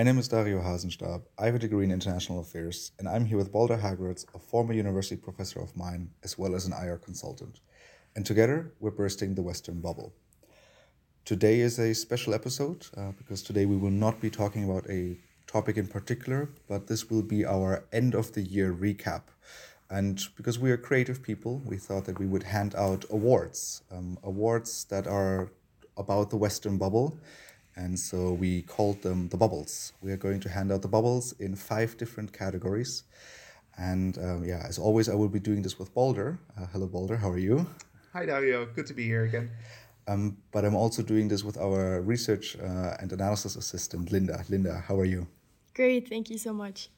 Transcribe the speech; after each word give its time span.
My 0.00 0.04
name 0.04 0.16
is 0.16 0.28
Dario 0.28 0.62
Hasenstab. 0.62 1.24
I 1.38 1.44
have 1.44 1.56
a 1.56 1.58
degree 1.58 1.84
in 1.84 1.90
international 1.90 2.40
affairs, 2.40 2.92
and 2.98 3.06
I'm 3.06 3.26
here 3.26 3.36
with 3.36 3.52
Balder 3.52 3.76
Hageraats, 3.76 4.24
a 4.34 4.38
former 4.38 4.72
university 4.72 5.14
professor 5.14 5.60
of 5.60 5.76
mine, 5.76 6.08
as 6.24 6.38
well 6.38 6.54
as 6.54 6.64
an 6.64 6.72
IR 6.72 6.96
consultant. 6.96 7.60
And 8.16 8.24
together, 8.24 8.72
we're 8.80 8.92
bursting 8.92 9.34
the 9.34 9.42
Western 9.42 9.82
bubble. 9.82 10.14
Today 11.26 11.60
is 11.60 11.78
a 11.78 11.94
special 11.94 12.32
episode 12.32 12.86
uh, 12.96 13.12
because 13.18 13.42
today 13.42 13.66
we 13.66 13.76
will 13.76 13.90
not 13.90 14.22
be 14.22 14.30
talking 14.30 14.64
about 14.64 14.88
a 14.88 15.18
topic 15.46 15.76
in 15.76 15.86
particular, 15.86 16.48
but 16.66 16.86
this 16.86 17.10
will 17.10 17.20
be 17.20 17.44
our 17.44 17.84
end 17.92 18.14
of 18.14 18.32
the 18.32 18.40
year 18.40 18.72
recap. 18.72 19.24
And 19.90 20.18
because 20.34 20.58
we 20.58 20.70
are 20.70 20.78
creative 20.78 21.22
people, 21.22 21.60
we 21.66 21.76
thought 21.76 22.06
that 22.06 22.18
we 22.18 22.24
would 22.24 22.44
hand 22.44 22.74
out 22.74 23.04
awards, 23.10 23.82
um, 23.92 24.16
awards 24.22 24.84
that 24.84 25.06
are 25.06 25.50
about 25.98 26.30
the 26.30 26.38
Western 26.38 26.78
bubble. 26.78 27.20
And 27.76 27.98
so 27.98 28.32
we 28.32 28.62
called 28.62 29.02
them 29.02 29.28
the 29.28 29.36
bubbles. 29.36 29.92
We 30.00 30.12
are 30.12 30.16
going 30.16 30.40
to 30.40 30.48
hand 30.48 30.72
out 30.72 30.82
the 30.82 30.88
bubbles 30.88 31.32
in 31.38 31.54
five 31.54 31.96
different 31.96 32.32
categories. 32.32 33.04
And 33.78 34.18
um, 34.18 34.44
yeah, 34.44 34.64
as 34.68 34.78
always, 34.78 35.08
I 35.08 35.14
will 35.14 35.28
be 35.28 35.40
doing 35.40 35.62
this 35.62 35.78
with 35.78 35.94
Balder. 35.94 36.38
Uh, 36.58 36.66
hello, 36.72 36.86
Balder. 36.86 37.16
How 37.16 37.30
are 37.30 37.38
you? 37.38 37.66
Hi, 38.12 38.26
Dario. 38.26 38.66
Good 38.66 38.86
to 38.86 38.94
be 38.94 39.04
here 39.04 39.24
again. 39.24 39.50
Um, 40.08 40.38
but 40.50 40.64
I'm 40.64 40.74
also 40.74 41.02
doing 41.02 41.28
this 41.28 41.44
with 41.44 41.56
our 41.56 42.00
research 42.00 42.56
uh, 42.58 42.96
and 42.98 43.12
analysis 43.12 43.56
assistant, 43.56 44.10
Linda. 44.10 44.44
Linda, 44.48 44.82
how 44.86 44.98
are 44.98 45.04
you? 45.04 45.28
Great, 45.74 46.08
thank 46.08 46.28
you 46.30 46.38
so 46.38 46.52
much. 46.52 46.90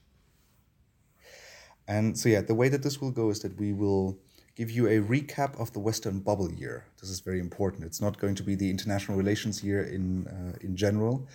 And 1.86 2.18
so, 2.18 2.28
yeah, 2.28 2.40
the 2.40 2.54
way 2.54 2.68
that 2.70 2.82
this 2.82 3.00
will 3.00 3.10
go 3.10 3.30
is 3.30 3.40
that 3.40 3.58
we 3.58 3.72
will 3.72 4.18
give 4.62 4.70
you 4.70 4.86
a 4.86 4.98
recap 5.14 5.52
of 5.60 5.72
the 5.72 5.80
Western 5.88 6.20
bubble 6.20 6.50
year. 6.52 6.84
This 7.00 7.10
is 7.10 7.18
very 7.18 7.40
important. 7.40 7.80
It's 7.88 8.00
not 8.06 8.14
going 8.22 8.36
to 8.36 8.44
be 8.44 8.54
the 8.54 8.70
international 8.70 9.18
relations 9.22 9.54
year 9.68 9.82
in, 9.96 10.04
uh, 10.28 10.66
in 10.66 10.76
general. 10.76 11.26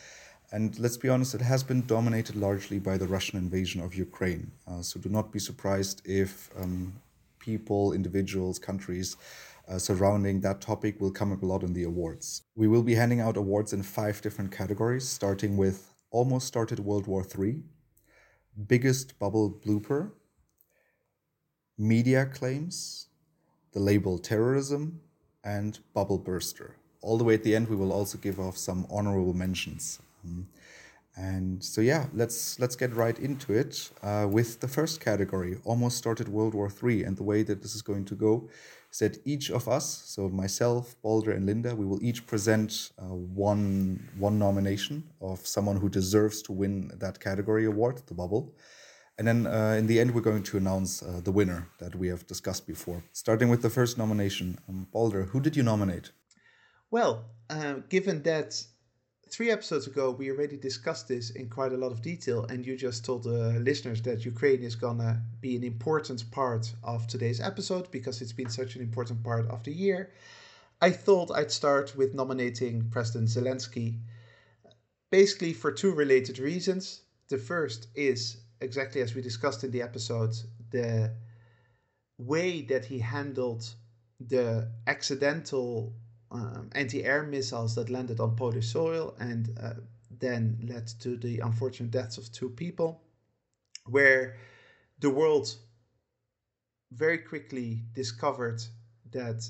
And 0.54 0.80
let's 0.80 0.96
be 0.96 1.10
honest, 1.10 1.36
it 1.36 1.42
has 1.54 1.62
been 1.62 1.82
dominated 1.86 2.38
largely 2.38 2.80
by 2.80 2.96
the 2.98 3.08
Russian 3.16 3.38
invasion 3.38 3.80
of 3.82 3.90
Ukraine. 4.08 4.46
Uh, 4.66 4.82
so 4.82 4.98
do 5.06 5.10
not 5.10 5.34
be 5.36 5.40
surprised 5.40 5.98
if 6.06 6.50
um, 6.62 6.94
people, 7.38 7.92
individuals, 7.92 8.56
countries 8.70 9.18
uh, 9.68 9.78
surrounding 9.78 10.40
that 10.46 10.62
topic 10.62 10.94
will 11.02 11.12
come 11.20 11.34
up 11.34 11.44
a 11.44 11.46
lot 11.54 11.64
in 11.64 11.74
the 11.74 11.84
awards. 11.84 12.44
We 12.56 12.70
will 12.70 12.86
be 12.92 12.96
handing 12.96 13.20
out 13.20 13.36
awards 13.36 13.74
in 13.74 13.84
five 13.84 14.22
different 14.22 14.52
categories, 14.60 15.06
starting 15.20 15.58
with 15.58 15.78
Almost 16.12 16.48
Started 16.48 16.80
World 16.80 17.08
War 17.08 17.26
III, 17.38 17.56
Biggest 18.74 19.20
Bubble 19.20 19.50
Blooper, 19.66 20.12
Media 21.78 22.26
Claims, 22.26 23.07
the 23.74 23.80
label 23.80 24.18
Terrorism, 24.18 25.02
and 25.44 25.80
Bubble 25.94 26.18
Burster. 26.18 26.76
All 27.02 27.18
the 27.18 27.24
way 27.24 27.36
at 27.36 27.44
the 27.44 27.56
end, 27.56 27.70
we 27.70 27.76
will 27.76 27.94
also 27.94 28.18
give 28.18 28.40
off 28.40 28.58
some 28.58 28.86
honorable 28.90 29.34
mentions. 29.34 30.00
Um, 30.26 30.48
and 31.16 31.64
so 31.64 31.82
yeah, 31.82 32.06
let's 32.14 32.60
let's 32.60 32.76
get 32.76 32.94
right 32.94 33.18
into 33.18 33.54
it 33.54 33.90
uh, 34.04 34.28
with 34.30 34.60
the 34.60 34.68
first 34.68 35.00
category. 35.00 35.58
Almost 35.64 35.98
started 35.98 36.30
World 36.30 36.54
War 36.54 36.72
III, 36.72 37.06
and 37.06 37.18
the 37.18 37.24
way 37.24 37.42
that 37.44 37.64
this 37.64 37.74
is 37.74 37.82
going 37.82 38.06
to 38.06 38.16
go 38.16 38.50
is 38.92 39.00
that 39.00 39.18
each 39.26 39.50
of 39.50 39.68
us, 39.68 40.04
so 40.06 40.30
myself, 40.30 40.96
Balder, 41.02 41.32
and 41.32 41.46
Linda, 41.48 41.76
we 41.76 41.86
will 41.86 42.04
each 42.04 42.28
present 42.28 42.92
uh, 43.00 43.06
one 43.06 44.08
one 44.20 44.38
nomination 44.38 45.04
of 45.20 45.46
someone 45.48 45.78
who 45.78 45.90
deserves 45.90 46.44
to 46.44 46.52
win 46.52 46.92
that 47.00 47.20
category 47.20 47.66
award, 47.66 48.02
the 48.06 48.14
bubble. 48.14 48.54
And 49.18 49.28
then 49.28 49.48
uh, 49.48 49.76
in 49.78 49.88
the 49.88 50.00
end, 50.00 50.14
we're 50.14 50.22
going 50.22 50.44
to 50.44 50.58
announce 50.58 51.02
uh, 51.02 51.22
the 51.24 51.32
winner 51.32 51.68
that 51.80 51.96
we 51.96 52.08
have 52.10 52.28
discussed 52.28 52.68
before. 52.68 53.04
Starting 53.14 53.50
with 53.50 53.64
the 53.64 53.70
first 53.70 53.98
nomination, 53.98 54.60
um, 54.70 54.88
Balder, 54.92 55.24
who 55.24 55.40
did 55.40 55.56
you 55.56 55.64
nominate? 55.64 56.12
Well, 56.92 57.26
uh, 57.50 57.76
given 57.90 58.22
that 58.24 58.64
three 59.30 59.50
episodes 59.50 59.88
ago, 59.88 60.12
we 60.12 60.30
already 60.30 60.58
discussed 60.58 61.08
this 61.08 61.32
in 61.32 61.50
quite 61.50 61.74
a 61.74 61.78
lot 61.78 61.92
of 61.92 62.02
detail, 62.02 62.46
and 62.46 62.66
you 62.66 62.78
just 62.78 63.04
told 63.04 63.24
the 63.24 63.60
listeners 63.60 64.02
that 64.04 64.24
Ukraine 64.24 64.64
is 64.64 64.76
gonna 64.76 65.22
be 65.42 65.56
an 65.56 65.64
important 65.64 66.30
part 66.32 66.72
of 66.84 67.08
today's 67.08 67.42
episode 67.42 67.90
because 67.92 68.22
it's 68.22 68.34
been 68.34 68.50
such 68.50 68.76
an 68.76 68.82
important 68.82 69.24
part 69.24 69.50
of 69.50 69.64
the 69.64 69.74
year. 69.74 70.12
I 70.80 70.92
thought 70.92 71.32
I'd 71.32 71.52
start 71.52 71.96
with 71.98 72.14
nominating 72.14 72.90
President 72.92 73.30
Zelensky, 73.30 73.98
basically 75.10 75.54
for 75.54 75.72
two 75.72 75.92
related 75.92 76.40
reasons. 76.40 77.02
The 77.30 77.40
first 77.40 77.88
is 77.96 78.38
exactly 78.62 79.02
as 79.02 79.16
we 79.16 79.22
discussed 79.22 79.64
in 79.64 79.72
the 79.72 79.82
episode, 79.82 80.36
the 80.72 81.12
way 82.18 82.62
that 82.62 82.86
he 82.86 83.00
handled 83.00 83.70
the 84.20 84.70
accidental 84.88 85.94
um, 86.32 86.70
anti-air 86.74 87.24
missiles 87.24 87.76
that 87.76 87.90
landed 87.90 88.20
on 88.20 88.36
Polish 88.36 88.68
soil 88.68 89.16
and 89.20 89.58
uh, 89.62 89.74
then 90.20 90.60
led 90.68 90.88
to 91.00 91.18
the 91.18 91.40
unfortunate 91.40 91.92
deaths 91.92 92.18
of 92.18 92.32
two 92.32 92.50
people, 92.50 93.02
where 93.86 94.36
the 95.00 95.10
world 95.10 95.56
very 96.92 97.20
quickly 97.20 97.84
discovered 97.94 98.62
that 99.12 99.48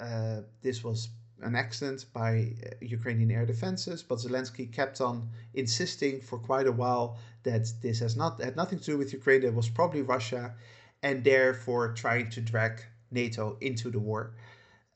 uh, 0.00 0.40
this 0.62 0.82
was 0.82 1.08
an 1.42 1.54
accident 1.54 2.06
by 2.12 2.54
uh, 2.64 2.70
Ukrainian 2.80 3.30
air 3.30 3.46
defenses, 3.46 4.02
but 4.02 4.18
Zelensky 4.18 4.72
kept 4.72 5.00
on 5.00 5.28
insisting 5.54 6.20
for 6.20 6.38
quite 6.38 6.66
a 6.66 6.72
while 6.72 7.18
that 7.42 7.66
this 7.82 8.00
has 8.00 8.16
not 8.16 8.40
had 8.40 8.56
nothing 8.56 8.78
to 8.78 8.84
do 8.92 8.98
with 8.98 9.12
Ukraine. 9.12 9.42
It 9.42 9.54
was 9.54 9.68
probably 9.68 10.02
Russia, 10.02 10.54
and 11.02 11.22
therefore 11.22 11.92
trying 11.92 12.30
to 12.30 12.40
drag 12.40 12.82
NATO 13.10 13.56
into 13.60 13.90
the 13.90 13.98
war. 13.98 14.32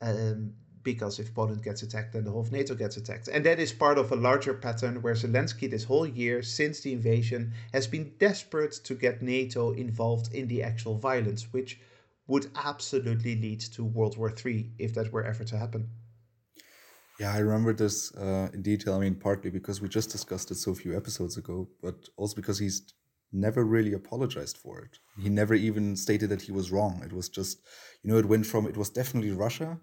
Um, 0.01 0.53
because 0.83 1.19
if 1.19 1.33
Poland 1.35 1.63
gets 1.63 1.83
attacked, 1.83 2.13
then 2.13 2.23
the 2.23 2.31
whole 2.31 2.41
of 2.41 2.51
NATO 2.51 2.73
gets 2.73 2.97
attacked. 2.97 3.27
And 3.27 3.45
that 3.45 3.59
is 3.59 3.71
part 3.71 3.99
of 3.99 4.11
a 4.11 4.15
larger 4.15 4.55
pattern 4.55 5.01
where 5.03 5.13
Zelensky, 5.13 5.69
this 5.69 5.83
whole 5.83 6.07
year 6.07 6.41
since 6.41 6.79
the 6.79 6.91
invasion, 6.91 7.53
has 7.71 7.85
been 7.85 8.13
desperate 8.17 8.73
to 8.85 8.95
get 8.95 9.21
NATO 9.21 9.73
involved 9.73 10.33
in 10.33 10.47
the 10.47 10.63
actual 10.63 10.97
violence, 10.97 11.53
which 11.53 11.79
would 12.27 12.49
absolutely 12.55 13.35
lead 13.35 13.59
to 13.59 13.83
World 13.83 14.17
War 14.17 14.33
III 14.33 14.71
if 14.79 14.93
that 14.95 15.11
were 15.11 15.23
ever 15.23 15.43
to 15.43 15.57
happen. 15.57 15.89
Yeah, 17.21 17.33
I 17.35 17.37
remember 17.37 17.71
this 17.71 18.11
uh, 18.15 18.49
in 18.51 18.63
detail. 18.63 18.95
I 18.95 18.99
mean, 19.01 19.13
partly 19.13 19.51
because 19.51 19.79
we 19.79 19.87
just 19.87 20.09
discussed 20.09 20.49
it 20.49 20.55
so 20.55 20.73
few 20.73 20.97
episodes 20.97 21.37
ago, 21.37 21.69
but 21.79 22.09
also 22.17 22.35
because 22.35 22.57
he's 22.57 22.95
never 23.31 23.63
really 23.63 23.93
apologized 23.93 24.57
for 24.57 24.79
it. 24.79 24.97
He 25.21 25.29
never 25.29 25.53
even 25.53 25.95
stated 25.95 26.29
that 26.29 26.41
he 26.41 26.51
was 26.51 26.71
wrong. 26.71 27.03
It 27.05 27.13
was 27.13 27.29
just, 27.29 27.59
you 28.01 28.11
know, 28.11 28.17
it 28.17 28.25
went 28.25 28.47
from 28.47 28.65
it 28.65 28.75
was 28.75 28.89
definitely 28.89 29.29
Russia 29.29 29.79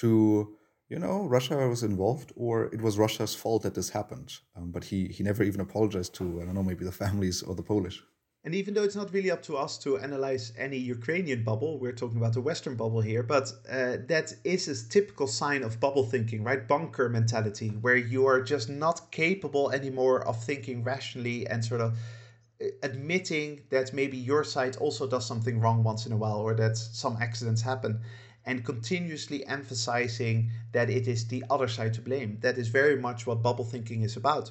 to 0.00 0.56
you 0.88 0.98
know 0.98 1.26
Russia 1.36 1.68
was 1.68 1.84
involved 1.84 2.32
or 2.34 2.64
it 2.74 2.82
was 2.82 2.98
Russia's 2.98 3.36
fault 3.36 3.62
that 3.62 3.76
this 3.76 3.90
happened. 3.90 4.30
Um, 4.56 4.72
but 4.72 4.82
he 4.82 5.06
he 5.06 5.22
never 5.22 5.44
even 5.44 5.60
apologized 5.60 6.14
to 6.16 6.40
I 6.40 6.44
don't 6.44 6.56
know 6.56 6.68
maybe 6.70 6.84
the 6.84 7.00
families 7.04 7.40
or 7.40 7.54
the 7.54 7.68
Polish. 7.74 8.02
And 8.42 8.54
even 8.54 8.72
though 8.72 8.84
it's 8.84 8.96
not 8.96 9.12
really 9.12 9.30
up 9.30 9.42
to 9.42 9.58
us 9.58 9.76
to 9.78 9.98
analyze 9.98 10.54
any 10.56 10.78
Ukrainian 10.78 11.44
bubble, 11.44 11.78
we're 11.78 11.92
talking 11.92 12.16
about 12.16 12.32
the 12.32 12.40
Western 12.40 12.74
bubble 12.74 13.02
here, 13.02 13.22
but 13.22 13.52
uh, 13.68 13.98
that 14.06 14.32
is 14.44 14.66
a 14.66 14.88
typical 14.88 15.26
sign 15.26 15.62
of 15.62 15.78
bubble 15.78 16.06
thinking, 16.06 16.42
right? 16.42 16.66
Bunker 16.66 17.10
mentality, 17.10 17.68
where 17.68 17.96
you 17.96 18.24
are 18.24 18.40
just 18.40 18.70
not 18.70 19.12
capable 19.12 19.70
anymore 19.72 20.26
of 20.26 20.42
thinking 20.42 20.82
rationally 20.82 21.46
and 21.48 21.62
sort 21.62 21.82
of 21.82 21.98
uh, 22.62 22.68
admitting 22.82 23.60
that 23.68 23.92
maybe 23.92 24.16
your 24.16 24.42
side 24.42 24.76
also 24.76 25.06
does 25.06 25.26
something 25.26 25.60
wrong 25.60 25.84
once 25.84 26.06
in 26.06 26.12
a 26.12 26.16
while 26.16 26.40
or 26.40 26.54
that 26.54 26.78
some 26.78 27.18
accidents 27.20 27.60
happen 27.60 28.00
and 28.46 28.64
continuously 28.64 29.46
emphasizing 29.46 30.50
that 30.72 30.88
it 30.88 31.06
is 31.06 31.26
the 31.26 31.44
other 31.50 31.68
side 31.68 31.92
to 31.92 32.00
blame. 32.00 32.38
That 32.40 32.56
is 32.56 32.68
very 32.68 32.96
much 32.96 33.26
what 33.26 33.42
bubble 33.42 33.66
thinking 33.66 34.00
is 34.00 34.16
about. 34.16 34.50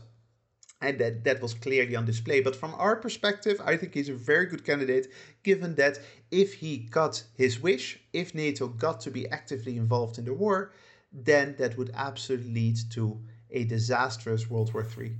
And 0.81 0.97
that, 0.99 1.23
that 1.25 1.41
was 1.41 1.53
clearly 1.53 1.95
on 1.95 2.05
display. 2.05 2.39
But 2.41 2.55
from 2.55 2.73
our 2.75 2.95
perspective, 2.95 3.61
I 3.65 3.75
think 3.75 3.93
he's 3.93 4.09
a 4.09 4.13
very 4.13 4.45
good 4.45 4.65
candidate, 4.65 5.07
given 5.43 5.75
that 5.75 5.99
if 6.31 6.53
he 6.53 6.77
got 6.77 7.23
his 7.35 7.59
wish, 7.59 7.99
if 8.13 8.33
NATO 8.33 8.67
got 8.67 9.01
to 9.01 9.11
be 9.11 9.27
actively 9.27 9.75
involved 9.75 10.17
in 10.17 10.25
the 10.25 10.33
war, 10.33 10.71
then 11.11 11.55
that 11.57 11.77
would 11.77 11.91
absolutely 11.95 12.51
lead 12.51 12.77
to 12.91 13.19
a 13.51 13.65
disastrous 13.65 14.49
World 14.49 14.73
War 14.73 14.85
III. 14.97 15.15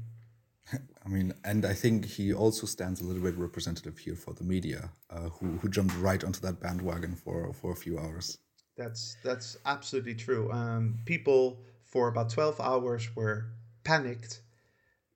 I 1.06 1.10
mean, 1.10 1.34
and 1.44 1.66
I 1.66 1.74
think 1.74 2.06
he 2.06 2.34
also 2.34 2.68
stands 2.68 3.02
a 3.02 3.04
little 3.04 3.24
bit 3.24 3.36
representative 3.36 3.98
here 3.98 4.16
for 4.16 4.34
the 4.34 4.44
media, 4.44 4.92
uh, 5.10 5.30
who 5.30 5.58
who 5.58 5.70
jumped 5.70 5.96
right 5.98 6.24
onto 6.24 6.40
that 6.42 6.60
bandwagon 6.60 7.16
for 7.16 7.54
for 7.54 7.72
a 7.72 7.76
few 7.76 7.98
hours. 7.98 8.38
That's 8.78 9.18
that's 9.24 9.58
absolutely 9.66 10.16
true. 10.16 10.52
Um, 10.52 11.00
people 11.06 11.60
for 11.84 12.08
about 12.08 12.30
twelve 12.30 12.60
hours 12.62 13.16
were 13.16 13.48
panicked, 13.84 14.42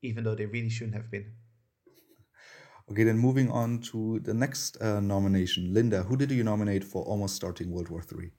even 0.04 0.24
though 0.24 0.36
they 0.36 0.46
really 0.46 0.70
shouldn't 0.70 0.96
have 0.96 1.10
been. 1.10 1.32
Okay, 2.92 3.04
then 3.04 3.18
moving 3.18 3.50
on 3.50 3.80
to 3.80 4.20
the 4.20 4.34
next 4.34 4.80
uh, 4.82 5.00
nomination, 5.00 5.74
Linda. 5.74 6.04
Who 6.04 6.18
did 6.18 6.32
you 6.32 6.44
nominate 6.44 6.84
for 6.84 7.04
almost 7.04 7.36
starting 7.36 7.72
World 7.72 7.90
War 7.90 8.02
Three? 8.02 8.32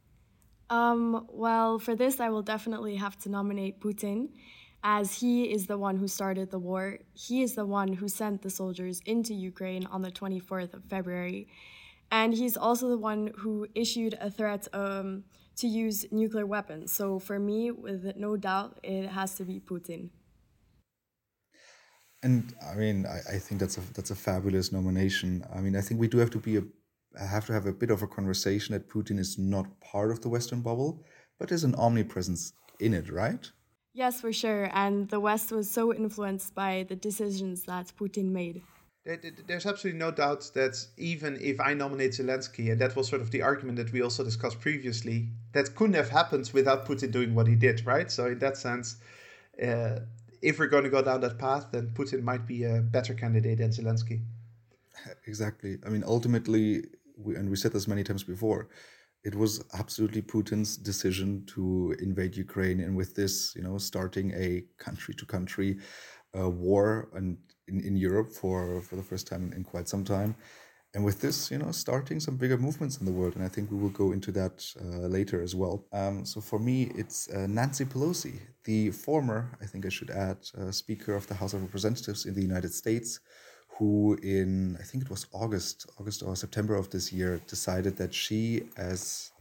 Um, 0.70 1.26
well, 1.30 1.78
for 1.78 1.94
this, 1.96 2.20
I 2.20 2.28
will 2.28 2.42
definitely 2.42 2.96
have 2.96 3.16
to 3.22 3.30
nominate 3.30 3.80
Putin, 3.80 4.28
as 4.82 5.14
he 5.14 5.44
is 5.44 5.66
the 5.66 5.78
one 5.78 5.96
who 5.96 6.06
started 6.06 6.50
the 6.50 6.58
war. 6.58 6.98
He 7.14 7.42
is 7.42 7.54
the 7.54 7.64
one 7.64 7.92
who 7.94 8.08
sent 8.08 8.42
the 8.42 8.50
soldiers 8.50 9.00
into 9.06 9.34
Ukraine 9.34 9.86
on 9.86 10.02
the 10.02 10.10
24th 10.10 10.74
of 10.74 10.84
February. 10.84 11.48
And 12.10 12.34
he's 12.34 12.56
also 12.56 12.88
the 12.88 12.98
one 12.98 13.32
who 13.38 13.66
issued 13.74 14.14
a 14.20 14.30
threat 14.30 14.68
um, 14.72 15.24
to 15.56 15.66
use 15.66 16.06
nuclear 16.12 16.46
weapons. 16.46 16.92
So 16.92 17.18
for 17.18 17.38
me, 17.38 17.70
with 17.70 18.14
no 18.16 18.36
doubt, 18.36 18.78
it 18.82 19.08
has 19.08 19.34
to 19.36 19.44
be 19.44 19.58
Putin. 19.58 20.10
And 22.24 22.54
I 22.66 22.74
mean, 22.74 23.04
I, 23.06 23.34
I 23.34 23.38
think 23.38 23.60
that's 23.60 23.76
a 23.76 23.82
that's 23.92 24.10
a 24.10 24.14
fabulous 24.14 24.72
nomination. 24.72 25.44
I 25.54 25.60
mean, 25.60 25.76
I 25.76 25.82
think 25.82 26.00
we 26.00 26.08
do 26.08 26.18
have 26.18 26.30
to 26.30 26.38
be 26.38 26.56
a 26.56 26.62
have 27.18 27.46
to 27.46 27.52
have 27.52 27.66
a 27.66 27.72
bit 27.72 27.90
of 27.90 28.02
a 28.02 28.06
conversation 28.06 28.72
that 28.72 28.88
Putin 28.88 29.18
is 29.18 29.38
not 29.38 29.66
part 29.80 30.10
of 30.10 30.22
the 30.22 30.30
Western 30.30 30.62
bubble, 30.62 31.04
but 31.38 31.52
is 31.52 31.64
an 31.64 31.74
omnipresence 31.74 32.54
in 32.80 32.94
it, 32.94 33.10
right? 33.10 33.44
Yes, 33.92 34.22
for 34.22 34.32
sure. 34.32 34.70
And 34.72 35.08
the 35.10 35.20
West 35.20 35.52
was 35.52 35.70
so 35.70 35.94
influenced 35.94 36.54
by 36.54 36.86
the 36.88 36.96
decisions 36.96 37.62
that 37.64 37.92
Putin 38.00 38.32
made. 38.32 38.62
There's 39.46 39.66
absolutely 39.66 40.00
no 40.00 40.10
doubt 40.10 40.50
that 40.54 40.74
even 40.96 41.38
if 41.42 41.60
I 41.60 41.74
nominate 41.74 42.12
Zelensky, 42.12 42.72
and 42.72 42.80
that 42.80 42.96
was 42.96 43.06
sort 43.06 43.20
of 43.20 43.30
the 43.30 43.42
argument 43.42 43.76
that 43.76 43.92
we 43.92 44.00
also 44.00 44.24
discussed 44.24 44.60
previously, 44.60 45.28
that 45.52 45.74
couldn't 45.76 45.94
have 45.94 46.08
happened 46.08 46.50
without 46.54 46.86
Putin 46.86 47.12
doing 47.12 47.34
what 47.34 47.46
he 47.46 47.54
did, 47.54 47.84
right? 47.84 48.10
So 48.10 48.28
in 48.28 48.38
that 48.38 48.56
sense, 48.56 48.96
uh, 49.62 50.00
if 50.44 50.58
we're 50.58 50.72
going 50.74 50.84
to 50.84 50.90
go 50.90 51.02
down 51.02 51.20
that 51.22 51.38
path, 51.38 51.66
then 51.72 51.90
Putin 51.94 52.22
might 52.22 52.46
be 52.46 52.64
a 52.64 52.80
better 52.80 53.14
candidate 53.14 53.58
than 53.58 53.70
Zelensky. 53.70 54.20
Exactly. 55.26 55.76
I 55.84 55.88
mean, 55.90 56.04
ultimately, 56.06 56.84
we, 57.18 57.34
and 57.34 57.50
we 57.50 57.56
said 57.56 57.72
this 57.72 57.88
many 57.88 58.04
times 58.04 58.22
before, 58.22 58.68
it 59.24 59.34
was 59.34 59.64
absolutely 59.74 60.22
Putin's 60.22 60.76
decision 60.76 61.44
to 61.54 61.94
invade 61.98 62.36
Ukraine, 62.36 62.80
and 62.80 62.96
with 62.96 63.14
this, 63.14 63.54
you 63.56 63.62
know, 63.62 63.76
starting 63.76 64.32
a 64.32 64.64
country-to-country 64.78 65.78
uh, 66.38 66.48
war 66.48 67.08
and 67.14 67.36
in, 67.68 67.80
in 67.80 67.96
Europe 67.96 68.30
for 68.32 68.82
for 68.82 68.96
the 68.96 69.02
first 69.02 69.26
time 69.26 69.52
in 69.56 69.64
quite 69.64 69.88
some 69.88 70.04
time 70.04 70.36
and 70.94 71.04
with 71.04 71.20
this, 71.20 71.50
you 71.50 71.58
know, 71.58 71.72
starting 71.72 72.20
some 72.20 72.36
bigger 72.36 72.56
movements 72.56 72.98
in 72.98 73.04
the 73.04 73.10
world, 73.10 73.34
and 73.34 73.44
I 73.44 73.48
think 73.48 73.70
we 73.70 73.76
will 73.76 73.90
go 73.90 74.12
into 74.12 74.30
that 74.32 74.64
uh, 74.80 75.08
later 75.08 75.42
as 75.42 75.54
well. 75.54 75.84
Um, 75.92 76.24
so 76.24 76.40
for 76.40 76.60
me, 76.60 76.92
it's 76.94 77.28
uh, 77.30 77.48
Nancy 77.48 77.84
Pelosi, 77.84 78.38
the 78.62 78.92
former, 78.92 79.58
I 79.60 79.66
think 79.66 79.84
I 79.84 79.88
should 79.88 80.10
add, 80.10 80.38
uh, 80.56 80.70
Speaker 80.70 81.14
of 81.16 81.26
the 81.26 81.34
House 81.34 81.52
of 81.52 81.62
Representatives 81.62 82.26
in 82.26 82.34
the 82.34 82.42
United 82.42 82.72
States, 82.72 83.18
who 83.76 84.16
in 84.22 84.76
I 84.78 84.84
think 84.84 85.02
it 85.02 85.10
was 85.10 85.26
August, 85.32 85.90
August 85.98 86.22
or 86.22 86.36
September 86.36 86.76
of 86.76 86.90
this 86.90 87.12
year, 87.12 87.40
decided 87.48 87.96
that 87.96 88.14
she, 88.14 88.62
as 88.76 89.32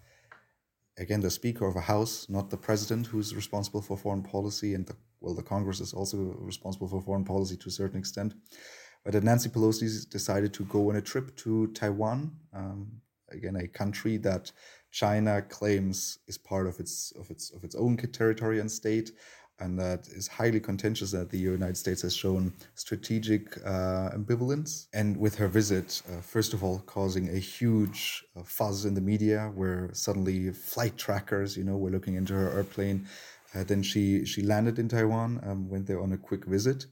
again 0.98 1.22
the 1.22 1.30
Speaker 1.30 1.68
of 1.68 1.76
a 1.76 1.82
House, 1.82 2.28
not 2.30 2.50
the 2.50 2.58
President, 2.58 3.06
who's 3.06 3.36
responsible 3.36 3.84
for 3.84 3.96
foreign 3.96 4.24
policy, 4.24 4.74
and 4.74 4.88
the, 4.88 4.96
well, 5.22 5.36
the 5.36 5.44
Congress 5.44 5.80
is 5.80 5.94
also 5.94 6.18
responsible 6.40 6.88
for 6.88 7.00
foreign 7.00 7.26
policy 7.26 7.56
to 7.58 7.70
a 7.70 7.72
certain 7.72 8.00
extent 8.00 8.34
but 9.04 9.24
Nancy 9.24 9.50
Pelosi 9.50 10.10
decided 10.10 10.54
to 10.54 10.64
go 10.66 10.90
on 10.90 10.96
a 10.96 11.02
trip 11.02 11.36
to 11.38 11.68
Taiwan, 11.68 12.32
um, 12.54 13.02
again 13.32 13.56
a 13.56 13.68
country 13.68 14.18
that 14.18 14.52
China 14.92 15.42
claims 15.42 16.20
is 16.28 16.38
part 16.38 16.68
of 16.68 16.80
its 16.80 17.12
of 17.20 17.30
its 17.30 17.52
of 17.52 17.64
its 17.64 17.76
own 17.76 17.98
territory 17.98 18.60
and 18.60 18.72
state, 18.72 19.12
and 19.60 19.78
that 19.80 20.08
is 20.08 20.28
highly 20.28 20.60
contentious 20.60 21.12
that 21.12 21.30
the 21.30 21.38
United 21.38 21.76
States 21.76 22.02
has 22.04 22.16
shown 22.16 22.54
strategic 22.76 23.58
uh, 23.66 24.12
ambivalence. 24.12 24.88
And 24.94 25.18
with 25.18 25.36
her 25.36 25.48
visit, 25.48 26.02
uh, 26.08 26.22
first 26.22 26.54
of 26.54 26.64
all, 26.64 26.80
causing 26.86 27.30
a 27.30 27.40
huge 27.40 28.24
uh, 28.38 28.44
fuzz 28.44 28.86
in 28.86 28.94
the 28.94 29.02
media, 29.02 29.52
where 29.54 29.90
suddenly 29.94 30.52
flight 30.52 30.98
trackers, 30.98 31.58
you 31.58 31.64
know, 31.64 31.78
were 31.78 31.92
looking 31.92 32.16
into 32.16 32.34
her 32.34 32.52
airplane. 32.52 33.08
Uh, 33.54 33.64
then 33.64 33.84
she 33.84 34.26
she 34.26 34.42
landed 34.44 34.80
in 34.80 34.88
Taiwan, 34.88 35.42
um, 35.44 35.70
went 35.70 35.88
there 35.88 36.02
on 36.02 36.14
a 36.14 36.18
quick 36.18 36.46
visit 36.46 36.86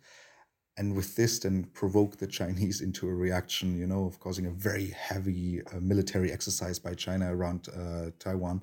and 0.78 0.96
with 0.96 1.16
this 1.16 1.40
then 1.40 1.64
provoke 1.74 2.18
the 2.18 2.28
chinese 2.28 2.82
into 2.88 3.08
a 3.08 3.14
reaction 3.14 3.78
you 3.78 3.88
know 3.88 4.06
of 4.06 4.20
causing 4.20 4.46
a 4.46 4.52
very 4.52 4.88
heavy 4.88 5.62
uh, 5.74 5.80
military 5.80 6.32
exercise 6.32 6.80
by 6.80 6.94
china 6.94 7.36
around 7.36 7.68
uh, 7.70 8.12
taiwan. 8.20 8.62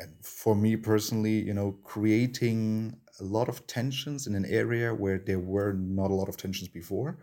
And 0.00 0.14
for 0.22 0.54
me 0.54 0.76
personally 0.76 1.38
you 1.40 1.54
know 1.54 1.72
creating 1.84 2.96
a 3.20 3.24
lot 3.24 3.48
of 3.48 3.66
tensions 3.66 4.26
in 4.26 4.34
an 4.34 4.44
area 4.46 4.94
where 4.94 5.18
there 5.18 5.38
were 5.38 5.72
not 5.72 6.10
a 6.10 6.14
lot 6.14 6.28
of 6.28 6.36
tensions 6.36 6.68
before. 6.68 7.18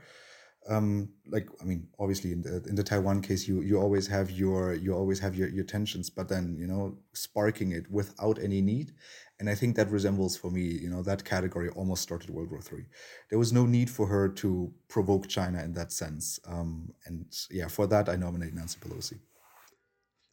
Um, 0.67 1.09
like 1.27 1.47
I 1.61 1.63
mean, 1.65 1.87
obviously 1.97 2.31
in 2.31 2.41
the 2.41 2.63
in 2.67 2.75
the 2.75 2.83
Taiwan 2.83 3.21
case, 3.21 3.47
you 3.47 3.61
you 3.61 3.79
always 3.79 4.07
have 4.07 4.29
your 4.29 4.73
you 4.73 4.93
always 4.93 5.19
have 5.19 5.35
your 5.35 5.49
your 5.49 5.63
tensions, 5.63 6.09
but 6.09 6.27
then 6.29 6.55
you 6.59 6.67
know 6.67 6.97
sparking 7.13 7.71
it 7.71 7.89
without 7.89 8.37
any 8.39 8.61
need, 8.61 8.93
and 9.39 9.49
I 9.49 9.55
think 9.55 9.75
that 9.77 9.89
resembles 9.89 10.35
for 10.35 10.51
me, 10.51 10.61
you 10.61 10.89
know, 10.89 11.01
that 11.03 11.23
category 11.23 11.69
almost 11.69 12.01
started 12.01 12.29
World 12.29 12.51
War 12.51 12.61
Three. 12.61 12.85
There 13.29 13.39
was 13.39 13.53
no 13.53 13.65
need 13.65 13.89
for 13.89 14.07
her 14.07 14.27
to 14.27 14.73
provoke 14.89 15.27
China 15.27 15.63
in 15.63 15.73
that 15.73 15.91
sense. 15.93 16.39
Um, 16.45 16.93
and 17.05 17.25
yeah, 17.49 17.67
for 17.67 17.87
that, 17.87 18.09
I 18.09 18.15
nominate 18.17 18.53
Nancy 18.53 18.79
Pelosi. 18.79 19.19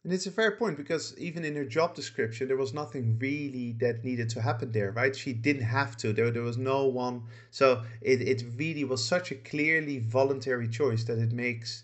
And 0.03 0.13
it's 0.13 0.25
a 0.25 0.31
fair 0.31 0.51
point 0.51 0.77
because 0.77 1.17
even 1.17 1.43
in 1.43 1.55
her 1.55 1.65
job 1.65 1.95
description, 1.95 2.47
there 2.47 2.57
was 2.57 2.73
nothing 2.73 3.17
really 3.19 3.75
that 3.79 4.05
needed 4.05 4.29
to 4.29 4.41
happen 4.41 4.71
there, 4.71 4.91
right? 4.91 5.15
She 5.15 5.33
didn't 5.33 5.65
have 5.65 5.97
to. 5.97 6.13
There, 6.13 6.31
there 6.31 6.43
was 6.43 6.57
no 6.57 6.85
one. 6.85 7.23
So 7.51 7.83
it, 8.01 8.21
it 8.21 8.43
really 8.55 8.85
was 8.85 9.03
such 9.03 9.31
a 9.31 9.35
clearly 9.35 9.99
voluntary 9.99 10.69
choice 10.69 11.03
that 11.05 11.17
it 11.17 11.33
makes 11.33 11.83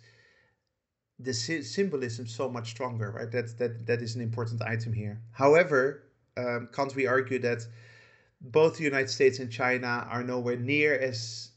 the 1.19 1.33
symbolism 1.33 2.27
so 2.27 2.49
much 2.49 2.69
stronger, 2.69 3.11
right? 3.11 3.31
That, 3.31 3.57
that, 3.57 3.85
that 3.87 4.01
is 4.01 4.15
an 4.15 4.21
important 4.21 4.61
item 4.61 4.93
here. 4.93 5.21
However, 5.31 6.03
um, 6.37 6.69
can't 6.71 6.95
we 6.95 7.07
argue 7.07 7.39
that 7.39 7.65
both 8.41 8.77
the 8.77 8.83
United 8.83 9.09
States 9.09 9.39
and 9.39 9.51
China 9.51 10.07
are 10.09 10.23
nowhere 10.23 10.57
near 10.57 10.97
as 10.97 11.51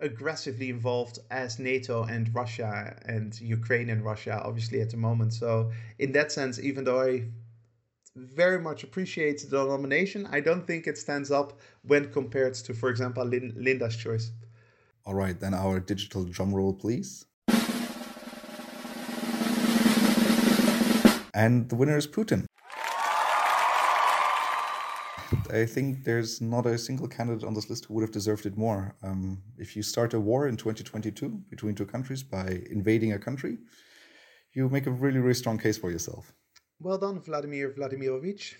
aggressively 0.00 0.68
involved 0.68 1.18
as 1.30 1.58
NATO 1.58 2.04
and 2.04 2.34
Russia 2.34 2.96
and 3.06 3.38
Ukraine 3.40 3.88
and 3.90 4.04
Russia, 4.04 4.40
obviously, 4.44 4.80
at 4.80 4.90
the 4.90 4.96
moment. 4.96 5.32
So, 5.32 5.72
in 5.98 6.12
that 6.12 6.32
sense, 6.32 6.58
even 6.60 6.84
though 6.84 7.02
I 7.02 7.28
very 8.14 8.60
much 8.60 8.82
appreciate 8.82 9.44
the 9.50 9.64
nomination, 9.64 10.26
I 10.30 10.40
don't 10.40 10.66
think 10.66 10.86
it 10.86 10.96
stands 10.98 11.30
up 11.30 11.60
when 11.82 12.10
compared 12.12 12.54
to, 12.54 12.74
for 12.74 12.88
example, 12.88 13.24
Lin- 13.24 13.54
Linda's 13.56 13.96
choice. 13.96 14.30
All 15.04 15.14
right, 15.14 15.38
then 15.38 15.54
our 15.54 15.80
digital 15.80 16.24
drum 16.24 16.54
roll, 16.54 16.72
please. 16.72 17.26
And 21.34 21.68
the 21.68 21.76
winner 21.76 21.98
is 21.98 22.06
Putin. 22.06 22.46
I 25.50 25.66
think 25.66 26.04
there's 26.04 26.40
not 26.40 26.66
a 26.66 26.78
single 26.78 27.08
candidate 27.08 27.44
on 27.44 27.54
this 27.54 27.68
list 27.68 27.86
who 27.86 27.94
would 27.94 28.02
have 28.02 28.12
deserved 28.12 28.46
it 28.46 28.56
more. 28.56 28.94
Um, 29.02 29.42
if 29.58 29.76
you 29.76 29.82
start 29.82 30.14
a 30.14 30.20
war 30.20 30.46
in 30.48 30.56
2022 30.56 31.28
between 31.50 31.74
two 31.74 31.86
countries 31.86 32.22
by 32.22 32.62
invading 32.70 33.12
a 33.12 33.18
country, 33.18 33.58
you 34.52 34.68
make 34.68 34.86
a 34.86 34.90
really, 34.90 35.18
really 35.18 35.34
strong 35.34 35.58
case 35.58 35.78
for 35.78 35.90
yourself. 35.90 36.32
Well 36.80 36.98
done, 36.98 37.20
Vladimir 37.20 37.70
Vladimirovich. 37.70 38.54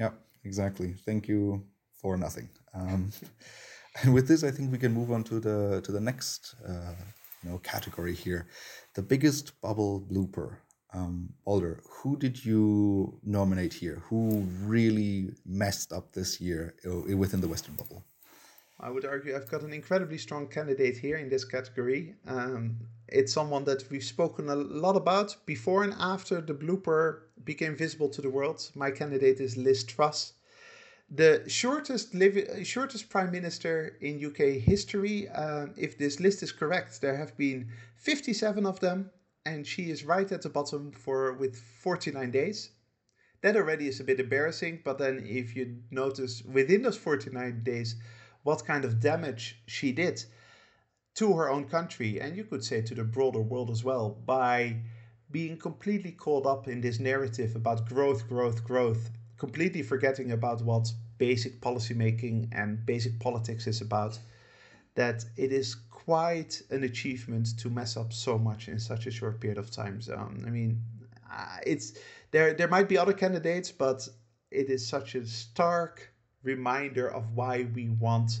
Yeah, 0.00 0.10
exactly. 0.44 0.94
Thank 1.04 1.28
you 1.28 1.64
for 2.00 2.16
nothing. 2.16 2.48
Um, 2.74 3.12
and 4.02 4.14
with 4.14 4.28
this, 4.28 4.42
I 4.44 4.50
think 4.50 4.72
we 4.72 4.78
can 4.78 4.92
move 4.92 5.10
on 5.12 5.24
to 5.24 5.40
the 5.40 5.80
to 5.82 5.92
the 5.92 6.00
next 6.00 6.54
uh, 6.66 6.94
you 7.42 7.50
know 7.50 7.58
category 7.58 8.14
here, 8.14 8.48
the 8.94 9.02
biggest 9.02 9.60
bubble 9.60 10.06
blooper. 10.10 10.56
Um, 10.96 11.34
Balder, 11.44 11.82
who 11.90 12.16
did 12.16 12.42
you 12.42 13.20
nominate 13.22 13.74
here? 13.74 14.02
Who 14.08 14.46
really 14.64 15.30
messed 15.44 15.92
up 15.92 16.12
this 16.12 16.40
year 16.40 16.74
uh, 16.86 17.16
within 17.16 17.42
the 17.42 17.48
Western 17.48 17.74
bubble? 17.74 18.02
I 18.80 18.88
would 18.90 19.04
argue 19.04 19.36
I've 19.36 19.50
got 19.50 19.62
an 19.62 19.72
incredibly 19.74 20.16
strong 20.16 20.48
candidate 20.48 20.96
here 20.96 21.18
in 21.18 21.28
this 21.28 21.44
category. 21.44 22.14
Um, 22.26 22.76
it's 23.08 23.32
someone 23.32 23.64
that 23.64 23.90
we've 23.90 24.04
spoken 24.04 24.48
a 24.48 24.56
lot 24.56 24.96
about 24.96 25.36
before 25.44 25.84
and 25.84 25.94
after 25.98 26.40
the 26.40 26.54
blooper 26.54 27.20
became 27.44 27.76
visible 27.76 28.08
to 28.10 28.22
the 28.22 28.30
world. 28.30 28.70
My 28.74 28.90
candidate 28.90 29.40
is 29.40 29.56
Liz 29.56 29.84
Truss, 29.84 30.32
the 31.10 31.42
shortest 31.46 32.14
liv- 32.14 32.66
shortest 32.66 33.10
prime 33.10 33.32
minister 33.32 33.96
in 34.00 34.24
UK 34.24 34.60
history. 34.72 35.28
Um, 35.28 35.74
if 35.76 35.98
this 35.98 36.20
list 36.20 36.42
is 36.42 36.52
correct, 36.52 37.00
there 37.02 37.16
have 37.16 37.36
been 37.36 37.68
57 37.96 38.64
of 38.64 38.80
them 38.80 39.10
and 39.46 39.66
she 39.66 39.90
is 39.90 40.04
right 40.04 40.30
at 40.32 40.42
the 40.42 40.48
bottom 40.48 40.90
for 40.90 41.32
with 41.34 41.56
49 41.56 42.30
days. 42.32 42.70
That 43.42 43.56
already 43.56 43.86
is 43.86 44.00
a 44.00 44.04
bit 44.04 44.18
embarrassing, 44.18 44.80
but 44.84 44.98
then 44.98 45.24
if 45.24 45.54
you 45.54 45.82
notice 45.90 46.42
within 46.42 46.82
those 46.82 46.96
49 46.96 47.62
days 47.62 47.94
what 48.42 48.66
kind 48.66 48.84
of 48.84 49.00
damage 49.00 49.62
she 49.66 49.92
did 49.92 50.24
to 51.14 51.32
her 51.34 51.48
own 51.48 51.64
country, 51.64 52.20
and 52.20 52.36
you 52.36 52.44
could 52.44 52.64
say 52.64 52.82
to 52.82 52.94
the 52.94 53.04
broader 53.04 53.40
world 53.40 53.70
as 53.70 53.84
well, 53.84 54.10
by 54.10 54.76
being 55.30 55.56
completely 55.56 56.12
caught 56.12 56.44
up 56.44 56.66
in 56.66 56.80
this 56.80 56.98
narrative 56.98 57.54
about 57.54 57.88
growth, 57.88 58.28
growth, 58.28 58.64
growth, 58.64 59.10
completely 59.38 59.82
forgetting 59.82 60.32
about 60.32 60.62
what 60.62 60.92
basic 61.18 61.60
policymaking 61.60 62.48
and 62.52 62.84
basic 62.84 63.18
politics 63.20 63.66
is 63.66 63.80
about, 63.80 64.18
that 64.96 65.24
it 65.36 65.52
is 65.52 65.76
quite 65.90 66.60
an 66.70 66.82
achievement 66.82 67.58
to 67.58 67.70
mess 67.70 67.96
up 67.96 68.12
so 68.12 68.38
much 68.38 68.68
in 68.68 68.78
such 68.78 69.06
a 69.06 69.10
short 69.10 69.40
period 69.40 69.58
of 69.58 69.70
time. 69.70 70.00
So, 70.00 70.14
I 70.16 70.50
mean, 70.50 70.82
uh, 71.32 71.58
it's 71.64 71.92
there. 72.32 72.54
There 72.54 72.68
might 72.68 72.88
be 72.88 72.98
other 72.98 73.12
candidates, 73.12 73.70
but 73.70 74.08
it 74.50 74.68
is 74.70 74.86
such 74.86 75.14
a 75.14 75.26
stark 75.26 76.12
reminder 76.42 77.08
of 77.08 77.34
why 77.34 77.66
we 77.74 77.90
want 77.90 78.40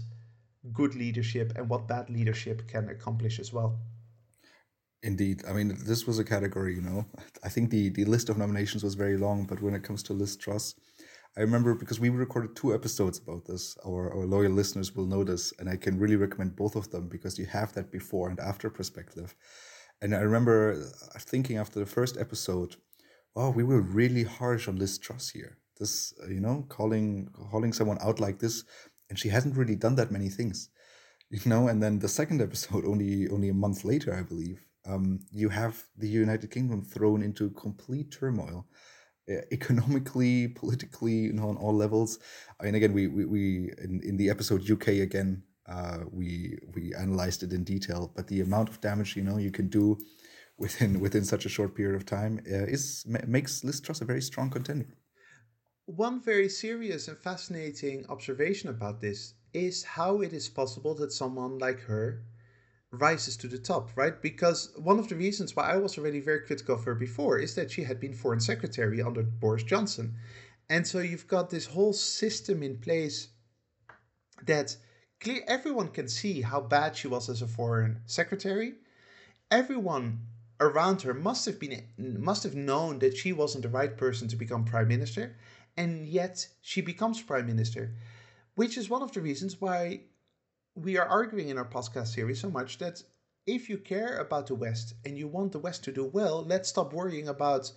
good 0.72 0.94
leadership 0.94 1.52
and 1.56 1.68
what 1.68 1.86
bad 1.86 2.10
leadership 2.10 2.66
can 2.68 2.88
accomplish 2.88 3.38
as 3.38 3.52
well. 3.52 3.78
Indeed. 5.02 5.44
I 5.48 5.52
mean, 5.52 5.76
this 5.84 6.06
was 6.06 6.18
a 6.18 6.24
category, 6.24 6.74
you 6.74 6.80
know. 6.80 7.06
I 7.44 7.48
think 7.48 7.70
the, 7.70 7.90
the 7.90 8.04
list 8.04 8.28
of 8.28 8.38
nominations 8.38 8.82
was 8.82 8.94
very 8.94 9.16
long, 9.16 9.44
but 9.44 9.60
when 9.60 9.74
it 9.74 9.84
comes 9.84 10.02
to 10.04 10.12
Liz 10.12 10.36
Truss, 10.36 10.74
I 11.36 11.42
remember 11.42 11.74
because 11.74 12.00
we 12.00 12.08
recorded 12.08 12.56
two 12.56 12.74
episodes 12.74 13.18
about 13.18 13.44
this. 13.44 13.76
Our, 13.86 14.10
our 14.10 14.24
loyal 14.24 14.52
listeners 14.52 14.94
will 14.96 15.04
know 15.04 15.22
this, 15.22 15.52
and 15.58 15.68
I 15.68 15.76
can 15.76 15.98
really 15.98 16.16
recommend 16.16 16.56
both 16.56 16.76
of 16.76 16.90
them 16.90 17.08
because 17.08 17.38
you 17.38 17.44
have 17.46 17.74
that 17.74 17.92
before 17.92 18.30
and 18.30 18.40
after 18.40 18.70
perspective. 18.70 19.34
And 20.00 20.14
I 20.14 20.20
remember 20.20 20.82
thinking 21.18 21.58
after 21.58 21.78
the 21.78 21.86
first 21.86 22.16
episode, 22.16 22.76
wow, 23.34 23.50
we 23.50 23.64
were 23.64 23.82
really 23.82 24.24
harsh 24.24 24.66
on 24.66 24.76
Liz 24.76 24.96
Truss 24.98 25.28
here. 25.28 25.58
This, 25.78 26.14
uh, 26.24 26.28
you 26.28 26.40
know, 26.40 26.64
calling 26.70 27.28
calling 27.50 27.74
someone 27.74 27.98
out 28.00 28.18
like 28.18 28.38
this, 28.38 28.64
and 29.10 29.18
she 29.18 29.28
hasn't 29.28 29.56
really 29.56 29.76
done 29.76 29.96
that 29.96 30.10
many 30.10 30.30
things, 30.30 30.70
you 31.30 31.40
know. 31.44 31.68
And 31.68 31.82
then 31.82 31.98
the 31.98 32.08
second 32.08 32.40
episode, 32.40 32.84
only 32.92 33.28
only 33.28 33.50
a 33.50 33.54
month 33.54 33.84
later, 33.84 34.14
I 34.14 34.22
believe, 34.22 34.64
um, 34.86 35.20
you 35.30 35.50
have 35.50 35.84
the 35.98 36.08
United 36.08 36.50
Kingdom 36.50 36.82
thrown 36.82 37.22
into 37.22 37.50
complete 37.50 38.10
turmoil, 38.10 38.66
uh, 38.66 38.72
economically, 39.28 40.48
politically, 40.48 41.12
you 41.12 41.32
know, 41.32 41.48
on 41.48 41.56
all 41.56 41.74
levels. 41.74 42.18
I 42.60 42.64
mean, 42.64 42.74
again, 42.74 42.92
we 42.92 43.06
we, 43.06 43.24
we 43.24 43.70
in, 43.82 44.00
in 44.04 44.16
the 44.16 44.30
episode 44.30 44.68
UK 44.70 44.88
again, 44.88 45.42
uh, 45.68 46.00
we 46.10 46.58
we 46.74 46.94
analyzed 46.94 47.42
it 47.42 47.52
in 47.52 47.64
detail, 47.64 48.12
but 48.14 48.28
the 48.28 48.40
amount 48.40 48.68
of 48.68 48.80
damage 48.80 49.16
you 49.16 49.22
know 49.22 49.38
you 49.38 49.50
can 49.50 49.68
do 49.68 49.98
within 50.58 51.00
within 51.00 51.24
such 51.24 51.46
a 51.46 51.48
short 51.48 51.74
period 51.74 51.96
of 51.96 52.06
time 52.06 52.40
uh, 52.50 52.66
is 52.66 53.04
makes 53.26 53.64
Liz 53.64 53.80
Truss 53.80 54.00
a 54.00 54.04
very 54.04 54.22
strong 54.22 54.50
contender. 54.50 54.88
One 55.86 56.20
very 56.20 56.48
serious 56.48 57.06
and 57.08 57.16
fascinating 57.18 58.06
observation 58.08 58.70
about 58.70 59.00
this 59.00 59.34
is 59.52 59.84
how 59.84 60.20
it 60.20 60.32
is 60.32 60.48
possible 60.48 60.94
that 60.96 61.12
someone 61.12 61.58
like 61.58 61.80
her 61.80 62.24
rises 63.00 63.36
to 63.38 63.48
the 63.48 63.58
top, 63.58 63.90
right? 63.96 64.20
Because 64.20 64.72
one 64.76 64.98
of 64.98 65.08
the 65.08 65.16
reasons 65.16 65.54
why 65.54 65.70
I 65.70 65.76
was 65.76 65.98
already 65.98 66.20
very 66.20 66.40
critical 66.40 66.74
of 66.74 66.84
her 66.84 66.94
before 66.94 67.38
is 67.38 67.54
that 67.54 67.70
she 67.70 67.84
had 67.84 68.00
been 68.00 68.14
foreign 68.14 68.40
secretary 68.40 69.00
under 69.02 69.22
Boris 69.22 69.62
Johnson. 69.62 70.16
And 70.68 70.86
so 70.86 70.98
you've 70.98 71.28
got 71.28 71.50
this 71.50 71.66
whole 71.66 71.92
system 71.92 72.62
in 72.62 72.78
place 72.78 73.28
that 74.44 74.76
clear 75.20 75.42
everyone 75.46 75.88
can 75.88 76.08
see 76.08 76.42
how 76.42 76.60
bad 76.60 76.96
she 76.96 77.08
was 77.08 77.28
as 77.28 77.42
a 77.42 77.46
foreign 77.46 78.00
secretary. 78.06 78.74
Everyone 79.50 80.26
around 80.60 81.02
her 81.02 81.14
must 81.14 81.44
have 81.46 81.60
been 81.60 81.84
must 81.98 82.42
have 82.42 82.54
known 82.54 82.98
that 82.98 83.16
she 83.16 83.32
wasn't 83.32 83.62
the 83.62 83.68
right 83.68 83.96
person 83.96 84.26
to 84.28 84.36
become 84.36 84.64
prime 84.64 84.88
minister, 84.88 85.36
and 85.76 86.06
yet 86.06 86.48
she 86.60 86.80
becomes 86.80 87.22
prime 87.22 87.46
minister, 87.46 87.94
which 88.54 88.76
is 88.76 88.88
one 88.88 89.02
of 89.02 89.12
the 89.12 89.20
reasons 89.20 89.60
why 89.60 90.00
we 90.76 90.98
are 90.98 91.06
arguing 91.06 91.48
in 91.48 91.56
our 91.56 91.64
podcast 91.64 92.08
series 92.08 92.40
so 92.40 92.50
much 92.50 92.76
that 92.78 93.02
if 93.46 93.68
you 93.68 93.78
care 93.78 94.18
about 94.18 94.46
the 94.46 94.54
West 94.54 94.94
and 95.06 95.16
you 95.16 95.26
want 95.26 95.52
the 95.52 95.58
West 95.58 95.82
to 95.84 95.92
do 95.92 96.04
well, 96.04 96.44
let's 96.46 96.68
stop 96.68 96.92
worrying 96.92 97.28
about 97.28 97.72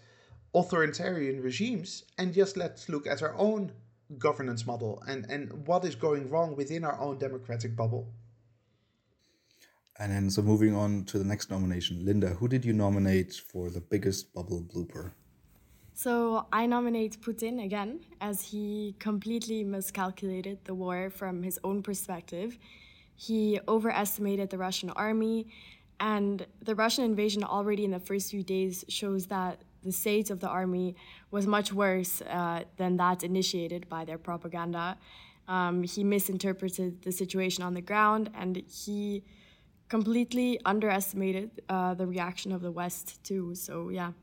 authoritarian 0.53 1.41
regimes 1.41 2.03
and 2.18 2.34
just 2.34 2.58
let's 2.58 2.89
look 2.89 3.08
at 3.08 3.24
our 3.24 3.34
own 3.36 3.72
governance 4.18 4.65
model 4.65 5.01
and, 5.08 5.25
and 5.29 5.65
what 5.68 5.86
is 5.86 5.96
going 5.96 6.29
wrong 6.29 6.56
within 6.56 6.84
our 6.84 7.00
own 7.00 7.18
democratic 7.18 7.75
bubble. 7.75 8.12
And 9.98 10.12
then, 10.12 10.29
so 10.29 10.41
moving 10.41 10.75
on 10.75 11.06
to 11.06 11.20
the 11.20 11.25
next 11.25 11.50
nomination, 11.50 12.03
Linda, 12.06 12.29
who 12.29 12.48
did 12.48 12.65
you 12.65 12.74
nominate 12.74 13.34
for 13.34 13.70
the 13.70 13.82
biggest 13.82 14.34
bubble 14.34 14.62
blooper? 14.62 15.12
So 15.94 16.48
I 16.51 16.65
nominate 16.65 17.22
Putin 17.22 17.63
again, 17.63 18.00
as 18.22 18.41
he 18.41 18.96
completely 19.00 19.63
miscalculated 19.63 20.63
the 20.63 20.74
war 20.74 21.10
from 21.10 21.44
his 21.44 21.60
own 21.63 21.84
perspective. 21.84 22.58
He 23.19 23.59
overestimated 23.67 24.49
the 24.49 24.57
Russian 24.57 24.91
army, 24.91 25.47
and 25.99 26.47
the 26.61 26.73
Russian 26.73 27.03
invasion 27.03 27.43
already 27.43 27.83
in 27.83 27.91
the 27.91 27.99
first 27.99 28.31
few 28.31 28.43
days 28.43 28.85
shows 28.88 29.27
that 29.27 29.61
the 29.83 29.91
state 29.91 30.29
of 30.29 30.39
the 30.39 30.47
army 30.47 30.95
was 31.29 31.45
much 31.45 31.73
worse 31.73 32.21
uh, 32.21 32.63
than 32.77 32.95
that 32.95 33.21
initiated 33.25 33.89
by 33.89 34.05
their 34.05 34.17
propaganda. 34.17 34.97
Um, 35.49 35.83
he 35.83 36.01
misinterpreted 36.01 37.01
the 37.01 37.11
situation 37.11 37.61
on 37.61 37.73
the 37.73 37.81
ground, 37.81 38.29
and 38.33 38.63
he 38.85 39.25
completely 39.89 40.57
underestimated 40.63 41.61
uh, 41.67 41.95
the 41.95 42.07
reaction 42.07 42.53
of 42.53 42.61
the 42.61 42.71
West 42.71 43.21
too. 43.25 43.53
So 43.53 43.89
yeah. 43.89 44.13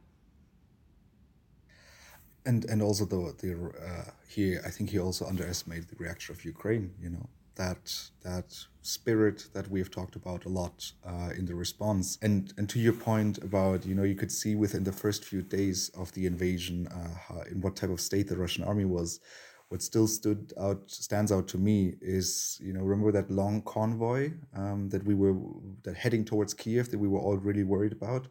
And 2.46 2.64
and 2.64 2.80
also 2.80 3.04
the 3.04 3.34
the 3.42 3.52
uh, 3.90 4.10
he 4.26 4.56
I 4.56 4.70
think 4.70 4.88
he 4.88 4.98
also 4.98 5.26
underestimated 5.26 5.88
the 5.88 5.96
reaction 5.96 6.34
of 6.34 6.46
Ukraine. 6.46 6.94
You 6.98 7.10
know 7.10 7.28
that 7.56 7.92
that 8.22 8.54
spirit 8.82 9.48
that 9.52 9.68
we've 9.68 9.90
talked 9.90 10.14
about 10.14 10.44
a 10.44 10.48
lot 10.48 10.92
uh, 11.04 11.30
in 11.36 11.44
the 11.46 11.54
response. 11.54 12.18
And 12.22 12.52
and 12.56 12.68
to 12.68 12.78
your 12.78 12.92
point 12.92 13.38
about 13.38 13.84
you 13.84 13.94
know 13.94 14.04
you 14.04 14.14
could 14.14 14.32
see 14.32 14.54
within 14.54 14.84
the 14.84 14.92
first 14.92 15.24
few 15.24 15.42
days 15.42 15.90
of 15.96 16.12
the 16.12 16.26
invasion 16.26 16.86
uh, 16.88 17.42
in 17.50 17.60
what 17.60 17.76
type 17.76 17.90
of 17.90 18.00
state 18.00 18.28
the 18.28 18.36
Russian 18.36 18.64
army 18.64 18.84
was 18.84 19.20
what 19.68 19.82
still 19.82 20.06
stood 20.06 20.52
out 20.60 20.82
stands 20.90 21.32
out 21.32 21.48
to 21.48 21.58
me 21.58 21.94
is 22.00 22.58
you 22.62 22.72
know 22.72 22.82
remember 22.82 23.12
that 23.12 23.30
long 23.30 23.62
convoy 23.62 24.32
um, 24.54 24.88
that 24.90 25.04
we 25.04 25.14
were 25.14 25.34
that 25.82 25.96
heading 25.96 26.24
towards 26.24 26.54
Kiev 26.54 26.90
that 26.90 26.98
we 26.98 27.08
were 27.08 27.18
all 27.18 27.36
really 27.36 27.64
worried 27.64 27.92
about 27.92 28.28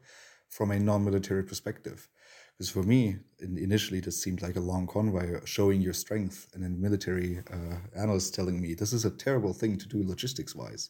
from 0.47 0.71
a 0.71 0.79
non-military 0.79 1.43
perspective 1.43 2.07
because 2.57 2.69
for 2.69 2.83
me 2.83 3.17
initially 3.39 3.99
this 3.99 4.21
seemed 4.21 4.41
like 4.41 4.55
a 4.55 4.59
long 4.59 4.87
convoy 4.87 5.39
showing 5.45 5.81
your 5.81 5.93
strength 5.93 6.47
and 6.53 6.63
then 6.63 6.79
military 6.79 7.39
uh, 7.51 7.77
analysts 7.95 8.29
telling 8.29 8.61
me 8.61 8.73
this 8.73 8.93
is 8.93 9.05
a 9.05 9.11
terrible 9.11 9.53
thing 9.53 9.77
to 9.77 9.87
do 9.87 10.07
logistics 10.07 10.55
wise 10.55 10.89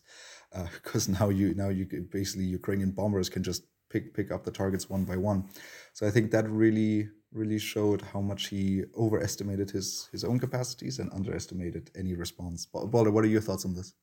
because 0.74 1.10
uh, 1.10 1.14
now 1.20 1.30
you 1.30 1.54
now 1.56 1.70
you 1.70 1.86
basically 2.12 2.46
Ukrainian 2.46 2.92
bombers 2.92 3.30
can 3.30 3.44
just 3.44 3.64
pick 3.90 4.14
pick 4.14 4.32
up 4.32 4.44
the 4.44 4.52
targets 4.52 4.90
one 4.90 5.06
by 5.06 5.18
one 5.18 5.50
so 5.94 6.06
I 6.08 6.12
think 6.12 6.32
that 6.32 6.50
really 6.50 7.10
really 7.36 7.60
showed 7.60 8.02
how 8.02 8.22
much 8.22 8.48
he 8.48 8.84
overestimated 8.98 9.70
his 9.70 10.10
his 10.12 10.24
own 10.24 10.40
capacities 10.40 11.00
and 11.00 11.12
underestimated 11.12 11.92
any 11.96 12.16
response. 12.16 12.66
Balder, 12.66 13.12
what 13.12 13.26
are 13.26 13.28
your 13.28 13.42
thoughts 13.42 13.66
on 13.66 13.74
this? 13.74 13.94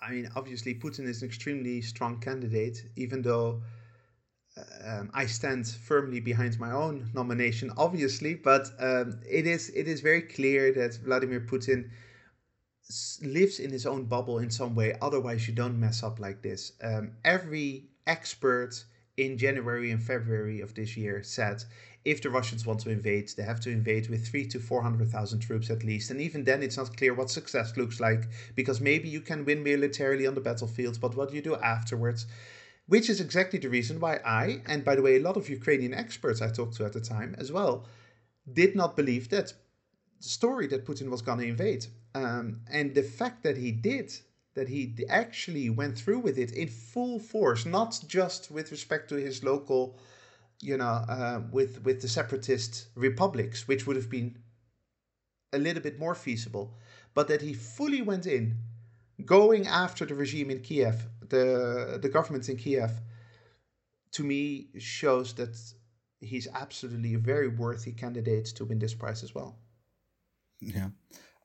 I 0.00 0.10
mean, 0.10 0.30
obviously, 0.34 0.74
Putin 0.74 1.06
is 1.06 1.22
an 1.22 1.28
extremely 1.28 1.82
strong 1.82 2.18
candidate, 2.18 2.82
even 2.96 3.20
though 3.20 3.62
um, 4.84 5.10
I 5.14 5.26
stand 5.26 5.66
firmly 5.66 6.20
behind 6.20 6.58
my 6.58 6.72
own 6.72 7.10
nomination, 7.14 7.72
obviously. 7.76 8.34
But 8.34 8.68
um, 8.78 9.20
it 9.28 9.46
is 9.46 9.70
it 9.70 9.88
is 9.88 10.00
very 10.00 10.22
clear 10.22 10.72
that 10.72 10.96
Vladimir 10.96 11.40
Putin 11.40 11.90
lives 13.22 13.58
in 13.60 13.70
his 13.70 13.86
own 13.86 14.04
bubble 14.04 14.38
in 14.38 14.50
some 14.50 14.74
way. 14.74 14.96
Otherwise, 15.00 15.48
you 15.48 15.54
don't 15.54 15.80
mess 15.80 16.02
up 16.02 16.18
like 16.20 16.42
this. 16.42 16.72
Um, 16.82 17.12
every 17.24 17.88
expert 18.06 18.84
in 19.16 19.38
January 19.38 19.90
and 19.90 20.02
February 20.02 20.60
of 20.60 20.74
this 20.74 20.96
year 20.96 21.22
said 21.22 21.64
if 22.04 22.20
the 22.20 22.30
Russians 22.30 22.66
want 22.66 22.80
to 22.80 22.90
invade, 22.90 23.30
they 23.36 23.44
have 23.44 23.60
to 23.60 23.70
invade 23.70 24.08
with 24.10 24.26
three 24.26 24.46
to 24.48 24.58
400,000 24.58 25.38
troops 25.38 25.70
at 25.70 25.84
least. 25.84 26.10
And 26.10 26.20
even 26.20 26.42
then, 26.44 26.62
it's 26.62 26.76
not 26.76 26.96
clear 26.96 27.14
what 27.14 27.30
success 27.30 27.76
looks 27.76 28.00
like 28.00 28.28
because 28.56 28.80
maybe 28.80 29.08
you 29.08 29.20
can 29.20 29.44
win 29.44 29.62
militarily 29.62 30.26
on 30.26 30.34
the 30.34 30.40
battlefield, 30.40 31.00
but 31.00 31.14
what 31.14 31.32
you 31.32 31.40
do 31.40 31.54
afterwards? 31.56 32.26
Which 32.86 33.08
is 33.08 33.20
exactly 33.20 33.58
the 33.58 33.68
reason 33.68 34.00
why 34.00 34.16
I, 34.24 34.62
and 34.66 34.84
by 34.84 34.96
the 34.96 35.02
way, 35.02 35.16
a 35.16 35.22
lot 35.22 35.36
of 35.36 35.48
Ukrainian 35.48 35.94
experts 35.94 36.42
I 36.42 36.50
talked 36.50 36.76
to 36.76 36.84
at 36.84 36.92
the 36.92 37.00
time 37.00 37.34
as 37.38 37.52
well, 37.52 37.86
did 38.52 38.74
not 38.74 38.96
believe 38.96 39.28
that 39.30 39.52
the 40.20 40.28
story 40.28 40.66
that 40.68 40.84
Putin 40.84 41.08
was 41.08 41.22
going 41.22 41.38
to 41.38 41.46
invade. 41.46 41.86
Um, 42.14 42.60
and 42.70 42.94
the 42.94 43.02
fact 43.02 43.42
that 43.44 43.56
he 43.56 43.72
did, 43.72 44.12
that 44.54 44.68
he 44.68 44.94
actually 45.08 45.70
went 45.70 45.96
through 45.98 46.18
with 46.18 46.38
it 46.38 46.52
in 46.52 46.68
full 46.68 47.18
force, 47.18 47.64
not 47.64 47.98
just 48.06 48.50
with 48.50 48.70
respect 48.70 49.08
to 49.08 49.14
his 49.16 49.42
local 49.42 49.96
you 50.62 50.76
know, 50.76 51.04
uh, 51.08 51.42
with 51.50 51.82
with 51.84 52.00
the 52.00 52.08
separatist 52.08 52.86
republics, 52.94 53.66
which 53.66 53.86
would 53.86 53.96
have 53.96 54.08
been 54.08 54.38
a 55.52 55.58
little 55.58 55.82
bit 55.82 55.98
more 55.98 56.14
feasible, 56.14 56.72
but 57.14 57.28
that 57.28 57.42
he 57.42 57.52
fully 57.52 58.00
went 58.00 58.26
in, 58.26 58.56
going 59.26 59.66
after 59.66 60.06
the 60.06 60.14
regime 60.14 60.50
in 60.50 60.60
Kiev, 60.60 61.08
the 61.32 61.98
the 62.00 62.08
government 62.08 62.48
in 62.48 62.56
Kiev, 62.56 62.92
to 64.12 64.22
me 64.22 64.68
shows 64.78 65.34
that 65.34 65.54
he's 66.20 66.48
absolutely 66.54 67.14
a 67.14 67.18
very 67.32 67.48
worthy 67.48 67.92
candidate 67.92 68.46
to 68.56 68.64
win 68.64 68.78
this 68.78 68.94
prize 68.94 69.24
as 69.24 69.34
well. 69.34 69.50
Yeah, 70.60 70.90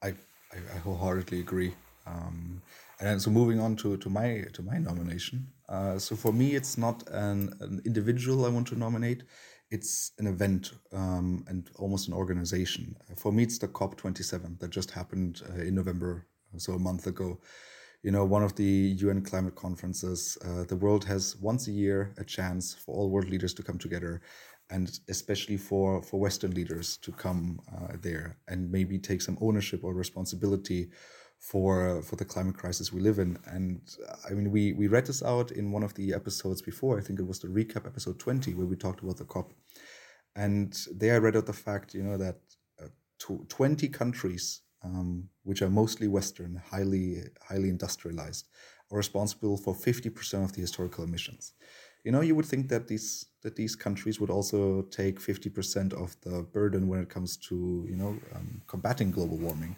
I 0.04 0.10
I, 0.54 0.58
I 0.76 0.78
wholeheartedly 0.86 1.40
agree. 1.40 1.74
Um, 2.06 2.62
and 3.00 3.22
so 3.22 3.30
moving 3.30 3.60
on 3.60 3.76
to, 3.78 3.98
to 3.98 4.10
my 4.10 4.46
to 4.54 4.62
my 4.62 4.78
nomination. 4.78 5.48
Uh, 5.70 6.00
so 6.00 6.16
for 6.16 6.34
me, 6.34 6.56
it's 6.56 6.78
not 6.78 7.04
an, 7.12 7.54
an 7.60 7.82
individual 7.86 8.46
I 8.46 8.50
want 8.50 8.68
to 8.68 8.76
nominate. 8.76 9.24
It's 9.70 10.14
an 10.20 10.28
event 10.28 10.72
um, 10.94 11.44
and 11.48 11.70
almost 11.76 12.08
an 12.08 12.14
organization. 12.14 12.96
For 13.18 13.32
me, 13.34 13.44
it's 13.44 13.58
the 13.58 13.68
COP27 13.68 14.60
that 14.60 14.70
just 14.70 14.92
happened 14.92 15.42
uh, 15.50 15.62
in 15.62 15.76
November, 15.76 16.26
so 16.58 16.74
a 16.74 16.80
month 16.80 17.06
ago. 17.06 17.40
You 18.04 18.12
know, 18.12 18.26
one 18.26 18.44
of 18.44 18.56
the 18.56 18.96
UN 19.00 19.22
climate 19.22 19.56
conferences. 19.56 20.38
Uh, 20.46 20.64
the 20.64 20.76
world 20.76 21.04
has 21.06 21.36
once 21.38 21.68
a 21.68 21.72
year 21.72 22.14
a 22.18 22.24
chance 22.24 22.74
for 22.74 22.96
all 22.96 23.10
world 23.10 23.30
leaders 23.30 23.54
to 23.56 23.64
come 23.64 23.78
together 23.78 24.22
and 24.70 25.00
especially 25.08 25.58
for 25.58 26.02
for 26.02 26.20
Western 26.20 26.52
leaders 26.52 26.98
to 26.98 27.12
come 27.12 27.60
uh, 27.74 27.96
there 28.02 28.38
and 28.48 28.72
maybe 28.72 28.98
take 29.00 29.22
some 29.22 29.38
ownership 29.42 29.84
or 29.84 29.94
responsibility 29.94 30.90
for 31.40 32.02
for 32.02 32.16
the 32.16 32.26
climate 32.26 32.58
crisis 32.58 32.92
we 32.92 33.02
live 33.02 33.20
in. 33.20 33.38
And 33.46 33.82
I 34.30 34.34
mean, 34.34 34.52
we 34.52 34.74
we 34.74 34.88
read 34.88 35.06
this 35.06 35.24
out 35.24 35.52
in 35.52 35.72
one 35.72 35.84
of 35.84 35.94
the 35.94 36.14
episodes 36.14 36.62
before. 36.62 36.98
I 36.98 37.02
think 37.02 37.20
it 37.20 37.28
was 37.28 37.40
the 37.40 37.48
recap 37.48 37.86
episode 37.86 38.20
twenty 38.20 38.54
where 38.54 38.68
we 38.68 38.76
talked 38.76 39.02
about 39.02 39.18
the 39.18 39.26
COP. 39.26 39.54
And 40.38 40.78
there 40.96 41.16
I 41.16 41.18
read 41.18 41.36
out 41.36 41.48
the 41.48 41.54
fact, 41.54 41.96
you 41.96 42.04
know, 42.04 42.16
that 42.18 42.38
uh, 42.82 42.88
tw- 43.18 43.50
20 43.50 43.90
countries, 43.90 44.62
um, 44.96 45.30
which 45.44 45.62
are 45.62 45.70
mostly 45.70 46.08
Western, 46.08 46.62
highly, 46.72 47.24
highly 47.50 47.70
industrialized, 47.70 48.48
are 48.92 48.98
responsible 48.98 49.58
for 49.58 49.74
50% 49.74 50.44
of 50.44 50.54
the 50.54 50.62
historical 50.62 51.04
emissions. 51.04 51.54
You 52.04 52.12
know, 52.12 52.22
you 52.22 52.36
would 52.36 52.46
think 52.46 52.70
that 52.70 52.88
these 52.88 53.26
that 53.42 53.56
these 53.56 53.76
countries 53.76 54.20
would 54.20 54.30
also 54.30 54.82
take 54.84 55.20
50% 55.20 55.94
of 55.94 56.16
the 56.22 56.44
burden 56.44 56.88
when 56.88 57.00
it 57.02 57.10
comes 57.10 57.38
to, 57.38 57.86
you 57.90 57.96
know, 57.96 58.18
um, 58.36 58.62
combating 58.68 59.12
global 59.12 59.38
warming. 59.38 59.76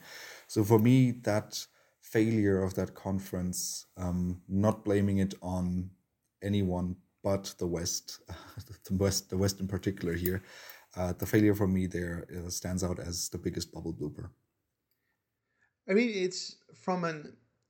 So 0.47 0.63
for 0.63 0.79
me, 0.79 1.11
that 1.23 1.65
failure 2.01 2.63
of 2.63 2.73
that 2.75 2.95
conference, 2.95 3.85
um, 3.97 4.41
not 4.47 4.85
blaming 4.85 5.17
it 5.19 5.33
on 5.41 5.91
anyone 6.41 6.95
but 7.23 7.53
the 7.59 7.67
West, 7.67 8.19
the 8.85 8.95
West, 8.95 9.29
the 9.29 9.37
West 9.37 9.59
in 9.59 9.67
particular 9.67 10.13
here, 10.13 10.41
uh, 10.95 11.13
the 11.13 11.25
failure 11.25 11.55
for 11.55 11.67
me 11.67 11.85
there 11.87 12.25
uh, 12.35 12.49
stands 12.49 12.83
out 12.83 12.99
as 12.99 13.29
the 13.29 13.37
biggest 13.37 13.71
bubble 13.71 13.93
blooper. 13.93 14.29
I 15.89 15.93
mean, 15.93 16.11
it's 16.13 16.55
from 16.73 17.03
a 17.03 17.23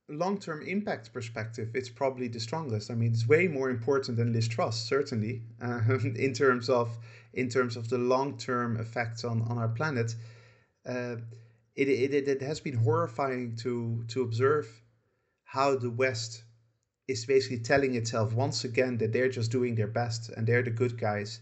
long-term 0.08 0.62
impact 0.66 1.12
perspective, 1.12 1.70
it's 1.74 1.88
probably 1.88 2.28
the 2.28 2.40
strongest. 2.40 2.90
I 2.90 2.94
mean, 2.94 3.12
it's 3.12 3.26
way 3.26 3.48
more 3.48 3.70
important 3.70 4.18
than 4.18 4.32
Liz 4.32 4.48
Truss, 4.48 4.78
certainly, 4.78 5.42
uh, 5.62 5.80
in 6.04 6.34
terms 6.34 6.68
of 6.68 6.96
in 7.32 7.48
terms 7.48 7.76
of 7.76 7.88
the 7.88 7.98
long-term 7.98 8.76
effects 8.76 9.24
on 9.24 9.42
on 9.42 9.56
our 9.58 9.68
planet. 9.68 10.14
Uh, 10.86 11.16
it, 11.76 11.88
it 11.88 12.28
it 12.28 12.42
has 12.42 12.60
been 12.60 12.76
horrifying 12.76 13.56
to 13.56 14.04
to 14.08 14.22
observe 14.22 14.66
how 15.44 15.76
the 15.76 15.90
West 15.90 16.44
is 17.08 17.24
basically 17.24 17.58
telling 17.58 17.94
itself 17.94 18.32
once 18.34 18.64
again 18.64 18.98
that 18.98 19.12
they're 19.12 19.28
just 19.28 19.50
doing 19.50 19.74
their 19.74 19.88
best 19.88 20.28
and 20.28 20.46
they're 20.46 20.62
the 20.62 20.70
good 20.70 20.98
guys 20.98 21.40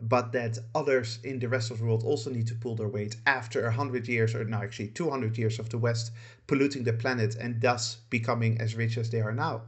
but 0.00 0.32
that 0.32 0.58
others 0.74 1.18
in 1.24 1.38
the 1.38 1.48
rest 1.48 1.70
of 1.70 1.78
the 1.78 1.84
world 1.84 2.04
also 2.04 2.30
need 2.30 2.46
to 2.46 2.54
pull 2.54 2.74
their 2.74 2.88
weight 2.88 3.16
after 3.26 3.62
100 3.62 4.06
years, 4.08 4.34
or 4.34 4.44
now 4.44 4.62
actually 4.62 4.88
200 4.88 5.38
years 5.38 5.58
of 5.58 5.70
the 5.70 5.78
West 5.78 6.12
polluting 6.46 6.84
the 6.84 6.92
planet 6.92 7.34
and 7.36 7.60
thus 7.60 7.96
becoming 8.10 8.60
as 8.60 8.74
rich 8.74 8.98
as 8.98 9.10
they 9.10 9.20
are 9.20 9.32
now. 9.32 9.62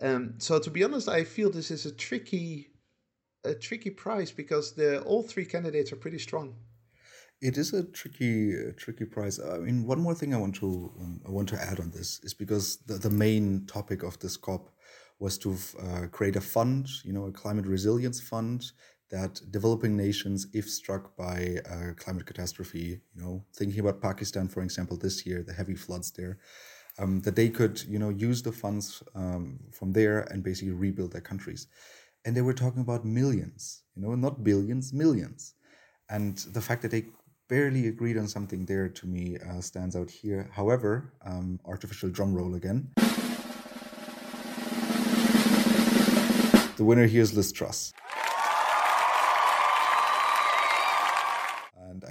Um, 0.00 0.34
so 0.38 0.58
to 0.58 0.70
be 0.70 0.82
honest, 0.82 1.08
I 1.08 1.24
feel 1.24 1.50
this 1.50 1.70
is 1.70 1.86
a 1.86 1.92
tricky, 1.92 2.70
a 3.44 3.54
tricky 3.54 3.90
prize 3.90 4.32
because 4.32 4.72
the 4.72 5.00
all 5.02 5.22
three 5.22 5.44
candidates 5.44 5.92
are 5.92 5.96
pretty 5.96 6.18
strong. 6.18 6.56
It 7.40 7.56
is 7.58 7.72
a 7.72 7.84
tricky, 7.84 8.54
tricky 8.76 9.04
prize. 9.04 9.40
I 9.40 9.58
mean, 9.58 9.84
one 9.84 10.00
more 10.00 10.14
thing 10.14 10.34
I 10.34 10.38
want 10.38 10.54
to 10.56 10.92
um, 11.00 11.20
I 11.26 11.30
want 11.30 11.48
to 11.50 11.60
add 11.60 11.80
on 11.80 11.90
this 11.90 12.20
is 12.22 12.34
because 12.34 12.78
the, 12.86 12.94
the 12.94 13.10
main 13.10 13.66
topic 13.66 14.02
of 14.02 14.18
this 14.20 14.36
COP 14.36 14.70
was 15.18 15.38
to 15.38 15.56
uh, 15.80 16.06
create 16.10 16.36
a 16.36 16.40
fund, 16.40 16.88
you 17.04 17.12
know, 17.12 17.26
a 17.26 17.32
climate 17.32 17.66
resilience 17.66 18.20
fund 18.20 18.72
that 19.12 19.40
developing 19.50 19.94
nations, 19.94 20.46
if 20.54 20.68
struck 20.68 21.14
by 21.16 21.58
a 21.66 21.92
climate 21.94 22.24
catastrophe, 22.24 23.00
you 23.14 23.22
know, 23.22 23.44
thinking 23.54 23.78
about 23.78 24.00
Pakistan, 24.00 24.48
for 24.48 24.62
example, 24.62 24.96
this 24.96 25.26
year, 25.26 25.44
the 25.46 25.52
heavy 25.52 25.74
floods 25.74 26.10
there, 26.10 26.38
um, 26.98 27.20
that 27.20 27.36
they 27.36 27.50
could, 27.50 27.82
you 27.84 27.98
know, 27.98 28.08
use 28.08 28.42
the 28.42 28.50
funds 28.50 29.02
um, 29.14 29.60
from 29.70 29.92
there 29.92 30.20
and 30.30 30.42
basically 30.42 30.72
rebuild 30.72 31.12
their 31.12 31.20
countries. 31.20 31.66
And 32.24 32.34
they 32.34 32.40
were 32.40 32.54
talking 32.54 32.80
about 32.80 33.04
millions, 33.04 33.82
you 33.94 34.02
know, 34.02 34.14
not 34.14 34.42
billions, 34.42 34.94
millions. 34.94 35.54
And 36.08 36.38
the 36.38 36.62
fact 36.62 36.80
that 36.82 36.90
they 36.90 37.04
barely 37.48 37.88
agreed 37.88 38.16
on 38.16 38.26
something 38.26 38.64
there 38.64 38.88
to 38.88 39.06
me 39.06 39.36
uh, 39.46 39.60
stands 39.60 39.94
out 39.94 40.10
here. 40.10 40.48
However, 40.52 41.12
um, 41.26 41.60
artificial 41.66 42.08
drum 42.08 42.32
roll 42.32 42.54
again. 42.54 42.88
The 46.76 46.84
winner 46.84 47.06
here 47.06 47.20
is 47.20 47.34
Liz 47.34 47.52
Truss. 47.52 47.92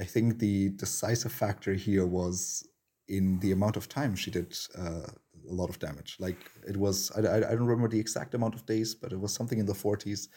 I 0.01 0.05
think 0.05 0.39
the 0.39 0.69
decisive 0.69 1.31
factor 1.31 1.73
here 1.73 2.07
was 2.07 2.67
in 3.07 3.39
the 3.39 3.51
amount 3.51 3.77
of 3.77 3.87
time 3.87 4.15
she 4.15 4.31
did 4.31 4.57
uh, 4.77 5.07
a 5.49 5.53
lot 5.53 5.69
of 5.69 5.77
damage. 5.77 6.17
Like 6.19 6.39
it 6.67 6.75
was, 6.75 7.11
I, 7.15 7.19
I, 7.19 7.39
don't 7.55 7.67
remember 7.67 7.87
the 7.87 7.99
exact 7.99 8.33
amount 8.33 8.55
of 8.55 8.65
days, 8.65 8.95
but 8.95 9.11
it 9.13 9.19
was 9.19 9.31
something 9.31 9.59
in 9.59 9.67
the 9.67 9.73
40s. 9.73 10.27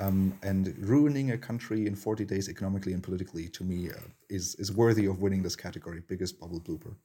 Um, 0.00 0.36
and 0.42 0.74
ruining 0.78 1.30
a 1.30 1.38
country 1.38 1.86
in 1.86 1.94
40 1.94 2.24
days 2.24 2.48
economically 2.48 2.92
and 2.94 3.02
politically 3.02 3.48
to 3.50 3.62
me 3.62 3.90
uh, 3.90 4.08
is 4.28 4.56
is 4.56 4.72
worthy 4.72 5.06
of 5.06 5.20
winning 5.20 5.40
this 5.44 5.54
category 5.54 6.02
biggest 6.08 6.40
bubble 6.40 6.60
blooper 6.60 6.96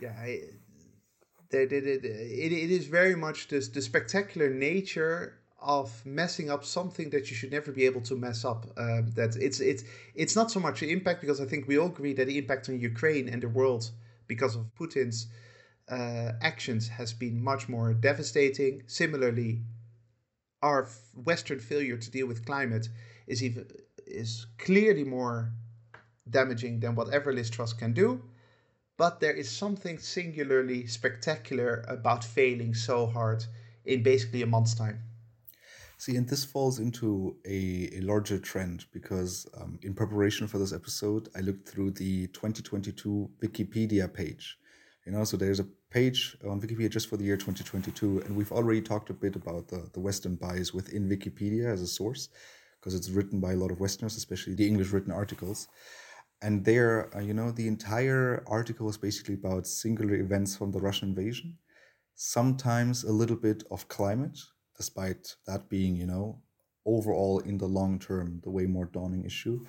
yeah 0.00 0.14
I, 0.16 0.28
it, 1.50 1.72
it, 1.72 2.04
it 2.04 2.70
is 2.70 2.86
very 2.86 3.16
much 3.16 3.48
this 3.48 3.66
the 3.66 3.82
spectacular 3.82 4.48
nature 4.48 5.40
of 5.64 6.04
messing 6.04 6.50
up 6.50 6.62
something 6.62 7.08
that 7.10 7.30
you 7.30 7.36
should 7.36 7.50
never 7.50 7.72
be 7.72 7.86
able 7.86 8.02
to 8.02 8.14
mess 8.14 8.44
up. 8.44 8.66
Uh, 8.76 9.00
that 9.14 9.34
it's 9.40 9.60
it's 9.60 9.82
it's 10.14 10.36
not 10.36 10.50
so 10.50 10.60
much 10.60 10.80
the 10.80 10.92
impact 10.92 11.22
because 11.22 11.40
I 11.40 11.46
think 11.46 11.66
we 11.66 11.78
all 11.78 11.86
agree 11.88 12.12
that 12.12 12.26
the 12.26 12.38
impact 12.38 12.68
on 12.68 12.78
Ukraine 12.78 13.28
and 13.28 13.42
the 13.42 13.48
world 13.48 13.90
because 14.26 14.54
of 14.56 14.66
Putin's 14.78 15.26
uh, 15.88 16.32
actions 16.42 16.88
has 16.88 17.14
been 17.14 17.42
much 17.42 17.68
more 17.68 17.94
devastating. 17.94 18.82
Similarly, 18.86 19.62
our 20.62 20.86
Western 21.14 21.60
failure 21.60 21.96
to 21.96 22.10
deal 22.10 22.26
with 22.26 22.44
climate 22.44 22.88
is 23.26 23.42
even 23.42 23.66
is 24.06 24.46
clearly 24.58 25.04
more 25.04 25.50
damaging 26.28 26.80
than 26.80 26.94
whatever 26.94 27.32
Liz 27.32 27.48
Truss 27.48 27.72
can 27.72 27.94
do. 27.94 28.22
But 28.98 29.18
there 29.18 29.32
is 29.32 29.50
something 29.50 29.98
singularly 29.98 30.86
spectacular 30.86 31.84
about 31.88 32.22
failing 32.22 32.74
so 32.74 33.06
hard 33.06 33.44
in 33.84 34.02
basically 34.02 34.42
a 34.42 34.46
month's 34.46 34.74
time. 34.74 35.00
See, 35.98 36.16
and 36.16 36.28
this 36.28 36.44
falls 36.44 36.80
into 36.80 37.36
a, 37.46 37.90
a 37.94 38.00
larger 38.00 38.38
trend 38.38 38.86
because 38.92 39.46
um, 39.60 39.78
in 39.82 39.94
preparation 39.94 40.46
for 40.48 40.58
this 40.58 40.72
episode, 40.72 41.28
I 41.36 41.40
looked 41.40 41.68
through 41.68 41.92
the 41.92 42.26
2022 42.28 43.30
Wikipedia 43.42 44.12
page. 44.12 44.58
You 45.06 45.12
know, 45.12 45.24
so 45.24 45.36
there's 45.36 45.60
a 45.60 45.66
page 45.90 46.36
on 46.48 46.60
Wikipedia 46.60 46.90
just 46.90 47.08
for 47.08 47.16
the 47.16 47.24
year 47.24 47.36
2022, 47.36 48.22
and 48.26 48.34
we've 48.34 48.52
already 48.52 48.80
talked 48.80 49.10
a 49.10 49.14
bit 49.14 49.36
about 49.36 49.68
the, 49.68 49.88
the 49.92 50.00
Western 50.00 50.34
bias 50.34 50.74
within 50.74 51.08
Wikipedia 51.08 51.72
as 51.72 51.82
a 51.82 51.86
source 51.86 52.30
because 52.80 52.94
it's 52.94 53.10
written 53.10 53.40
by 53.40 53.52
a 53.52 53.56
lot 53.56 53.70
of 53.70 53.80
Westerners, 53.80 54.16
especially 54.16 54.54
the 54.54 54.66
English 54.66 54.90
written 54.92 55.12
articles. 55.12 55.68
And 56.42 56.64
there, 56.64 57.14
uh, 57.16 57.20
you 57.20 57.32
know, 57.32 57.50
the 57.50 57.68
entire 57.68 58.44
article 58.46 58.86
was 58.86 58.98
basically 58.98 59.34
about 59.34 59.66
singular 59.66 60.14
events 60.16 60.56
from 60.56 60.72
the 60.72 60.80
Russian 60.80 61.10
invasion, 61.10 61.56
sometimes 62.14 63.04
a 63.04 63.12
little 63.12 63.36
bit 63.36 63.62
of 63.70 63.88
climate, 63.88 64.38
despite 64.76 65.36
that 65.46 65.68
being, 65.68 65.96
you 65.96 66.06
know, 66.06 66.40
overall 66.86 67.38
in 67.40 67.58
the 67.58 67.66
long 67.66 67.98
term, 67.98 68.40
the 68.42 68.50
way 68.50 68.66
more 68.66 68.86
dawning 68.86 69.24
issue. 69.24 69.64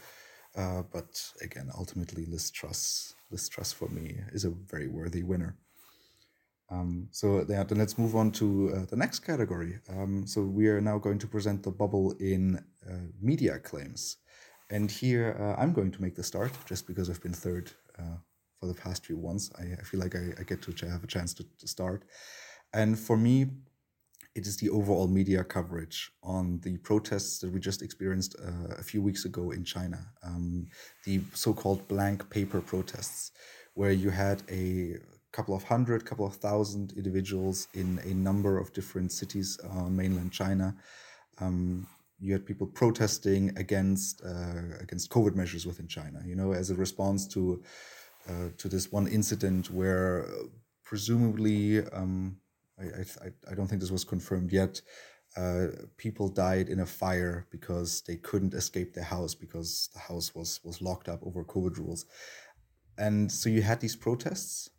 Uh, 0.55 0.83
but 0.91 1.31
again, 1.41 1.69
ultimately, 1.77 2.25
Liz 2.25 2.49
Truss, 2.49 3.13
Liz 3.29 3.49
Truss 3.49 3.73
for 3.73 3.89
me 3.89 4.19
is 4.31 4.45
a 4.45 4.49
very 4.49 4.87
worthy 4.87 5.23
winner. 5.23 5.57
Um, 6.71 7.09
so 7.11 7.43
then 7.43 7.67
let's 7.71 7.97
move 7.97 8.15
on 8.15 8.31
to 8.31 8.73
uh, 8.73 8.85
the 8.85 8.95
next 8.95 9.19
category. 9.19 9.79
Um, 9.89 10.25
so 10.25 10.41
we 10.41 10.67
are 10.67 10.81
now 10.81 10.97
going 10.97 11.19
to 11.19 11.27
present 11.27 11.61
the 11.61 11.71
bubble 11.71 12.15
in 12.19 12.63
uh, 12.89 12.93
media 13.21 13.59
claims. 13.59 14.17
And 14.71 14.89
here 14.89 15.37
uh, 15.39 15.61
I'm 15.61 15.73
going 15.73 15.91
to 15.91 16.01
make 16.01 16.15
the 16.15 16.23
start 16.23 16.51
just 16.65 16.87
because 16.87 17.09
I've 17.09 17.21
been 17.21 17.33
third 17.33 17.71
uh, 17.99 18.17
for 18.59 18.65
the 18.65 18.73
past 18.73 19.05
few 19.05 19.17
ones. 19.17 19.51
I, 19.59 19.79
I 19.79 19.83
feel 19.83 19.99
like 19.99 20.15
I, 20.15 20.33
I, 20.39 20.43
get 20.43 20.61
to 20.63 20.89
have 20.89 21.03
a 21.03 21.07
chance 21.07 21.35
to, 21.35 21.45
to 21.59 21.67
start. 21.67 22.03
And 22.73 22.97
for 22.97 23.15
me, 23.15 23.47
it 24.35 24.45
is 24.45 24.57
the 24.57 24.69
overall 24.69 25.07
media 25.07 25.43
coverage 25.43 26.11
on 26.21 26.59
the 26.59 26.77
protests 26.79 27.39
that 27.39 27.51
we 27.51 27.59
just 27.59 27.81
experienced 27.81 28.35
uh, 28.45 28.75
a 28.77 28.83
few 28.83 29.01
weeks 29.01 29.23
ago 29.23 29.51
in 29.51 29.63
China, 29.63 29.99
um, 30.23 30.67
the 31.05 31.21
so-called 31.33 31.87
blank 31.87 32.29
paper 32.29 32.59
protests, 32.59 33.31
where 33.75 33.93
you 33.93 34.09
had 34.09 34.43
a 34.49 34.97
couple 35.31 35.55
of 35.55 35.63
hundred, 35.63 36.05
couple 36.05 36.25
of 36.25 36.35
thousand 36.35 36.93
individuals 36.97 37.67
in 37.73 37.99
a 38.03 38.13
number 38.13 38.57
of 38.57 38.73
different 38.73 39.11
cities 39.11 39.57
on 39.69 39.95
mainland 39.95 40.31
China. 40.33 40.75
Um, 41.39 41.87
you 42.19 42.33
had 42.33 42.45
people 42.45 42.67
protesting 42.67 43.57
against 43.57 44.21
uh, 44.23 44.77
against 44.79 45.09
COVID 45.11 45.35
measures 45.35 45.65
within 45.65 45.87
China. 45.87 46.21
You 46.25 46.35
know, 46.35 46.53
as 46.53 46.69
a 46.69 46.75
response 46.75 47.27
to 47.29 47.63
uh, 48.29 48.49
to 48.57 48.67
this 48.67 48.91
one 48.91 49.07
incident 49.07 49.69
where 49.71 50.25
uh, 50.25 50.47
presumably 50.83 51.85
um, 51.91 52.37
I, 52.79 52.83
I, 52.83 53.51
I 53.51 53.55
don't 53.55 53.67
think 53.67 53.81
this 53.81 53.91
was 53.91 54.03
confirmed 54.03 54.51
yet. 54.51 54.81
Uh, 55.37 55.67
people 55.97 56.29
died 56.29 56.69
in 56.69 56.79
a 56.79 56.85
fire 56.85 57.45
because 57.51 58.01
they 58.01 58.15
couldn't 58.15 58.53
escape 58.53 58.93
their 58.93 59.03
house 59.03 59.35
because 59.35 59.89
the 59.93 59.99
house 59.99 60.33
was 60.33 60.61
was 60.63 60.81
locked 60.81 61.09
up 61.09 61.19
over 61.23 61.43
COVID 61.43 61.77
rules, 61.77 62.05
and 62.97 63.29
so 63.29 63.49
you 63.49 63.61
had 63.61 63.81
these 63.81 63.97
protests, 63.97 64.69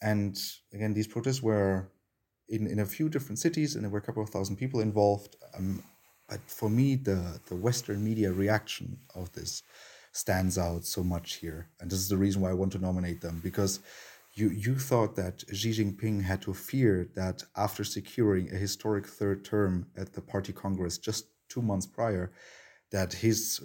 and 0.00 0.38
again 0.72 0.94
these 0.94 1.08
protests 1.08 1.42
were 1.42 1.90
in 2.48 2.68
in 2.68 2.78
a 2.78 2.86
few 2.86 3.08
different 3.08 3.40
cities 3.40 3.74
and 3.74 3.82
there 3.82 3.90
were 3.90 3.98
a 3.98 4.02
couple 4.02 4.22
of 4.22 4.30
thousand 4.30 4.56
people 4.56 4.80
involved. 4.80 5.36
Um, 5.56 5.82
but 6.28 6.40
for 6.46 6.70
me, 6.70 6.94
the 6.94 7.40
the 7.48 7.56
Western 7.56 8.04
media 8.04 8.30
reaction 8.32 8.98
of 9.16 9.32
this 9.32 9.64
stands 10.12 10.58
out 10.58 10.84
so 10.84 11.02
much 11.02 11.34
here, 11.34 11.68
and 11.80 11.90
this 11.90 11.98
is 11.98 12.08
the 12.08 12.16
reason 12.16 12.40
why 12.40 12.50
I 12.50 12.54
want 12.54 12.72
to 12.72 12.78
nominate 12.78 13.20
them 13.20 13.40
because 13.42 13.80
you, 14.34 14.48
you 14.50 14.76
thought 14.76 15.14
that 15.16 15.44
Xi 15.52 15.70
Jinping 15.70 16.22
had 16.22 16.42
to 16.42 16.54
fear 16.54 17.08
that 17.14 17.42
after 17.56 17.84
securing 17.84 18.50
a 18.50 18.56
historic 18.56 19.06
third 19.06 19.44
term 19.44 19.86
at 19.96 20.14
the 20.14 20.22
party 20.22 20.52
congress 20.52 20.98
just 20.98 21.26
two 21.48 21.62
months 21.62 21.86
prior, 21.86 22.32
that 22.90 23.12
his 23.14 23.60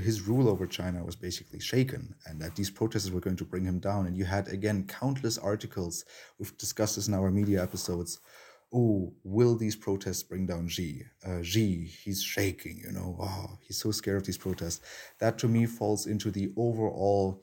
his 0.00 0.22
rule 0.22 0.48
over 0.48 0.66
China 0.66 1.04
was 1.04 1.14
basically 1.14 1.60
shaken, 1.60 2.14
and 2.26 2.40
that 2.40 2.56
these 2.56 2.70
protesters 2.70 3.12
were 3.12 3.20
going 3.20 3.36
to 3.36 3.44
bring 3.44 3.64
him 3.64 3.78
down. 3.78 4.06
And 4.06 4.16
you 4.16 4.24
had 4.24 4.48
again 4.48 4.86
countless 4.86 5.38
articles. 5.38 6.04
We've 6.38 6.56
discussed 6.56 6.96
this 6.96 7.08
in 7.08 7.14
our 7.14 7.30
media 7.30 7.62
episodes. 7.62 8.20
Oh, 8.72 9.12
will 9.24 9.56
these 9.56 9.74
protests 9.74 10.22
bring 10.22 10.46
down 10.46 10.68
Xi? 10.68 11.02
Uh, 11.26 11.42
Xi, 11.42 11.84
he's 12.04 12.22
shaking. 12.22 12.80
You 12.84 12.92
know, 12.92 13.16
oh, 13.20 13.58
he's 13.66 13.78
so 13.78 13.90
scared 13.90 14.18
of 14.18 14.26
these 14.26 14.38
protests. 14.38 14.80
That 15.18 15.38
to 15.38 15.48
me 15.48 15.66
falls 15.66 16.06
into 16.06 16.30
the 16.30 16.52
overall 16.56 17.42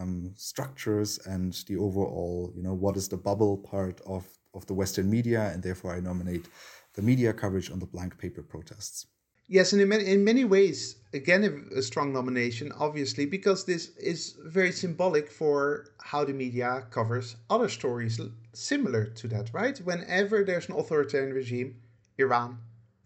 um, 0.00 0.32
structures 0.36 1.18
and 1.26 1.52
the 1.66 1.76
overall, 1.76 2.52
you 2.56 2.62
know, 2.62 2.74
what 2.74 2.96
is 2.96 3.08
the 3.08 3.16
bubble 3.16 3.58
part 3.58 4.00
of 4.06 4.26
of 4.52 4.66
the 4.66 4.74
Western 4.74 5.08
media, 5.08 5.50
and 5.52 5.62
therefore 5.62 5.94
I 5.94 6.00
nominate 6.00 6.46
the 6.94 7.02
media 7.02 7.32
coverage 7.32 7.70
on 7.70 7.78
the 7.78 7.86
blank 7.86 8.18
paper 8.18 8.42
protests. 8.42 9.06
Yes, 9.46 9.72
and 9.72 9.82
in 9.82 9.88
many, 9.88 10.06
in 10.06 10.24
many 10.24 10.44
ways, 10.44 10.96
again, 11.12 11.42
a, 11.44 11.78
a, 11.78 11.82
strong 11.82 12.12
nomination, 12.12 12.70
obviously, 12.78 13.26
because 13.26 13.64
this 13.64 13.96
is 13.96 14.36
very 14.44 14.70
symbolic 14.70 15.28
for 15.28 15.86
how 15.98 16.24
the 16.24 16.32
media 16.32 16.86
covers 16.90 17.36
other 17.48 17.68
stories 17.68 18.20
similar 18.52 19.06
to 19.06 19.26
that, 19.28 19.52
right? 19.52 19.76
Whenever 19.78 20.44
there's 20.44 20.68
an 20.68 20.76
authoritarian 20.76 21.34
regime, 21.34 21.74
Iran, 22.18 22.58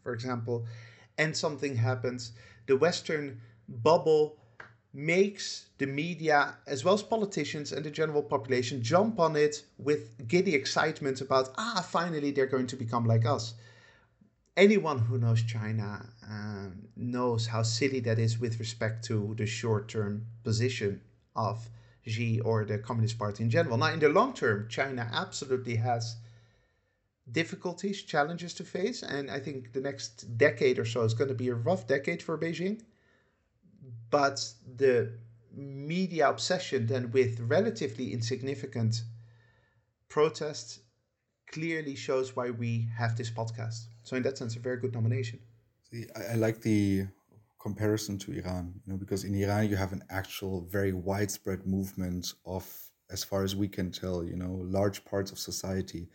for 0.02 0.12
example, 0.12 0.66
and 1.16 1.34
something 1.34 1.76
happens, 1.76 2.32
the 2.66 2.76
Western 2.76 3.40
bubble 3.68 4.36
makes 4.94 5.66
the 5.78 5.86
media, 5.86 6.54
as 6.66 6.84
well 6.84 6.94
as 6.94 7.02
politicians 7.02 7.72
and 7.72 7.84
the 7.84 7.90
general 7.90 8.22
population, 8.22 8.80
jump 8.80 9.20
on 9.20 9.36
it 9.36 9.64
with 9.76 10.26
giddy 10.28 10.54
excitement 10.54 11.20
about, 11.20 11.50
ah, 11.58 11.84
finally 11.86 12.30
they're 12.30 12.46
going 12.46 12.68
to 12.68 12.76
become 12.76 13.04
like 13.04 13.26
us 13.26 13.54
anyone 14.56 14.98
who 14.98 15.18
knows 15.18 15.42
China 15.42 16.06
um, 16.28 16.88
knows 16.96 17.46
how 17.46 17.62
silly 17.62 18.00
that 18.00 18.18
is 18.18 18.38
with 18.38 18.58
respect 18.58 19.04
to 19.04 19.34
the 19.36 19.46
short 19.46 19.88
term 19.88 20.26
position 20.42 21.00
of 21.34 21.68
Xi 22.06 22.40
or 22.40 22.64
the 22.64 22.78
Communist 22.78 23.18
Party 23.18 23.42
in 23.42 23.50
general. 23.50 23.76
Now, 23.78 23.92
in 23.92 23.98
the 23.98 24.08
long 24.08 24.34
term, 24.34 24.68
China 24.68 25.08
absolutely 25.12 25.76
has 25.76 26.16
difficulties, 27.30 28.02
challenges 28.02 28.54
to 28.54 28.64
face, 28.64 29.02
and 29.02 29.30
I 29.30 29.40
think 29.40 29.72
the 29.72 29.80
next 29.80 30.36
decade 30.36 30.78
or 30.78 30.84
so 30.84 31.02
is 31.02 31.14
going 31.14 31.28
to 31.28 31.34
be 31.34 31.48
a 31.48 31.54
rough 31.54 31.86
decade 31.86 32.22
for 32.22 32.36
Beijing. 32.36 32.82
But 34.14 34.38
the 34.76 35.18
media 35.56 36.30
obsession 36.30 36.86
then 36.86 37.10
with 37.10 37.40
relatively 37.40 38.12
insignificant 38.12 39.02
protests 40.08 40.78
clearly 41.50 41.96
shows 41.96 42.36
why 42.36 42.50
we 42.50 42.88
have 42.96 43.16
this 43.16 43.30
podcast. 43.30 43.78
So 44.04 44.16
in 44.16 44.22
that 44.22 44.38
sense, 44.38 44.54
a 44.54 44.60
very 44.60 44.76
good 44.76 44.94
nomination. 44.94 45.40
See, 45.90 46.06
I, 46.14 46.34
I 46.34 46.34
like 46.36 46.60
the 46.60 47.08
comparison 47.60 48.16
to 48.18 48.32
Iran, 48.40 48.80
you 48.86 48.92
know, 48.92 48.98
because 49.04 49.24
in 49.24 49.34
Iran 49.34 49.68
you 49.68 49.74
have 49.74 49.92
an 49.92 50.04
actual 50.10 50.60
very 50.70 50.92
widespread 50.92 51.66
movement 51.66 52.34
of, 52.46 52.64
as 53.10 53.24
far 53.24 53.42
as 53.42 53.56
we 53.56 53.66
can 53.66 53.90
tell, 53.90 54.22
you 54.22 54.36
know, 54.36 54.52
large 54.78 55.04
parts 55.04 55.32
of 55.32 55.40
society. 55.40 56.08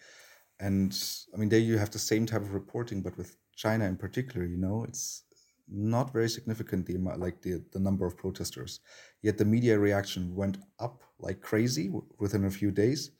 And 0.58 0.98
I 1.34 1.38
mean, 1.38 1.50
there 1.50 1.60
you 1.60 1.78
have 1.78 1.92
the 1.92 2.00
same 2.00 2.26
type 2.26 2.44
of 2.44 2.54
reporting, 2.54 3.02
but 3.02 3.18
with 3.18 3.36
China 3.58 3.84
in 3.84 3.98
particular, 3.98 4.46
you 4.46 4.58
know, 4.58 4.86
it's 4.88 5.24
not 5.72 6.14
very 6.14 6.30
significant 6.30 6.86
the 6.86 6.98
like 6.98 7.42
the, 7.42 7.64
the 7.72 7.80
number 7.80 8.06
of 8.06 8.18
protesters. 8.18 8.80
Yet 9.22 9.38
the 9.38 9.46
media 9.46 9.78
reaction 9.78 10.36
went 10.36 10.58
up 10.80 11.04
like 11.20 11.42
crazy 11.42 11.92
within 12.20 12.46
a 12.46 12.52
few 12.52 12.72
days. 12.72 13.12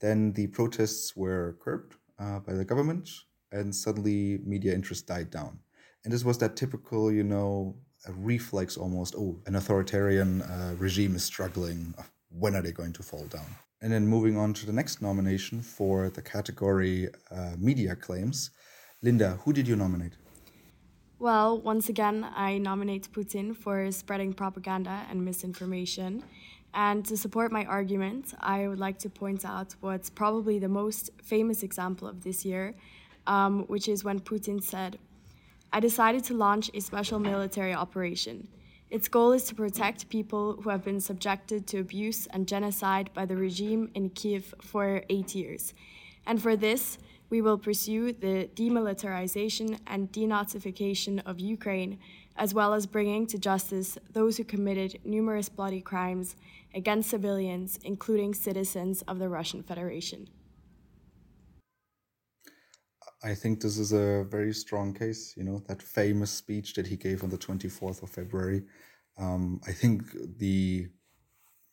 Then 0.00 0.32
the 0.32 0.46
protests 0.48 1.16
were 1.16 1.56
curbed 1.60 1.96
uh, 2.18 2.40
by 2.40 2.52
the 2.52 2.64
government 2.64 3.08
and 3.52 3.74
suddenly 3.74 4.38
media 4.44 4.74
interest 4.74 5.06
died 5.06 5.30
down. 5.30 5.58
And 6.04 6.12
this 6.12 6.24
was 6.24 6.38
that 6.38 6.56
typical, 6.56 7.10
you 7.10 7.24
know, 7.24 7.76
reflex 8.08 8.76
almost. 8.76 9.14
Oh, 9.16 9.40
an 9.46 9.56
authoritarian 9.56 10.42
uh, 10.42 10.74
regime 10.78 11.16
is 11.16 11.24
struggling. 11.24 11.94
When 12.30 12.54
are 12.54 12.62
they 12.62 12.72
going 12.72 12.92
to 12.94 13.02
fall 13.02 13.24
down? 13.24 13.46
And 13.80 13.92
then 13.92 14.06
moving 14.06 14.36
on 14.36 14.54
to 14.54 14.66
the 14.66 14.72
next 14.72 15.02
nomination 15.02 15.62
for 15.62 16.10
the 16.10 16.22
category 16.22 17.08
uh, 17.30 17.52
media 17.58 17.94
claims. 17.96 18.50
Linda, 19.02 19.38
who 19.44 19.52
did 19.52 19.68
you 19.68 19.76
nominate? 19.76 20.14
Well, 21.20 21.58
once 21.58 21.88
again, 21.88 22.24
I 22.36 22.58
nominate 22.58 23.10
Putin 23.12 23.56
for 23.56 23.90
spreading 23.90 24.32
propaganda 24.32 25.04
and 25.10 25.24
misinformation. 25.24 26.22
And 26.74 27.04
to 27.06 27.16
support 27.16 27.50
my 27.50 27.64
argument, 27.64 28.34
I 28.38 28.68
would 28.68 28.78
like 28.78 29.00
to 29.00 29.10
point 29.10 29.44
out 29.44 29.74
what's 29.80 30.10
probably 30.10 30.60
the 30.60 30.68
most 30.68 31.10
famous 31.20 31.64
example 31.64 32.06
of 32.06 32.22
this 32.22 32.44
year, 32.44 32.72
um, 33.26 33.64
which 33.64 33.88
is 33.88 34.04
when 34.04 34.20
Putin 34.20 34.62
said, 34.62 34.96
I 35.72 35.80
decided 35.80 36.22
to 36.24 36.34
launch 36.34 36.70
a 36.72 36.80
special 36.80 37.18
military 37.18 37.74
operation. 37.74 38.46
Its 38.88 39.08
goal 39.08 39.32
is 39.32 39.42
to 39.46 39.56
protect 39.56 40.08
people 40.08 40.60
who 40.62 40.70
have 40.70 40.84
been 40.84 41.00
subjected 41.00 41.66
to 41.66 41.80
abuse 41.80 42.28
and 42.28 42.46
genocide 42.46 43.10
by 43.12 43.26
the 43.26 43.36
regime 43.36 43.90
in 43.92 44.10
Kiev 44.10 44.54
for 44.62 45.02
eight 45.08 45.34
years. 45.34 45.74
And 46.26 46.40
for 46.40 46.54
this, 46.54 46.96
we 47.30 47.40
will 47.40 47.58
pursue 47.58 48.12
the 48.12 48.48
demilitarization 48.54 49.78
and 49.86 50.10
denazification 50.12 51.22
of 51.26 51.38
Ukraine, 51.38 51.98
as 52.36 52.54
well 52.54 52.72
as 52.72 52.86
bringing 52.86 53.26
to 53.26 53.38
justice 53.38 53.98
those 54.12 54.36
who 54.36 54.44
committed 54.44 54.98
numerous 55.04 55.48
bloody 55.48 55.80
crimes 55.80 56.36
against 56.74 57.10
civilians, 57.10 57.78
including 57.84 58.34
citizens 58.34 59.02
of 59.02 59.18
the 59.18 59.28
Russian 59.28 59.62
Federation. 59.62 60.28
I 63.22 63.34
think 63.34 63.60
this 63.60 63.78
is 63.78 63.92
a 63.92 64.24
very 64.30 64.52
strong 64.52 64.94
case. 64.94 65.34
You 65.36 65.42
know, 65.42 65.62
that 65.66 65.82
famous 65.82 66.30
speech 66.30 66.74
that 66.74 66.86
he 66.86 66.96
gave 66.96 67.24
on 67.24 67.30
the 67.30 67.38
24th 67.38 68.02
of 68.02 68.10
February. 68.10 68.62
Um, 69.18 69.60
I 69.66 69.72
think 69.72 70.04
the 70.38 70.86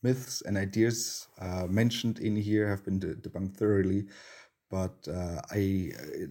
myths 0.02 0.42
and 0.42 0.58
ideas 0.58 1.28
uh, 1.40 1.68
mentioned 1.68 2.20
in 2.20 2.36
here 2.36 2.68
have 2.68 2.84
been 2.84 3.00
debunked 3.00 3.58
thoroughly. 3.58 4.06
But 4.76 5.08
uh, 5.08 5.40
I, 5.52 5.58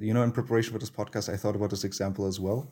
you 0.06 0.12
know, 0.12 0.22
in 0.22 0.30
preparation 0.30 0.74
for 0.74 0.78
this 0.78 0.90
podcast, 0.90 1.32
I 1.32 1.36
thought 1.38 1.56
about 1.56 1.70
this 1.70 1.84
example 1.84 2.26
as 2.26 2.38
well. 2.38 2.70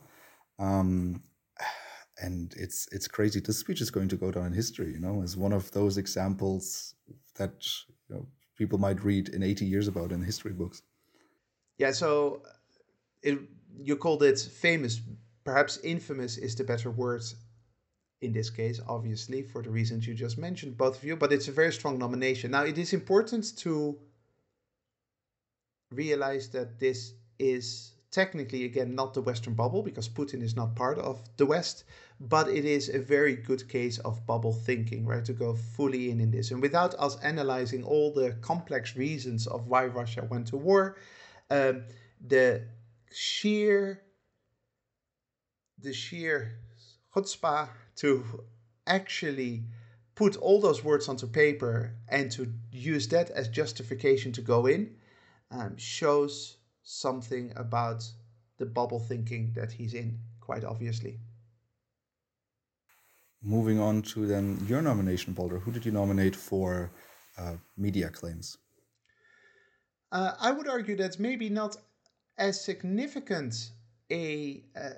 Um, 0.59 1.23
and 2.23 2.53
it's 2.59 2.87
it's 2.93 3.09
crazy. 3.09 3.41
This 3.41 3.61
speech 3.61 3.81
is 3.81 3.91
going 3.91 4.09
to 4.09 4.17
go 4.17 4.31
down 4.31 4.45
in 4.49 4.53
history, 4.53 4.93
you 4.93 5.01
know, 5.01 5.23
as 5.23 5.35
one 5.35 5.55
of 5.55 5.71
those 5.71 5.97
examples 5.97 6.95
that 7.39 7.55
you 7.89 8.15
know, 8.15 8.27
people 8.59 8.79
might 8.79 9.03
read 9.03 9.31
in 9.31 9.43
80 9.43 9.65
years 9.65 9.89
about 9.89 10.13
in 10.13 10.23
history 10.23 10.53
books. 10.53 10.83
Yeah, 11.79 11.93
so 11.93 12.43
it, 13.23 13.39
you 13.75 13.97
called 13.97 14.23
it 14.23 14.41
famous. 14.41 15.01
Perhaps 15.43 15.79
infamous 15.83 16.37
is 16.37 16.55
the 16.55 16.65
better 16.65 16.91
word 16.91 17.23
in 18.21 18.35
this 18.35 18.51
case, 18.51 18.79
obviously, 18.87 19.41
for 19.41 19.63
the 19.63 19.71
reasons 19.71 20.07
you 20.07 20.13
just 20.13 20.37
mentioned, 20.37 20.77
both 20.77 20.99
of 20.99 21.05
you, 21.05 21.17
but 21.17 21.33
it's 21.33 21.49
a 21.49 21.53
very 21.53 21.73
strong 21.73 21.99
nomination. 21.99 22.51
Now, 22.51 22.65
it 22.65 22.77
is 22.77 22.93
important 22.93 23.57
to 23.65 23.99
realize 25.95 26.49
that 26.51 26.79
this 26.79 27.15
is 27.39 27.93
technically, 28.11 28.65
again, 28.65 28.95
not 28.95 29.15
the 29.15 29.23
Western 29.23 29.55
bubble 29.55 29.83
because 29.83 30.09
Putin 30.09 30.43
is 30.43 30.55
not 30.55 30.77
part 30.77 30.99
of 30.99 31.21
the 31.39 31.47
West, 31.47 31.85
but 32.21 32.49
it 32.49 32.65
is 32.65 32.89
a 32.89 32.99
very 32.99 33.35
good 33.35 33.69
case 33.69 33.99
of 33.99 34.25
bubble 34.27 34.53
thinking, 34.53 35.07
right? 35.07 35.25
To 35.25 35.33
go 35.33 35.55
fully 35.55 36.11
in 36.11 36.21
in 36.21 36.31
this. 36.31 36.51
And 36.51 36.61
without 36.61 36.95
us 36.99 37.19
analyzing 37.23 37.83
all 37.83 38.13
the 38.13 38.33
complex 38.43 38.97
reasons 38.97 39.47
of 39.47 39.67
why 39.67 39.87
Russia 39.87 40.27
went 40.31 40.47
to 40.49 40.57
war, 40.57 40.97
um, 41.51 41.85
the 42.25 42.63
sheer 43.11 44.03
the 45.79 45.93
sheer 45.93 46.59
chutzpah 47.15 47.69
to 47.97 48.25
actually 48.87 49.65
put 50.15 50.37
all 50.37 50.61
those 50.61 50.85
words 50.85 51.09
onto 51.09 51.27
paper 51.27 51.95
and 52.09 52.31
to 52.31 52.53
use 52.71 53.09
that 53.09 53.31
as 53.31 53.49
justification 53.49 54.31
to 54.33 54.41
go 54.41 54.67
in 54.67 54.95
um, 55.53 55.77
shows 55.77 56.57
something 56.83 57.53
about 57.57 58.05
the 58.59 58.67
bubble 58.67 58.99
thinking 58.99 59.53
that 59.55 59.73
he's 59.73 59.95
in, 59.95 60.19
quite 60.41 60.65
obviously. 60.65 61.19
Moving 63.43 63.81
on 63.81 64.03
to 64.03 64.27
then 64.27 64.65
your 64.69 64.83
nomination, 64.83 65.33
Balder. 65.33 65.59
Who 65.59 65.73
did 65.73 65.85
you 65.85 65.93
nominate 65.93 66.37
for 66.37 66.93
uh, 67.37 67.57
media 67.77 68.09
claims? 68.09 68.59
Uh, 70.13 70.33
I 70.41 70.53
would 70.53 70.69
argue 70.69 70.97
that 70.97 71.19
maybe 71.19 71.49
not 71.49 71.77
as 72.39 72.65
significant 72.65 73.71
a 74.11 74.63
uh, 74.77 74.91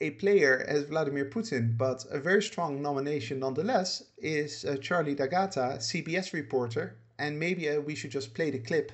a 0.00 0.10
player 0.12 0.64
as 0.66 0.84
Vladimir 0.84 1.26
Putin, 1.26 1.76
but 1.76 2.06
a 2.10 2.18
very 2.18 2.42
strong 2.42 2.80
nomination 2.80 3.38
nonetheless 3.38 4.02
is 4.16 4.64
uh, 4.64 4.76
Charlie 4.78 5.14
D'Agata, 5.14 5.76
CBS 5.78 6.32
reporter, 6.32 6.96
and 7.18 7.38
maybe 7.38 7.68
uh, 7.68 7.80
we 7.80 7.94
should 7.94 8.10
just 8.10 8.32
play 8.32 8.50
the 8.50 8.58
clip 8.58 8.92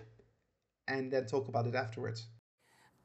and 0.88 1.10
then 1.10 1.26
talk 1.26 1.48
about 1.48 1.66
it 1.66 1.74
afterwards. 1.74 2.26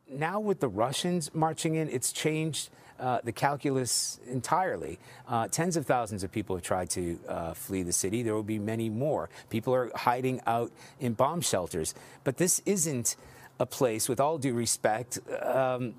Now 0.08 0.40
with 0.40 0.60
the 0.60 0.68
Russians 0.68 1.34
marching 1.34 1.76
in, 1.76 1.90
it's 1.90 2.12
changed 2.12 2.70
uh, 3.00 3.20
the 3.24 3.32
calculus 3.32 4.20
entirely. 4.28 5.00
Uh, 5.28 5.48
tens 5.48 5.76
of 5.76 5.86
thousands 5.86 6.24
of 6.24 6.32
people 6.32 6.56
have 6.56 6.64
tried 6.64 6.90
to 6.92 7.20
uh, 7.28 7.54
flee 7.54 7.82
the 7.82 7.94
city. 7.94 8.22
There 8.22 8.36
will 8.36 8.44
be 8.44 8.60
many 8.60 8.90
more. 8.90 9.30
People 9.50 9.74
are 9.74 9.92
hiding 9.96 10.42
out 10.46 10.72
in 11.00 11.14
bomb 11.14 11.42
shelters. 11.42 11.96
But 12.24 12.38
this 12.38 12.62
isn't 12.66 13.16
a 13.60 13.66
place, 13.66 14.08
with 14.08 14.20
all 14.20 14.38
due 14.38 14.54
respect, 14.54 15.20
um, 15.42 15.96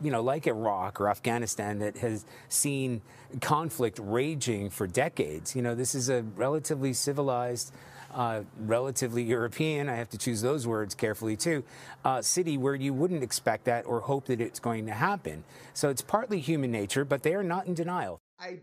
you 0.00 0.10
know, 0.10 0.22
like 0.22 0.46
Iraq 0.46 1.00
or 1.00 1.08
Afghanistan 1.08 1.78
that 1.80 1.98
has 1.98 2.24
seen 2.48 3.02
conflict 3.40 4.00
raging 4.02 4.70
for 4.70 4.86
decades. 4.86 5.54
You 5.54 5.62
know, 5.62 5.74
this 5.74 5.94
is 5.94 6.08
a 6.08 6.22
relatively 6.34 6.92
civilized, 6.92 7.72
uh, 8.14 8.42
relatively 8.58 9.22
European, 9.22 9.88
I 9.88 9.96
have 9.96 10.10
to 10.10 10.18
choose 10.18 10.42
those 10.42 10.66
words 10.66 10.94
carefully 10.94 11.36
too, 11.36 11.64
uh, 12.04 12.22
city 12.22 12.56
where 12.58 12.74
you 12.74 12.92
wouldn't 12.92 13.22
expect 13.22 13.64
that 13.64 13.86
or 13.86 14.00
hope 14.00 14.26
that 14.26 14.40
it's 14.40 14.60
going 14.60 14.86
to 14.86 14.92
happen. 14.92 15.44
So 15.74 15.88
it's 15.88 16.02
partly 16.02 16.40
human 16.40 16.70
nature, 16.70 17.04
but 17.04 17.22
they 17.22 17.34
are 17.34 17.42
not 17.42 17.66
in 17.66 17.74
denial. 17.74 18.20
I 18.38 18.60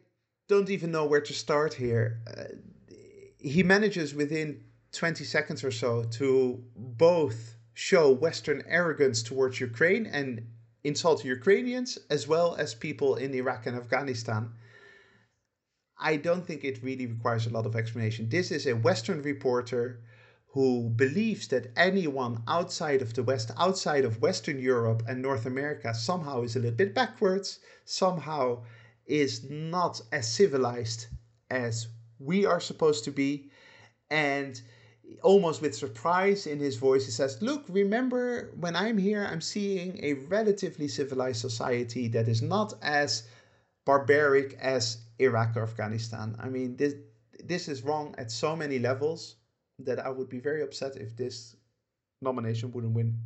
don't 0.48 0.70
even 0.70 0.92
know 0.92 1.06
where 1.06 1.22
to 1.22 1.34
start 1.34 1.74
here. 1.74 2.20
Uh, 2.28 2.44
he 3.40 3.64
manages 3.64 4.14
within 4.14 4.64
20 4.92 5.24
seconds 5.24 5.64
or 5.64 5.72
so 5.72 6.04
to 6.04 6.64
both 6.76 7.56
show 7.74 8.12
Western 8.12 8.64
arrogance 8.68 9.22
towards 9.22 9.60
Ukraine 9.60 10.08
and 10.08 10.46
insult 10.84 11.24
Ukrainians 11.24 11.98
as 12.10 12.28
well 12.28 12.56
as 12.56 12.74
people 12.74 13.16
in 13.16 13.34
Iraq 13.34 13.68
and 13.68 13.76
Afghanistan. 13.76 14.52
I 16.00 16.18
don't 16.18 16.46
think 16.46 16.64
it 16.64 16.84
really 16.84 17.08
requires 17.08 17.48
a 17.48 17.50
lot 17.50 17.66
of 17.66 17.76
explanation. 17.76 18.30
This 18.30 18.52
is 18.52 18.68
a 18.68 18.76
Western 18.76 19.22
reporter 19.22 20.00
who 20.50 20.90
believes 20.90 21.48
that 21.50 21.72
anyone 21.76 22.44
outside 22.48 23.02
of 23.02 23.14
the 23.14 23.24
West, 23.24 23.52
outside 23.58 24.06
of 24.06 24.22
Western 24.22 24.60
Europe 24.60 25.04
and 25.08 25.22
North 25.22 25.46
America, 25.46 25.94
somehow 25.94 26.44
is 26.44 26.56
a 26.56 26.60
little 26.60 26.76
bit 26.76 26.94
backwards, 26.94 27.60
somehow 27.86 28.64
is 29.06 29.50
not 29.50 30.02
as 30.12 30.32
civilized 30.32 31.08
as 31.50 31.88
we 32.20 32.46
are 32.46 32.60
supposed 32.60 33.04
to 33.06 33.12
be. 33.12 33.50
And 34.10 34.62
almost 35.24 35.62
with 35.62 35.76
surprise 35.76 36.48
in 36.48 36.60
his 36.60 36.78
voice, 36.78 37.06
he 37.06 37.12
says, 37.12 37.42
Look, 37.42 37.66
remember 37.70 38.52
when 38.60 38.76
I'm 38.76 38.98
here, 38.98 39.26
I'm 39.26 39.42
seeing 39.42 40.04
a 40.04 40.14
relatively 40.14 40.88
civilized 40.88 41.42
society 41.42 42.08
that 42.10 42.28
is 42.28 42.42
not 42.42 42.74
as 42.82 43.24
barbaric 43.86 44.58
as 44.60 44.98
Iraq 45.19 45.56
or 45.56 45.63
Afghanistan. 45.63 46.36
I 46.39 46.49
mean, 46.49 46.75
this 46.75 46.93
this 47.43 47.67
is 47.67 47.84
wrong 47.84 48.15
at 48.17 48.32
so 48.32 48.56
many 48.56 48.80
levels 48.80 49.36
that 49.80 49.99
I 49.99 50.10
would 50.10 50.30
be 50.30 50.39
very 50.39 50.63
upset 50.63 50.95
if 50.97 51.15
this 51.15 51.56
nomination 52.21 52.71
wouldn't 52.71 52.93
win. 52.93 53.19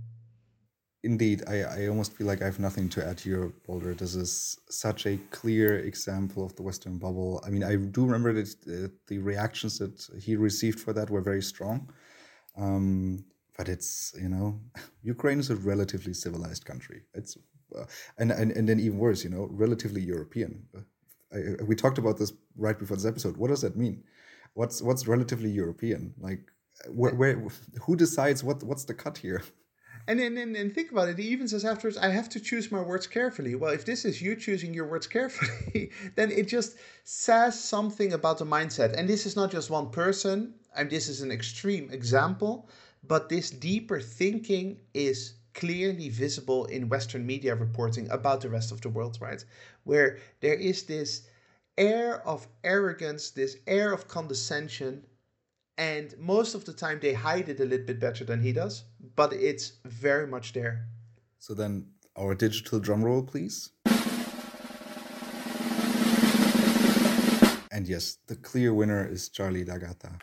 Indeed, 1.04 1.44
I, 1.48 1.62
I 1.64 1.88
almost 1.88 2.14
feel 2.14 2.28
like 2.28 2.42
I 2.44 2.46
have 2.46 2.60
nothing 2.60 2.88
to 2.90 3.04
add 3.04 3.20
here, 3.20 3.52
Balder. 3.66 3.96
This 3.96 4.14
is 4.14 4.60
such 4.70 5.08
a 5.08 5.18
clear 5.32 5.80
example 5.80 6.46
of 6.46 6.56
the 6.56 6.62
Western 6.62 7.00
bubble. 7.00 7.42
I 7.44 7.50
mean, 7.50 7.64
I 7.64 7.76
do 7.76 8.06
remember 8.06 8.34
that 8.34 8.62
the, 8.62 8.86
uh, 8.86 8.88
the 9.08 9.18
reactions 9.18 9.80
that 9.80 10.08
he 10.22 10.36
received 10.36 10.80
for 10.80 10.94
that 10.94 11.10
were 11.10 11.22
very 11.22 11.42
strong. 11.42 11.92
Um, 12.56 13.26
but 13.58 13.68
it's, 13.68 14.14
you 14.22 14.30
know, 14.30 14.60
Ukraine 15.02 15.40
is 15.40 15.50
a 15.50 15.56
relatively 15.56 16.14
civilized 16.14 16.66
country. 16.66 17.02
It's, 17.16 17.36
uh, 17.76 17.86
and, 18.20 18.32
and, 18.32 18.52
and 18.52 18.70
then 18.70 18.80
even 18.80 19.00
worse, 19.00 19.24
you 19.24 19.32
know, 19.32 19.48
relatively 19.50 20.02
European. 20.02 20.68
I, 21.34 21.64
we 21.64 21.76
talked 21.76 21.98
about 21.98 22.18
this 22.18 22.34
right 22.58 22.78
before 22.78 22.98
this 22.98 23.06
episode. 23.06 23.38
What 23.38 23.50
does 23.50 23.62
that 23.62 23.76
mean? 23.76 24.04
What's 24.54 24.82
what's 24.82 25.08
relatively 25.08 25.50
European? 25.50 26.14
Like, 26.20 26.42
where, 26.90 27.16
where 27.16 27.42
who 27.82 27.96
decides 27.96 28.44
what 28.44 28.64
what's 28.64 28.86
the 28.86 28.94
cut 28.94 29.18
here? 29.18 29.44
And 30.08 30.20
then 30.20 30.38
and, 30.38 30.56
and 30.56 30.74
think 30.74 30.92
about 30.92 31.10
it. 31.10 31.18
He 31.20 31.28
even 31.28 31.48
says 31.48 31.64
afterwards, 31.64 31.98
"I 31.98 32.10
have 32.10 32.30
to 32.30 32.40
choose 32.40 32.72
my 32.72 32.82
words 32.82 33.08
carefully." 33.08 33.56
Well, 33.56 33.72
if 33.72 33.86
this 33.86 34.04
is 34.04 34.22
you 34.22 34.36
choosing 34.36 34.74
your 34.74 34.88
words 34.88 35.08
carefully, 35.08 35.92
then 36.16 36.32
it 36.32 36.48
just 36.48 36.78
says 37.04 37.62
something 37.64 38.14
about 38.14 38.40
the 38.40 38.46
mindset. 38.46 38.98
And 38.98 39.08
this 39.08 39.26
is 39.26 39.36
not 39.36 39.52
just 39.52 39.70
one 39.70 39.90
person. 39.92 40.56
And 40.76 40.90
this 40.90 41.10
is 41.10 41.22
an 41.22 41.32
extreme 41.32 41.90
example, 41.92 42.70
but 43.04 43.28
this 43.30 43.52
deeper 43.52 44.00
thinking 44.00 44.78
is 44.94 45.34
clearly 45.54 46.10
visible 46.10 46.66
in 46.66 46.90
Western 46.90 47.26
media 47.26 47.56
reporting 47.56 48.10
about 48.10 48.42
the 48.42 48.50
rest 48.50 48.72
of 48.72 48.82
the 48.82 48.90
world, 48.90 49.18
right? 49.22 49.44
Where 49.84 50.20
there 50.40 50.56
is 50.56 50.84
this 50.84 51.28
air 51.78 52.26
of 52.28 52.48
arrogance, 52.64 53.32
this 53.32 53.58
air 53.68 53.94
of 53.94 54.08
condescension, 54.08 55.04
and 55.78 56.14
most 56.20 56.54
of 56.54 56.66
the 56.66 56.74
time 56.74 57.00
they 57.02 57.14
hide 57.14 57.50
it 57.50 57.60
a 57.60 57.66
little 57.66 57.86
bit 57.86 58.00
better 58.00 58.24
than 58.24 58.42
he 58.42 58.52
does, 58.52 58.84
but 59.16 59.34
it's 59.34 59.74
very 59.86 60.28
much 60.28 60.54
there. 60.54 60.88
So 61.40 61.54
then, 61.54 61.88
our 62.16 62.36
digital 62.36 62.80
drum 62.80 63.04
roll, 63.04 63.24
please. 63.24 63.70
And 67.72 67.88
yes, 67.88 68.18
the 68.28 68.36
clear 68.36 68.74
winner 68.74 69.08
is 69.08 69.30
Charlie 69.30 69.64
D'Agata. 69.64 70.20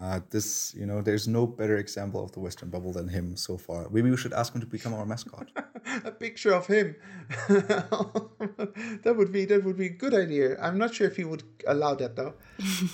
Uh, 0.00 0.20
this, 0.30 0.72
you 0.76 0.86
know, 0.86 1.02
there's 1.02 1.26
no 1.26 1.44
better 1.44 1.76
example 1.76 2.22
of 2.22 2.30
the 2.30 2.38
Western 2.38 2.70
bubble 2.70 2.92
than 2.92 3.08
him 3.08 3.36
so 3.36 3.56
far. 3.56 3.88
Maybe 3.90 4.10
we 4.10 4.16
should 4.16 4.32
ask 4.32 4.54
him 4.54 4.60
to 4.60 4.66
become 4.66 4.94
our 4.94 5.04
mascot. 5.04 5.48
a 6.04 6.12
picture 6.12 6.52
of 6.52 6.68
him. 6.68 6.94
that 7.48 9.14
would 9.16 9.32
be 9.32 9.44
that 9.46 9.64
would 9.64 9.76
be 9.76 9.86
a 9.86 9.96
good 10.04 10.14
idea. 10.14 10.56
I'm 10.60 10.78
not 10.78 10.94
sure 10.94 11.08
if 11.08 11.16
he 11.16 11.24
would 11.24 11.42
allow 11.66 11.96
that 11.96 12.14
though. 12.14 12.34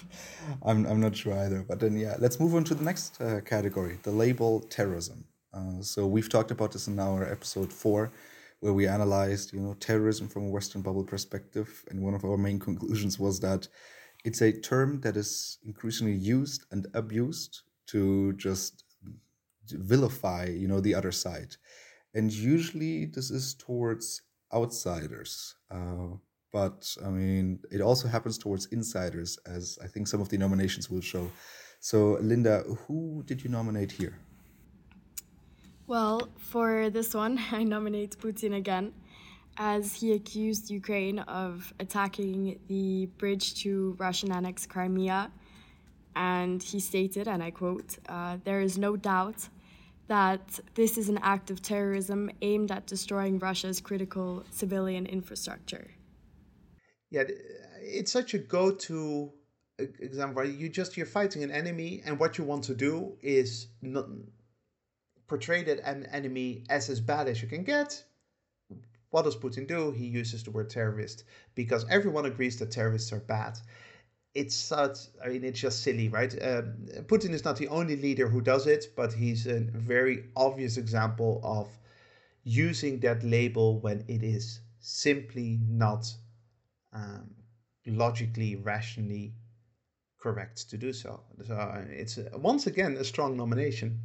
I'm 0.62 0.86
I'm 0.86 1.00
not 1.00 1.14
sure 1.14 1.34
either. 1.34 1.62
But 1.68 1.80
then 1.80 1.96
yeah, 1.96 2.16
let's 2.18 2.40
move 2.40 2.54
on 2.54 2.64
to 2.64 2.74
the 2.74 2.84
next 2.84 3.20
uh, 3.20 3.40
category, 3.42 3.98
the 4.02 4.10
label 4.10 4.60
terrorism. 4.60 5.24
Uh, 5.52 5.82
so 5.82 6.06
we've 6.06 6.30
talked 6.30 6.50
about 6.50 6.72
this 6.72 6.88
in 6.88 6.98
our 6.98 7.30
episode 7.30 7.72
four, 7.72 8.10
where 8.60 8.72
we 8.72 8.88
analyzed, 8.88 9.52
you 9.52 9.60
know, 9.60 9.74
terrorism 9.74 10.26
from 10.26 10.44
a 10.44 10.50
Western 10.50 10.82
bubble 10.82 11.04
perspective, 11.04 11.84
and 11.90 12.02
one 12.02 12.14
of 12.14 12.24
our 12.24 12.36
main 12.36 12.58
conclusions 12.58 13.18
was 13.18 13.40
that 13.40 13.68
it's 14.24 14.40
a 14.40 14.52
term 14.52 15.00
that 15.02 15.16
is 15.16 15.58
increasingly 15.64 16.14
used 16.14 16.64
and 16.70 16.86
abused 16.94 17.60
to 17.88 18.32
just 18.32 18.84
vilify, 19.68 20.46
you 20.46 20.66
know, 20.66 20.80
the 20.80 20.94
other 20.94 21.12
side. 21.12 21.56
And 22.14 22.32
usually 22.32 23.06
this 23.06 23.30
is 23.30 23.54
towards 23.54 24.22
outsiders. 24.52 25.54
Uh, 25.70 26.16
but 26.52 26.96
I 27.04 27.08
mean, 27.10 27.58
it 27.70 27.80
also 27.80 28.08
happens 28.08 28.38
towards 28.38 28.66
insiders, 28.66 29.38
as 29.46 29.78
I 29.82 29.88
think 29.88 30.08
some 30.08 30.20
of 30.20 30.28
the 30.28 30.38
nominations 30.38 30.88
will 30.88 31.00
show. 31.00 31.30
So, 31.80 32.18
Linda, 32.22 32.62
who 32.86 33.24
did 33.26 33.44
you 33.44 33.50
nominate 33.50 33.92
here? 33.92 34.16
Well, 35.86 36.28
for 36.38 36.88
this 36.88 37.12
one, 37.12 37.38
I 37.52 37.64
nominate 37.64 38.16
Putin 38.18 38.56
again 38.56 38.94
as 39.56 39.94
he 39.94 40.12
accused 40.12 40.70
Ukraine 40.70 41.18
of 41.20 41.72
attacking 41.80 42.58
the 42.68 43.06
bridge 43.18 43.54
to 43.62 43.96
Russian 43.98 44.32
annexed 44.32 44.68
Crimea. 44.68 45.30
And 46.16 46.62
he 46.62 46.80
stated, 46.80 47.26
and 47.26 47.42
I 47.42 47.50
quote, 47.50 47.98
uh, 48.08 48.38
There 48.44 48.60
is 48.60 48.78
no 48.78 48.96
doubt 48.96 49.48
that 50.06 50.60
this 50.74 50.98
is 50.98 51.08
an 51.08 51.18
act 51.22 51.50
of 51.50 51.62
terrorism 51.62 52.30
aimed 52.42 52.70
at 52.70 52.86
destroying 52.86 53.38
Russia's 53.38 53.80
critical 53.80 54.44
civilian 54.50 55.06
infrastructure. 55.06 55.90
Yeah, 57.10 57.24
it's 57.80 58.12
such 58.12 58.34
a 58.34 58.38
go 58.38 58.72
to 58.72 59.32
example. 59.78 60.44
You 60.44 60.68
just, 60.68 60.96
you're 60.96 61.06
fighting 61.06 61.42
an 61.42 61.50
enemy, 61.50 62.02
and 62.04 62.18
what 62.18 62.38
you 62.38 62.44
want 62.44 62.64
to 62.64 62.74
do 62.74 63.16
is 63.22 63.68
not 63.82 64.06
portray 65.26 65.64
that 65.64 65.80
enemy 66.12 66.64
as 66.68 66.90
as 66.90 67.00
bad 67.00 67.28
as 67.28 67.40
you 67.40 67.48
can 67.48 67.64
get 67.64 68.04
what 69.14 69.26
does 69.26 69.36
Putin 69.36 69.64
do? 69.68 69.92
He 69.92 70.06
uses 70.06 70.42
the 70.42 70.50
word 70.50 70.68
terrorist 70.68 71.22
because 71.54 71.86
everyone 71.88 72.26
agrees 72.26 72.58
that 72.58 72.72
terrorists 72.72 73.12
are 73.12 73.20
bad. 73.20 73.56
It's 74.34 74.56
such, 74.56 74.98
I 75.24 75.28
mean, 75.28 75.44
it's 75.44 75.60
just 75.60 75.84
silly, 75.84 76.08
right? 76.08 76.32
Um, 76.42 76.88
Putin 77.06 77.30
is 77.30 77.44
not 77.44 77.56
the 77.56 77.68
only 77.68 77.94
leader 77.94 78.26
who 78.28 78.40
does 78.40 78.66
it, 78.66 78.86
but 78.96 79.12
he's 79.12 79.46
a 79.46 79.60
very 79.60 80.24
obvious 80.34 80.78
example 80.78 81.40
of 81.44 81.68
using 82.42 82.98
that 83.00 83.22
label 83.22 83.78
when 83.78 84.04
it 84.08 84.24
is 84.24 84.58
simply 84.80 85.60
not 85.68 86.12
um, 86.92 87.30
logically, 87.86 88.56
rationally 88.56 89.32
correct 90.18 90.68
to 90.70 90.76
do 90.76 90.92
so. 90.92 91.20
So 91.46 91.54
uh, 91.54 91.84
it's 91.88 92.18
uh, 92.18 92.30
once 92.34 92.66
again 92.66 92.96
a 92.96 93.04
strong 93.04 93.36
nomination. 93.36 94.00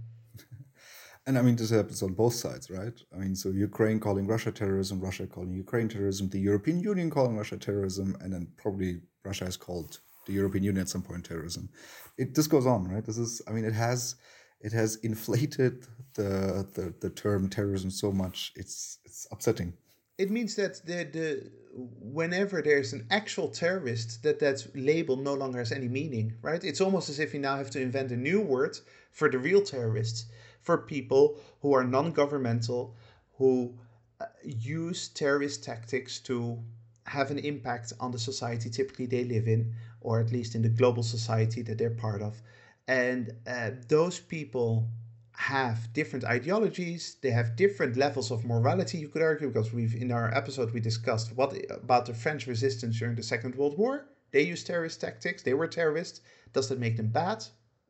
And 1.28 1.38
I 1.38 1.42
mean, 1.42 1.56
this 1.56 1.70
happens 1.70 2.02
on 2.02 2.14
both 2.14 2.34
sides, 2.34 2.70
right? 2.70 2.98
I 3.14 3.18
mean, 3.18 3.36
so 3.36 3.50
Ukraine 3.50 4.00
calling 4.00 4.26
Russia 4.26 4.52
terrorism, 4.52 5.00
Russia 5.00 5.28
calling 5.28 5.54
Ukraine 5.54 5.88
terrorism, 5.88 6.30
the 6.30 6.40
European 6.40 6.80
Union 6.80 7.10
calling 7.10 7.38
Russia 7.38 7.58
terrorism, 7.58 8.18
and 8.22 8.34
then 8.34 8.48
probably 8.58 9.02
Russia 9.24 9.46
has 9.46 9.58
called 9.58 10.00
the 10.26 10.34
European 10.34 10.64
Union 10.64 10.82
at 10.82 10.90
some 10.90 11.02
point 11.04 11.26
terrorism. 11.26 11.70
It 12.18 12.36
this 12.36 12.48
goes 12.48 12.66
on, 12.66 12.88
right? 12.88 13.06
This 13.06 13.18
is, 13.18 13.42
I 13.48 13.52
mean, 13.52 13.66
it 13.66 13.74
has 13.74 14.16
it 14.62 14.72
has 14.74 14.96
inflated 14.98 15.86
the 16.16 16.68
the, 16.74 16.94
the 17.00 17.10
term 17.10 17.50
terrorism 17.50 17.92
so 17.92 18.12
much. 18.12 18.52
It's 18.56 19.00
it's 19.06 19.28
upsetting. 19.32 19.74
It 20.18 20.32
means 20.32 20.56
that 20.56 20.86
the 20.86 21.04
the 21.18 21.52
whenever 21.74 22.62
there's 22.62 22.94
an 22.94 23.06
actual 23.10 23.50
terrorist, 23.50 24.24
that 24.24 24.40
that 24.40 24.66
label 24.76 25.16
no 25.16 25.34
longer 25.34 25.60
has 25.60 25.72
any 25.72 25.88
meaning, 25.88 26.34
right? 26.42 26.64
It's 26.64 26.82
almost 26.82 27.10
as 27.10 27.20
if 27.20 27.34
you 27.34 27.40
now 27.40 27.58
have 27.58 27.70
to 27.72 27.82
invent 27.82 28.12
a 28.12 28.18
new 28.18 28.42
word 28.42 28.78
for 29.12 29.30
the 29.30 29.40
real 29.40 29.62
terrorists 29.62 30.26
for 30.70 30.78
people 30.78 31.36
who 31.64 31.74
are 31.74 31.84
non 31.84 32.12
governmental, 32.12 32.96
who 33.40 33.74
uh, 34.22 34.26
use 34.44 35.08
terrorist 35.08 35.64
tactics 35.64 36.20
to 36.20 36.60
have 37.06 37.32
an 37.32 37.40
impact 37.40 37.92
on 38.00 38.12
the 38.12 38.20
society 38.20 38.70
typically 38.70 39.08
they 39.08 39.24
live 39.24 39.48
in, 39.48 39.74
or 40.00 40.20
at 40.20 40.32
least 40.32 40.54
in 40.54 40.62
the 40.62 40.70
global 40.70 41.02
society 41.02 41.64
that 41.64 41.80
they're 41.80 42.00
part 42.08 42.22
of. 42.22 42.40
And 42.88 43.32
uh, 43.48 43.72
those 43.88 44.20
people 44.20 44.88
have 45.34 45.92
different 45.94 46.26
ideologies 46.26 47.16
they 47.24 47.32
have 47.32 47.56
different 47.56 47.96
levels 47.96 48.30
of 48.30 48.46
morality 48.46 48.98
you 49.00 49.08
could 49.08 49.22
argue 49.22 49.48
because 49.48 49.72
we've 49.74 49.96
in 49.96 50.12
our 50.12 50.30
episode 50.36 50.70
we 50.74 50.82
discussed 50.82 51.32
what 51.38 51.50
about 51.72 52.06
the 52.06 52.14
french 52.14 52.46
resistance 52.46 53.00
during 53.00 53.16
the 53.16 53.24
second 53.24 53.56
world 53.56 53.76
war. 53.76 54.06
They 54.34 54.44
used 54.44 54.68
terrorist 54.68 55.02
tactics 55.02 55.42
they 55.42 55.56
were 55.56 55.68
terrorists. 55.80 56.22
Does 56.54 56.68
that 56.70 56.78
make 56.86 56.96
them 56.98 57.08
bad? 57.08 57.40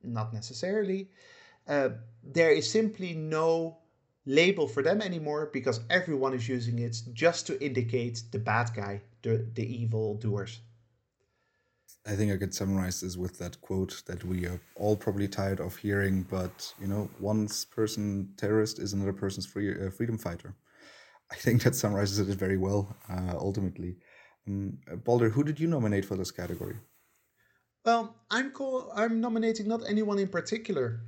Not 0.02 0.32
necessarily 0.34 1.10
uh, 1.70 1.90
there 2.24 2.52
is 2.52 2.70
simply 2.70 3.14
no 3.14 3.78
label 4.26 4.68
for 4.68 4.84
them 4.84 5.02
anymore 5.02 5.50
because 5.54 5.80
everyone 5.90 6.34
is 6.34 6.48
using 6.48 6.80
it 6.80 7.02
just 7.14 7.48
to 7.48 7.64
indicate 7.64 8.22
the 8.32 8.40
bad 8.40 8.70
guy 8.76 9.02
the, 9.22 9.48
the 9.54 9.82
evil 9.82 10.16
doers 10.16 10.60
I 12.06 12.16
think 12.16 12.32
I 12.32 12.38
could 12.38 12.56
summarize 12.56 13.02
this 13.02 13.18
with 13.18 13.38
that 13.40 13.62
quote 13.62 14.02
that 14.08 14.24
we 14.24 14.46
are 14.48 14.60
all 14.76 14.96
probably 14.96 15.28
tired 15.28 15.60
of 15.60 15.76
hearing, 15.76 16.24
but 16.24 16.74
you 16.80 16.88
know, 16.88 17.10
one 17.20 17.48
person 17.70 18.34
terrorist 18.38 18.80
is 18.80 18.94
another 18.94 19.14
person's 19.14 19.46
free, 19.46 19.74
uh, 19.74 19.92
freedom 19.92 20.18
fighter. 20.18 20.56
I 21.32 21.36
think 21.36 21.62
that 21.64 21.76
summarizes 21.76 22.20
it 22.20 22.38
very 22.38 22.58
well, 22.58 22.96
uh, 23.10 23.36
ultimately. 23.38 23.98
Um, 24.48 24.80
Balder, 25.04 25.30
who 25.30 25.44
did 25.44 25.60
you 25.60 25.68
nominate 25.68 26.06
for 26.06 26.16
this 26.16 26.32
category? 26.32 26.78
Well, 27.86 28.16
I'm 28.32 28.52
call- 28.52 28.92
I'm 28.96 29.22
nominating 29.22 29.68
not 29.68 29.88
anyone 29.88 30.20
in 30.20 30.30
particular, 30.30 31.02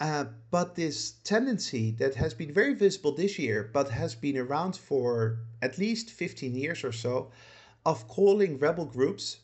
uh, 0.00 0.24
but 0.50 0.74
this 0.74 1.12
tendency 1.24 1.90
that 1.92 2.14
has 2.16 2.34
been 2.34 2.52
very 2.52 2.74
visible 2.74 3.12
this 3.12 3.38
year, 3.38 3.70
but 3.72 3.88
has 3.90 4.14
been 4.14 4.36
around 4.36 4.76
for 4.76 5.38
at 5.62 5.78
least 5.78 6.10
15 6.10 6.54
years 6.54 6.84
or 6.84 6.92
so, 6.92 7.30
of 7.84 8.06
calling 8.08 8.58
rebel 8.58 8.84
groups 8.84 9.38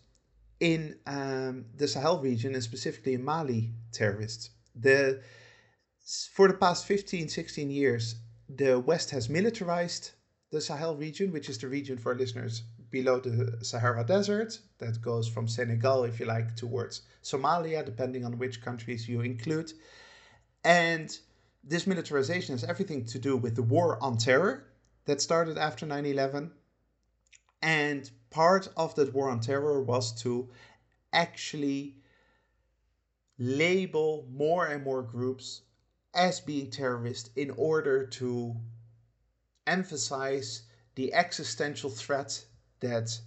in 0.61 0.97
um, 1.07 1.65
the 1.77 1.88
Sahel 1.88 2.19
region 2.21 2.55
and 2.55 2.62
specifically 2.62 3.15
in 3.15 3.25
Mali 3.25 3.73
terrorists. 3.93 4.51
The, 4.75 5.23
for 6.33 6.49
the 6.49 6.55
past 6.55 6.87
15, 6.87 7.29
16 7.29 7.71
years, 7.71 8.17
the 8.49 8.79
West 8.79 9.11
has 9.11 9.29
militarized 9.29 10.11
the 10.51 10.61
Sahel 10.61 10.97
region, 10.97 11.33
which 11.33 11.49
is 11.49 11.59
the 11.59 11.69
region 11.69 11.97
for 11.97 12.15
listeners 12.15 12.62
below 12.91 13.19
the 13.19 13.65
Sahara 13.65 14.05
Desert 14.05 14.59
that 14.79 15.01
goes 15.01 15.27
from 15.27 15.49
Senegal, 15.49 16.05
if 16.05 16.21
you 16.21 16.27
like, 16.27 16.55
towards 16.57 17.03
Somalia, 17.23 17.85
depending 17.85 18.25
on 18.25 18.38
which 18.38 18.61
countries 18.61 19.09
you 19.09 19.23
include. 19.23 19.73
And 20.64 21.16
this 21.64 21.87
militarization 21.87 22.55
has 22.55 22.64
everything 22.64 23.05
to 23.07 23.18
do 23.18 23.37
with 23.37 23.57
the 23.57 23.62
war 23.62 24.03
on 24.03 24.16
terror 24.18 24.64
that 25.05 25.20
started 25.20 25.59
after 25.59 25.87
9 25.87 26.07
11 26.07 26.53
and 27.62 28.11
part 28.31 28.68
of 28.77 28.94
that 28.96 29.14
war 29.14 29.31
on 29.31 29.40
terror 29.40 29.81
was 29.83 30.12
to 30.22 30.48
actually 31.12 31.96
label 33.38 34.27
more 34.31 34.66
and 34.66 34.83
more 34.83 35.03
groups 35.03 35.62
as 36.14 36.40
being 36.40 36.70
terrorist 36.70 37.31
in 37.37 37.51
order 37.51 38.07
to 38.07 38.57
emphasize 39.66 40.62
the 40.94 41.12
existential 41.14 41.88
threat 41.88 42.44
that 42.81 43.18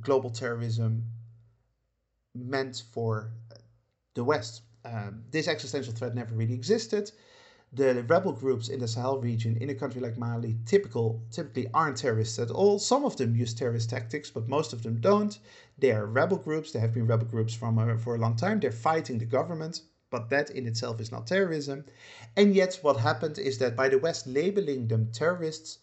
global 0.00 0.30
terrorism 0.30 1.04
meant 2.34 2.82
for 2.92 3.32
the 4.14 4.24
West. 4.24 4.62
Um, 4.86 5.24
this 5.30 5.48
existential 5.48 5.92
threat 5.92 6.14
never 6.14 6.34
really 6.34 6.54
existed 6.54 7.10
the 7.72 8.04
rebel 8.04 8.32
groups 8.32 8.68
in 8.68 8.78
the 8.78 8.86
Sahel 8.86 9.18
region 9.18 9.56
in 9.56 9.70
a 9.70 9.74
country 9.74 10.00
like 10.00 10.16
Mali 10.16 10.56
typical 10.64 11.20
typically 11.30 11.68
aren't 11.74 11.96
terrorists 11.96 12.38
at 12.38 12.50
all. 12.50 12.78
Some 12.78 13.04
of 13.04 13.16
them 13.16 13.34
use 13.34 13.52
terrorist 13.52 13.90
tactics, 13.90 14.30
but 14.30 14.48
most 14.48 14.72
of 14.72 14.82
them 14.82 15.00
don't. 15.00 15.38
They 15.76 15.90
are 15.90 16.06
rebel 16.06 16.38
groups. 16.38 16.70
They 16.70 16.78
have 16.78 16.94
been 16.94 17.06
rebel 17.06 17.26
groups 17.26 17.54
from 17.54 17.78
uh, 17.78 17.98
for 17.98 18.14
a 18.14 18.18
long 18.18 18.36
time. 18.36 18.60
They're 18.60 18.70
fighting 18.70 19.18
the 19.18 19.26
government, 19.26 19.82
but 20.10 20.30
that 20.30 20.50
in 20.50 20.66
itself 20.66 21.00
is 21.00 21.10
not 21.10 21.26
terrorism. 21.26 21.84
And 22.36 22.54
yet, 22.54 22.78
what 22.82 22.98
happened 22.98 23.38
is 23.38 23.58
that 23.58 23.76
by 23.76 23.88
the 23.88 23.98
West 23.98 24.26
labeling 24.26 24.86
them 24.86 25.10
terrorists, 25.12 25.78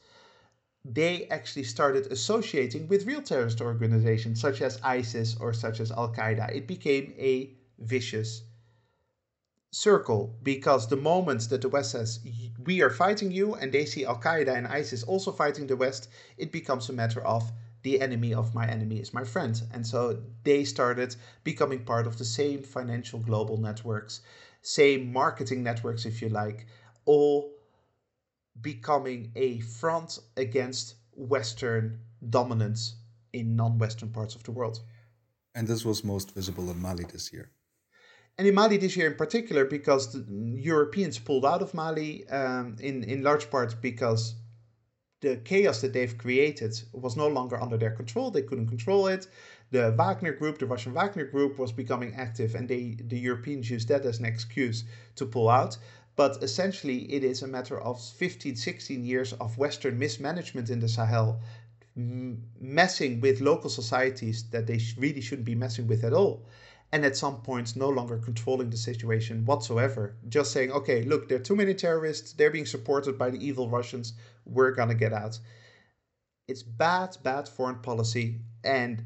they 0.85 1.27
actually 1.27 1.65
started 1.65 2.07
associating 2.11 2.87
with 2.87 3.05
real 3.05 3.21
terrorist 3.21 3.61
organizations 3.61 4.39
such 4.39 4.61
as 4.61 4.79
ISIS 4.81 5.35
or 5.39 5.53
such 5.53 5.79
as 5.79 5.91
Al 5.91 6.13
Qaeda. 6.13 6.55
It 6.55 6.65
became 6.65 7.13
a 7.17 7.53
vicious 7.77 8.43
circle 9.73 10.35
because 10.43 10.87
the 10.87 10.95
moment 10.95 11.49
that 11.49 11.61
the 11.61 11.67
West 11.67 11.91
says 11.91 12.19
we 12.63 12.81
are 12.81 12.91
fighting 12.91 13.31
you 13.31 13.55
and 13.55 13.71
they 13.71 13.85
see 13.85 14.05
Al 14.05 14.19
Qaeda 14.19 14.55
and 14.55 14.67
ISIS 14.67 15.01
also 15.03 15.31
fighting 15.31 15.65
the 15.65 15.75
West, 15.75 16.09
it 16.37 16.51
becomes 16.51 16.89
a 16.89 16.93
matter 16.93 17.21
of 17.21 17.51
the 17.81 17.99
enemy 17.99 18.35
of 18.35 18.53
my 18.53 18.67
enemy 18.67 18.99
is 18.99 19.13
my 19.13 19.23
friend. 19.23 19.59
And 19.73 19.85
so 19.85 20.21
they 20.43 20.63
started 20.63 21.15
becoming 21.43 21.83
part 21.83 22.05
of 22.05 22.19
the 22.19 22.25
same 22.25 22.61
financial 22.61 23.19
global 23.19 23.57
networks, 23.57 24.21
same 24.61 25.11
marketing 25.11 25.63
networks, 25.63 26.05
if 26.05 26.21
you 26.21 26.29
like, 26.29 26.67
all 27.05 27.51
becoming 28.61 29.31
a 29.35 29.59
front 29.61 30.19
against 30.37 30.95
Western 31.15 31.99
dominance 32.29 32.95
in 33.33 33.55
non 33.55 33.79
Western 33.79 34.09
parts 34.09 34.35
of 34.35 34.43
the 34.43 34.51
world. 34.51 34.79
And 35.55 35.67
this 35.67 35.83
was 35.83 36.03
most 36.03 36.33
visible 36.35 36.69
in 36.69 36.79
Mali 36.79 37.05
this 37.05 37.33
year 37.33 37.49
and 38.37 38.47
in 38.47 38.55
Mali 38.55 38.77
this 38.77 38.95
year 38.97 39.07
in 39.07 39.15
particular, 39.15 39.65
because 39.65 40.11
the 40.11 40.25
Europeans 40.31 41.19
pulled 41.19 41.45
out 41.45 41.61
of 41.61 41.73
Mali 41.73 42.27
um, 42.29 42.75
in 42.79 43.03
in 43.03 43.21
large 43.21 43.49
part 43.51 43.79
because 43.81 44.35
the 45.21 45.37
chaos 45.37 45.81
that 45.81 45.93
they've 45.93 46.17
created 46.17 46.73
was 46.91 47.15
no 47.15 47.27
longer 47.27 47.61
under 47.61 47.77
their 47.77 47.91
control. 47.91 48.31
They 48.31 48.41
couldn't 48.41 48.67
control 48.67 49.07
it. 49.07 49.27
The 49.71 49.91
Wagner 49.91 50.33
group, 50.33 50.57
the 50.57 50.65
Russian 50.65 50.93
Wagner 50.93 51.25
group, 51.25 51.59
was 51.59 51.71
becoming 51.71 52.15
active, 52.15 52.55
and 52.55 52.67
they 52.67 52.97
the 52.99 53.19
Europeans 53.19 53.69
used 53.69 53.87
that 53.89 54.05
as 54.05 54.19
an 54.19 54.25
excuse 54.25 54.83
to 55.15 55.25
pull 55.25 55.49
out. 55.49 55.77
But 56.15 56.43
essentially, 56.43 56.99
it 57.13 57.23
is 57.23 57.41
a 57.41 57.47
matter 57.47 57.79
of 57.79 57.99
15, 57.99 58.55
16 58.55 59.03
years 59.03 59.33
of 59.33 59.57
Western 59.57 59.97
mismanagement 59.97 60.69
in 60.69 60.79
the 60.79 60.89
Sahel, 60.89 61.39
messing 61.95 63.21
with 63.21 63.41
local 63.41 63.69
societies 63.69 64.43
that 64.49 64.67
they 64.67 64.79
really 64.97 65.21
shouldn't 65.21 65.45
be 65.45 65.55
messing 65.55 65.87
with 65.87 66.03
at 66.03 66.13
all 66.13 66.45
and 66.93 67.03
at 67.03 67.17
some 67.17 67.41
point 67.41 67.75
no 67.75 67.89
longer 67.89 68.19
controlling 68.19 68.69
the 68.69 68.77
situation 68.77 69.43
whatsoever. 69.45 70.15
Just 70.29 70.51
saying, 70.51 70.71
okay, 70.71 71.01
look, 71.01 71.27
there 71.27 71.39
are 71.39 71.43
too 71.49 71.55
many 71.55 71.73
terrorists, 71.73 72.33
they're 72.33 72.51
being 72.51 72.67
supported 72.67 73.17
by 73.17 73.31
the 73.31 73.43
evil 73.43 73.67
Russians, 73.67 74.13
we're 74.45 74.71
gonna 74.71 74.93
get 74.93 75.11
out. 75.11 75.39
It's 76.47 76.61
bad, 76.61 77.17
bad 77.23 77.49
foreign 77.49 77.79
policy, 77.79 78.41
and 78.63 79.03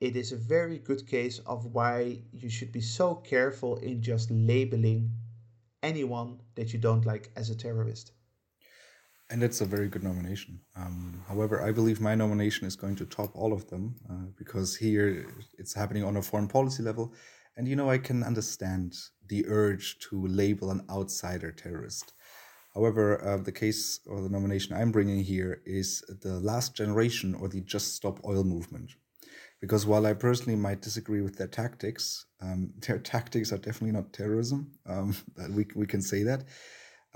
it 0.00 0.16
is 0.16 0.32
a 0.32 0.36
very 0.36 0.78
good 0.78 1.06
case 1.06 1.38
of 1.46 1.66
why 1.66 2.22
you 2.32 2.50
should 2.50 2.72
be 2.72 2.80
so 2.80 3.14
careful 3.14 3.76
in 3.76 4.02
just 4.02 4.28
labeling 4.32 5.12
anyone 5.84 6.40
that 6.56 6.72
you 6.72 6.80
don't 6.80 7.06
like 7.06 7.30
as 7.36 7.50
a 7.50 7.54
terrorist. 7.54 8.10
And 9.28 9.42
that's 9.42 9.60
a 9.60 9.64
very 9.64 9.88
good 9.88 10.04
nomination. 10.04 10.60
Um, 10.76 11.22
however, 11.26 11.60
I 11.60 11.72
believe 11.72 12.00
my 12.00 12.14
nomination 12.14 12.66
is 12.66 12.76
going 12.76 12.94
to 12.96 13.06
top 13.06 13.32
all 13.34 13.52
of 13.52 13.68
them 13.68 13.96
uh, 14.08 14.30
because 14.38 14.76
here 14.76 15.26
it's 15.58 15.74
happening 15.74 16.04
on 16.04 16.16
a 16.16 16.22
foreign 16.22 16.46
policy 16.46 16.82
level. 16.82 17.12
And 17.56 17.66
you 17.66 17.74
know, 17.74 17.90
I 17.90 17.98
can 17.98 18.22
understand 18.22 18.94
the 19.28 19.44
urge 19.48 19.98
to 20.10 20.26
label 20.28 20.70
an 20.70 20.82
outsider 20.88 21.50
terrorist. 21.50 22.12
However, 22.74 23.24
uh, 23.26 23.38
the 23.38 23.52
case 23.52 24.00
or 24.06 24.20
the 24.20 24.28
nomination 24.28 24.76
I'm 24.76 24.92
bringing 24.92 25.24
here 25.24 25.62
is 25.64 26.04
the 26.22 26.38
last 26.38 26.76
generation 26.76 27.34
or 27.34 27.48
the 27.48 27.62
Just 27.62 27.96
Stop 27.96 28.20
Oil 28.24 28.44
movement. 28.44 28.92
Because 29.60 29.86
while 29.86 30.06
I 30.06 30.12
personally 30.12 30.56
might 30.56 30.82
disagree 30.82 31.22
with 31.22 31.36
their 31.36 31.46
tactics, 31.46 32.26
um, 32.42 32.74
their 32.86 32.98
tactics 32.98 33.50
are 33.50 33.58
definitely 33.58 33.92
not 33.92 34.12
terrorism. 34.12 34.72
Um, 34.86 35.16
we, 35.50 35.66
we 35.74 35.86
can 35.86 36.02
say 36.02 36.22
that. 36.24 36.44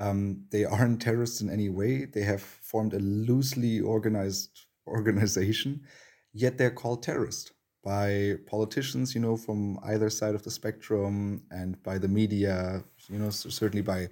Um, 0.00 0.46
they 0.50 0.64
aren't 0.64 1.02
terrorists 1.02 1.42
in 1.42 1.50
any 1.50 1.68
way. 1.68 2.06
They 2.06 2.22
have 2.22 2.42
formed 2.42 2.94
a 2.94 2.98
loosely 2.98 3.80
organized 3.80 4.66
organization, 4.86 5.82
yet 6.32 6.56
they're 6.56 6.70
called 6.70 7.02
terrorist 7.02 7.52
by 7.84 8.34
politicians, 8.46 9.14
you 9.14 9.20
know, 9.20 9.36
from 9.36 9.78
either 9.84 10.10
side 10.10 10.34
of 10.34 10.42
the 10.42 10.50
spectrum, 10.50 11.42
and 11.50 11.82
by 11.82 11.98
the 11.98 12.08
media, 12.08 12.82
you 13.08 13.18
know, 13.18 13.30
certainly 13.30 13.82
by 13.82 14.08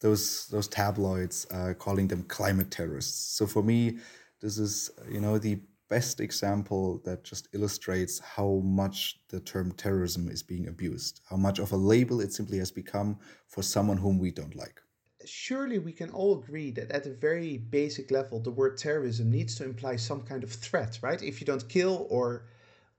those 0.00 0.46
those 0.48 0.68
tabloids 0.68 1.46
uh, 1.50 1.74
calling 1.78 2.08
them 2.08 2.22
climate 2.24 2.70
terrorists. 2.70 3.36
So 3.36 3.46
for 3.46 3.62
me, 3.62 3.98
this 4.40 4.58
is 4.58 4.90
you 5.10 5.20
know 5.20 5.38
the 5.38 5.60
best 5.90 6.20
example 6.20 7.02
that 7.04 7.22
just 7.22 7.48
illustrates 7.52 8.18
how 8.18 8.62
much 8.64 9.20
the 9.28 9.40
term 9.40 9.72
terrorism 9.72 10.28
is 10.30 10.42
being 10.42 10.68
abused, 10.68 11.20
how 11.28 11.36
much 11.36 11.58
of 11.58 11.70
a 11.72 11.76
label 11.76 12.20
it 12.22 12.32
simply 12.32 12.58
has 12.58 12.72
become 12.72 13.18
for 13.46 13.62
someone 13.62 13.98
whom 13.98 14.18
we 14.18 14.30
don't 14.30 14.56
like 14.56 14.80
surely 15.26 15.78
we 15.78 15.92
can 15.92 16.10
all 16.10 16.38
agree 16.38 16.70
that 16.72 16.90
at 16.90 17.06
a 17.06 17.10
very 17.14 17.56
basic 17.58 18.10
level, 18.10 18.40
the 18.40 18.50
word 18.50 18.76
terrorism 18.76 19.30
needs 19.30 19.54
to 19.56 19.64
imply 19.64 19.96
some 19.96 20.22
kind 20.22 20.42
of 20.44 20.50
threat, 20.52 20.98
right? 21.02 21.22
If 21.22 21.40
you 21.40 21.46
don't 21.46 21.68
kill 21.68 22.06
or 22.10 22.46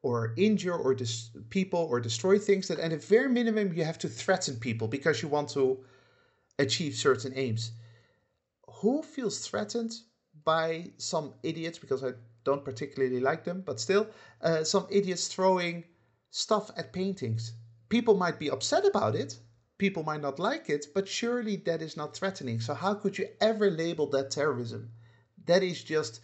or 0.01 0.33
injure 0.37 0.75
or 0.75 0.93
dis- 0.95 1.29
people 1.49 1.79
or 1.79 1.99
destroy 2.01 2.37
things, 2.39 2.67
that 2.67 2.79
at 2.79 2.91
a 2.93 2.97
very 2.97 3.29
minimum 3.29 3.73
you 3.73 3.85
have 3.85 3.97
to 3.99 4.09
threaten 4.09 4.57
people 4.57 4.87
because 4.87 5.21
you 5.21 5.29
want 5.29 5.49
to 5.49 5.83
achieve 6.59 6.95
certain 6.95 7.33
aims. 7.35 7.71
Who 8.81 9.03
feels 9.03 9.39
threatened 9.47 10.01
by 10.43 10.91
some 10.97 11.33
idiots? 11.43 11.79
Because 11.79 12.03
I 12.03 12.13
don't 12.43 12.65
particularly 12.65 13.21
like 13.21 13.45
them, 13.45 13.61
but 13.61 13.79
still, 13.79 14.07
uh, 14.41 14.63
some 14.65 14.85
idiots 14.89 15.27
throwing 15.29 15.85
stuff 16.29 16.69
at 16.75 16.91
paintings. 16.91 17.53
People 17.89 18.15
might 18.17 18.39
be 18.39 18.49
upset 18.49 18.85
about 18.85 19.15
it, 19.15 19.39
people 19.77 20.03
might 20.03 20.21
not 20.21 20.39
like 20.39 20.69
it, 20.69 20.87
but 20.93 21.07
surely 21.07 21.55
that 21.57 21.81
is 21.81 21.97
not 21.97 22.15
threatening. 22.15 22.59
So, 22.59 22.73
how 22.73 22.93
could 22.93 23.17
you 23.17 23.27
ever 23.41 23.69
label 23.69 24.07
that 24.11 24.31
terrorism? 24.31 24.91
That 25.45 25.63
is 25.63 25.83
just 25.83 26.21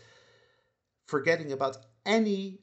forgetting 1.08 1.52
about 1.52 1.78
any 2.06 2.60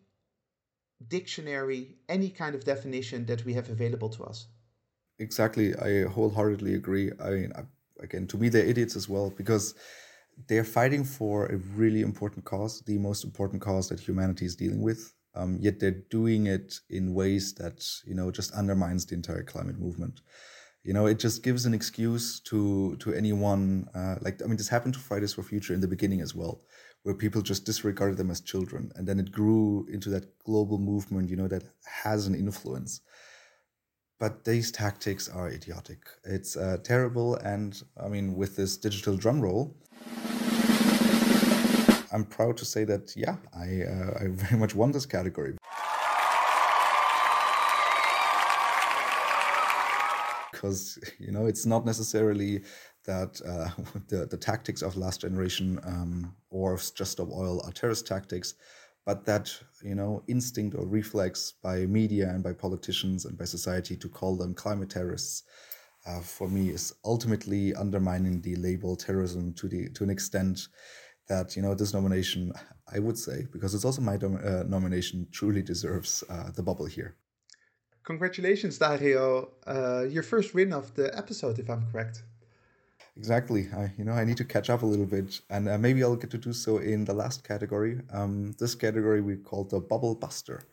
dictionary, 1.09 1.97
any 2.09 2.31
kind 2.31 2.55
of 2.55 2.65
definition 2.65 3.27
that 3.27 3.45
we 3.45 3.55
have 3.55 3.69
available 3.69 4.09
to 4.11 4.25
us. 4.25 4.47
Exactly. 5.19 5.75
I 5.77 6.05
wholeheartedly 6.05 6.75
agree. 6.75 7.11
I 7.23 7.31
mean, 7.31 7.53
again, 8.01 8.27
to 8.29 8.37
me, 8.37 8.49
they're 8.49 8.65
idiots 8.65 8.97
as 8.97 9.09
well 9.09 9.31
because 9.31 9.75
they're 10.49 10.65
fighting 10.65 11.05
for 11.05 11.47
a 11.47 11.57
really 11.57 12.03
important 12.03 12.45
cause, 12.45 12.83
the 12.83 12.99
most 12.99 13.25
important 13.25 13.63
cause 13.63 13.89
that 13.89 14.01
humanity 14.01 14.45
is 14.45 14.57
dealing 14.57 14.83
with. 14.83 15.13
Um, 15.35 15.59
yet 15.61 15.81
they're 15.81 16.03
doing 16.11 16.47
it 16.47 16.81
in 16.89 17.13
ways 17.13 17.55
that 17.55 17.87
you 18.07 18.15
know 18.15 18.31
just 18.31 18.53
undermines 18.53 19.05
the 19.05 19.15
entire 19.15 19.43
climate 19.43 19.79
movement. 19.79 20.21
You 20.87 20.93
know, 20.93 21.07
it 21.07 21.19
just 21.19 21.43
gives 21.43 21.67
an 21.67 21.75
excuse 21.75 22.41
to 22.51 22.97
to 22.97 23.13
anyone. 23.13 23.89
Uh, 23.95 24.17
like 24.21 24.41
I 24.43 24.47
mean, 24.47 24.57
this 24.57 24.69
happened 24.69 24.95
to 24.95 25.01
Fridays 25.01 25.35
for 25.35 25.43
Future 25.43 25.75
in 25.75 25.81
the 25.81 25.89
beginning 25.89 26.21
as 26.21 26.33
well, 26.35 26.63
where 27.03 27.15
people 27.15 27.43
just 27.43 27.67
disregarded 27.67 28.17
them 28.17 28.31
as 28.31 28.41
children, 28.41 28.93
and 28.95 29.07
then 29.09 29.19
it 29.19 29.33
grew 29.33 29.87
into 29.91 30.09
that 30.11 30.39
global 30.45 30.79
movement. 30.79 31.29
You 31.29 31.37
know, 31.37 31.49
that 31.49 31.65
has 32.05 32.27
an 32.29 32.35
influence 32.35 33.01
but 34.19 34.45
these 34.45 34.73
tactics 34.73 35.29
are 35.29 35.49
idiotic. 35.49 35.99
It's 36.25 36.57
uh, 36.57 36.79
terrible, 36.83 37.37
and 37.37 37.83
I 38.03 38.09
mean, 38.09 38.35
with 38.35 38.57
this 38.57 38.77
digital 38.77 39.17
drum 39.17 39.41
roll, 39.41 39.77
I'm 42.13 42.25
proud 42.25 42.57
to 42.59 42.65
say 42.65 42.85
that 42.85 43.15
yeah, 43.15 43.37
I 43.55 43.83
uh, 43.83 44.19
I 44.21 44.27
very 44.31 44.59
much 44.59 44.75
won 44.75 44.93
this 44.93 45.07
category. 45.07 45.57
Because 50.67 50.99
you 51.21 51.31
know, 51.31 51.47
it's 51.47 51.65
not 51.65 51.87
necessarily 51.87 52.63
that 53.05 53.41
uh, 53.47 53.71
the 54.09 54.27
the 54.27 54.37
tactics 54.37 54.83
of 54.83 54.97
last 54.97 55.21
generation 55.21 55.79
um, 55.85 56.35
or 56.51 56.77
Just 56.77 57.13
Stop 57.13 57.29
Oil 57.31 57.63
are 57.65 57.73
terrorist 57.73 58.07
tactics, 58.07 58.55
but 59.05 59.25
that 59.27 59.55
you 59.83 59.95
know 59.95 60.23
instinct 60.27 60.75
or 60.77 60.85
reflex 60.85 61.55
by 61.63 61.87
media 61.87 62.29
and 62.31 62.43
by 62.43 62.53
politicians 62.53 63.27
and 63.27 63.39
by 63.39 63.45
society 63.45 63.97
to 63.97 64.09
call 64.09 64.37
them 64.37 64.55
climate 64.55 64.91
terrorists. 64.91 65.45
Uh, 66.05 66.21
for 66.21 66.49
me, 66.49 66.69
is 66.69 66.95
ultimately 67.05 67.75
undermining 67.75 68.41
the 68.41 68.55
label 68.57 68.97
terrorism 68.97 69.53
to 69.55 69.69
the 69.69 69.89
to 69.91 70.05
an 70.05 70.11
extent 70.11 70.69
that 71.29 71.57
you 71.57 71.63
know 71.63 71.75
this 71.75 71.95
nomination, 71.95 72.53
I 72.93 72.99
would 72.99 73.19
say, 73.19 73.47
because 73.53 73.75
it's 73.75 73.85
also 73.85 74.03
my 74.03 74.17
dom- 74.17 74.41
uh, 74.45 74.65
nomination, 74.65 75.27
truly 75.33 75.63
deserves 75.63 76.25
uh, 76.29 76.51
the 76.53 76.63
bubble 76.63 76.87
here. 76.87 77.17
Congratulations, 78.07 78.79
Dario! 78.79 79.51
Uh, 79.67 80.05
your 80.09 80.23
first 80.23 80.55
win 80.55 80.73
of 80.73 80.95
the 80.95 81.11
episode, 81.19 81.59
if 81.59 81.69
I'm 81.69 81.85
correct. 81.91 82.23
Exactly. 83.17 83.69
I, 83.77 83.91
you 83.99 84.05
know, 84.05 84.13
I 84.13 84.25
need 84.25 84.37
to 84.37 84.45
catch 84.45 84.71
up 84.71 84.83
a 84.83 84.87
little 84.87 85.07
bit, 85.07 85.41
and 85.51 85.69
uh, 85.69 85.77
maybe 85.77 86.05
I'll 86.05 86.15
get 86.15 86.31
to 86.31 86.39
do 86.39 86.53
so 86.53 86.79
in 86.79 87.05
the 87.05 87.15
last 87.15 87.43
category. 87.43 88.01
Um, 88.13 88.55
this 88.61 88.77
category 88.77 89.23
we 89.23 89.35
call 89.37 89.65
the 89.65 89.81
Bubble 89.81 90.15
Burster. 90.15 90.69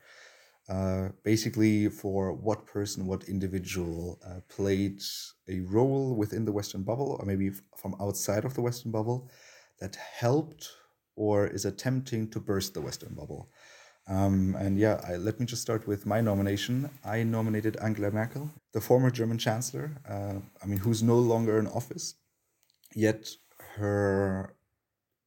Uh, 0.70 1.10
basically, 1.24 1.90
for 1.90 2.34
what 2.34 2.68
person, 2.68 3.08
what 3.08 3.24
individual 3.24 4.20
uh, 4.24 4.42
played 4.48 5.02
a 5.50 5.62
role 5.62 6.16
within 6.16 6.46
the 6.46 6.52
Western 6.52 6.84
bubble, 6.84 7.18
or 7.20 7.26
maybe 7.26 7.50
from 7.76 7.96
outside 8.00 8.46
of 8.46 8.54
the 8.54 8.62
Western 8.62 8.92
bubble, 8.92 9.28
that 9.80 9.96
helped 9.96 10.70
or 11.16 11.48
is 11.48 11.66
attempting 11.66 12.30
to 12.30 12.40
burst 12.40 12.76
the 12.76 12.82
Western 12.82 13.16
bubble. 13.16 13.50
Um, 14.08 14.56
and 14.60 14.78
yeah, 14.78 15.00
I, 15.08 15.16
let 15.16 15.40
me 15.40 15.46
just 15.46 15.62
start 15.62 15.88
with 15.88 16.06
my 16.06 16.20
nomination. 16.20 16.90
I 17.06 17.24
nominated 17.24 17.78
Angela 17.78 18.12
Merkel, 18.12 18.50
the 18.74 18.82
former 18.82 19.10
German 19.10 19.38
chancellor. 19.38 19.92
Uh, 20.08 20.40
I 20.62 20.66
mean, 20.66 20.80
who's 20.80 21.02
no 21.02 21.18
longer 21.18 21.58
in 21.58 21.68
office, 21.68 22.16
yet 22.94 23.30
her 23.76 24.56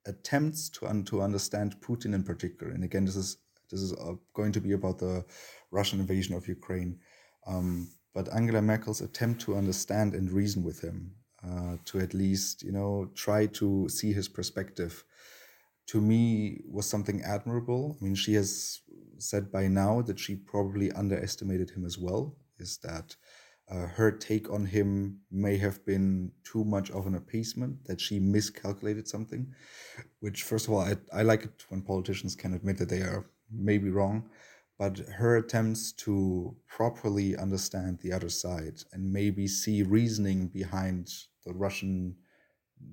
attempts 0.07 0.68
to 0.70 0.87
un- 0.87 1.05
to 1.05 1.22
understand 1.22 1.81
Putin 1.81 2.14
in 2.14 2.22
particular. 2.22 2.72
And 2.72 2.85
again, 2.85 3.07
this 3.07 3.16
is 3.16 3.39
this 3.70 3.81
is 3.81 3.93
uh, 3.95 4.14
going 4.35 4.53
to 4.53 4.61
be 4.61 4.72
about 4.72 4.99
the 4.99 5.24
Russian 5.70 5.99
invasion 6.01 6.35
of 6.35 6.47
Ukraine. 6.47 6.99
Um, 7.47 7.91
but 8.14 8.33
Angela 8.33 8.62
Merkel's 8.62 9.01
attempt 9.01 9.41
to 9.43 9.57
understand 9.57 10.14
and 10.14 10.31
reason 10.31 10.62
with 10.62 10.81
him 10.81 11.12
uh, 11.47 11.77
to 11.85 11.99
at 12.01 12.14
least 12.14 12.62
you 12.62 12.72
know 12.72 13.11
try 13.14 13.47
to 13.47 13.89
see 13.89 14.12
his 14.12 14.29
perspective 14.29 15.05
to 15.87 16.01
me 16.01 16.61
was 16.68 16.89
something 16.89 17.22
admirable. 17.22 17.97
I 18.01 18.05
mean 18.05 18.14
she 18.14 18.34
has 18.34 18.80
said 19.18 19.51
by 19.51 19.68
now 19.68 20.03
that 20.03 20.18
she 20.18 20.37
probably 20.37 20.93
underestimated 20.93 21.70
him 21.70 21.84
as 21.84 21.99
well 21.99 22.37
is 22.59 22.78
that 22.78 23.16
uh, 23.68 23.87
her 23.87 24.12
take 24.12 24.51
on 24.51 24.64
him 24.64 25.18
may 25.30 25.57
have 25.57 25.84
been 25.84 26.30
too 26.45 26.64
much 26.64 26.91
of 26.91 27.07
an 27.07 27.14
appeasement 27.14 27.84
that 27.87 28.01
she 28.01 28.20
miscalculated 28.20 29.09
something 29.09 29.47
which 30.20 30.43
first 30.45 30.68
of 30.68 30.74
all 30.74 30.80
I, 30.80 30.97
I 31.12 31.22
like 31.22 31.45
it 31.45 31.64
when 31.68 31.82
politicians 31.82 32.37
can 32.37 32.55
admit 32.55 32.78
that 32.78 32.89
they 32.89 33.01
are 33.01 33.26
maybe 33.51 33.91
wrong 33.91 34.28
but 34.78 34.99
her 34.99 35.37
attempts 35.37 35.93
to 35.93 36.55
properly 36.68 37.37
understand 37.37 37.99
the 38.01 38.12
other 38.12 38.28
side 38.28 38.82
and 38.93 39.12
maybe 39.12 39.49
see 39.49 39.82
reasoning 39.82 40.49
behind 40.49 41.11
the 41.45 41.55
Russian 41.55 42.16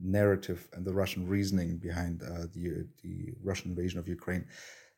narrative 0.02 0.68
and 0.74 0.86
the 0.86 0.94
Russian 0.94 1.28
reasoning 1.28 1.78
behind 1.78 2.22
uh, 2.24 2.48
the 2.54 2.88
the 3.02 3.34
Russian 3.44 3.72
invasion 3.72 4.00
of 4.00 4.08
Ukraine. 4.08 4.46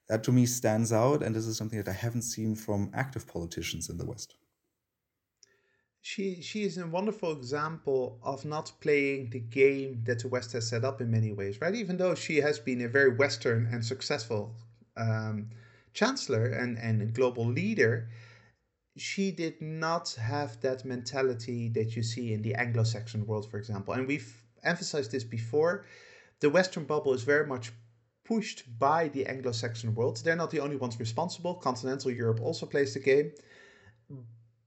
That 0.07 0.23
to 0.25 0.31
me 0.31 0.45
stands 0.45 0.93
out, 0.93 1.23
and 1.23 1.35
this 1.35 1.47
is 1.47 1.57
something 1.57 1.81
that 1.81 1.89
I 1.89 1.93
haven't 1.93 2.21
seen 2.21 2.55
from 2.55 2.91
active 2.93 3.27
politicians 3.27 3.89
in 3.89 3.97
the 3.97 4.05
West. 4.05 4.35
She 6.01 6.41
she 6.41 6.63
is 6.63 6.77
a 6.77 6.85
wonderful 6.85 7.31
example 7.31 8.19
of 8.21 8.45
not 8.45 8.71
playing 8.79 9.31
the 9.31 9.39
game 9.39 10.03
that 10.03 10.19
the 10.19 10.27
West 10.27 10.51
has 10.53 10.69
set 10.69 10.85
up 10.85 11.01
in 11.01 11.09
many 11.09 11.31
ways, 11.31 11.59
right? 11.61 11.73
Even 11.73 11.97
though 11.97 12.13
she 12.13 12.37
has 12.37 12.59
been 12.59 12.81
a 12.81 12.87
very 12.87 13.15
Western 13.15 13.67
and 13.71 13.83
successful 13.83 14.53
um, 14.97 15.49
chancellor 15.93 16.45
and, 16.45 16.77
and 16.77 17.13
global 17.13 17.47
leader, 17.47 18.09
she 18.97 19.31
did 19.31 19.59
not 19.61 20.13
have 20.19 20.61
that 20.61 20.85
mentality 20.85 21.69
that 21.69 21.95
you 21.95 22.03
see 22.03 22.33
in 22.33 22.41
the 22.43 22.53
Anglo 22.53 22.83
Saxon 22.83 23.25
world, 23.25 23.49
for 23.49 23.57
example. 23.57 23.95
And 23.95 24.07
we've 24.07 24.44
emphasized 24.65 25.11
this 25.11 25.23
before. 25.23 25.85
The 26.39 26.49
Western 26.49 26.85
bubble 26.85 27.13
is 27.13 27.23
very 27.23 27.47
much 27.47 27.71
pushed 28.23 28.63
by 28.79 29.07
the 29.09 29.25
Anglo 29.27 29.51
Saxon 29.51 29.95
world. 29.95 30.17
They're 30.23 30.35
not 30.35 30.51
the 30.51 30.59
only 30.59 30.75
ones 30.75 30.99
responsible. 30.99 31.55
Continental 31.55 32.11
Europe 32.11 32.41
also 32.41 32.65
plays 32.65 32.93
the 32.93 32.99
game. 32.99 33.31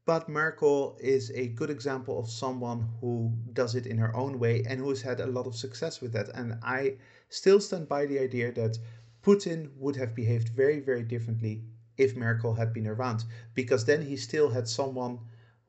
But 0.06 0.28
Merkel 0.28 0.96
is 1.00 1.30
a 1.32 1.48
good 1.48 1.68
example 1.68 2.18
of 2.18 2.30
someone 2.30 2.88
who 3.00 3.30
does 3.52 3.74
it 3.74 3.86
in 3.86 3.98
her 3.98 4.16
own 4.16 4.38
way 4.38 4.64
and 4.66 4.80
who 4.80 4.88
has 4.88 5.02
had 5.02 5.20
a 5.20 5.26
lot 5.26 5.46
of 5.46 5.54
success 5.54 6.00
with 6.00 6.12
that. 6.14 6.30
And 6.30 6.58
I 6.62 6.96
still 7.28 7.60
stand 7.60 7.88
by 7.88 8.06
the 8.06 8.18
idea 8.18 8.50
that 8.52 8.78
Putin 9.22 9.70
would 9.76 9.96
have 9.96 10.14
behaved 10.14 10.48
very, 10.48 10.80
very 10.80 11.02
differently 11.02 11.64
if 11.98 12.16
Merkel 12.16 12.54
had 12.54 12.72
been 12.72 12.86
around, 12.86 13.24
because 13.54 13.84
then 13.84 14.00
he 14.00 14.16
still 14.16 14.48
had 14.48 14.68
someone 14.68 15.18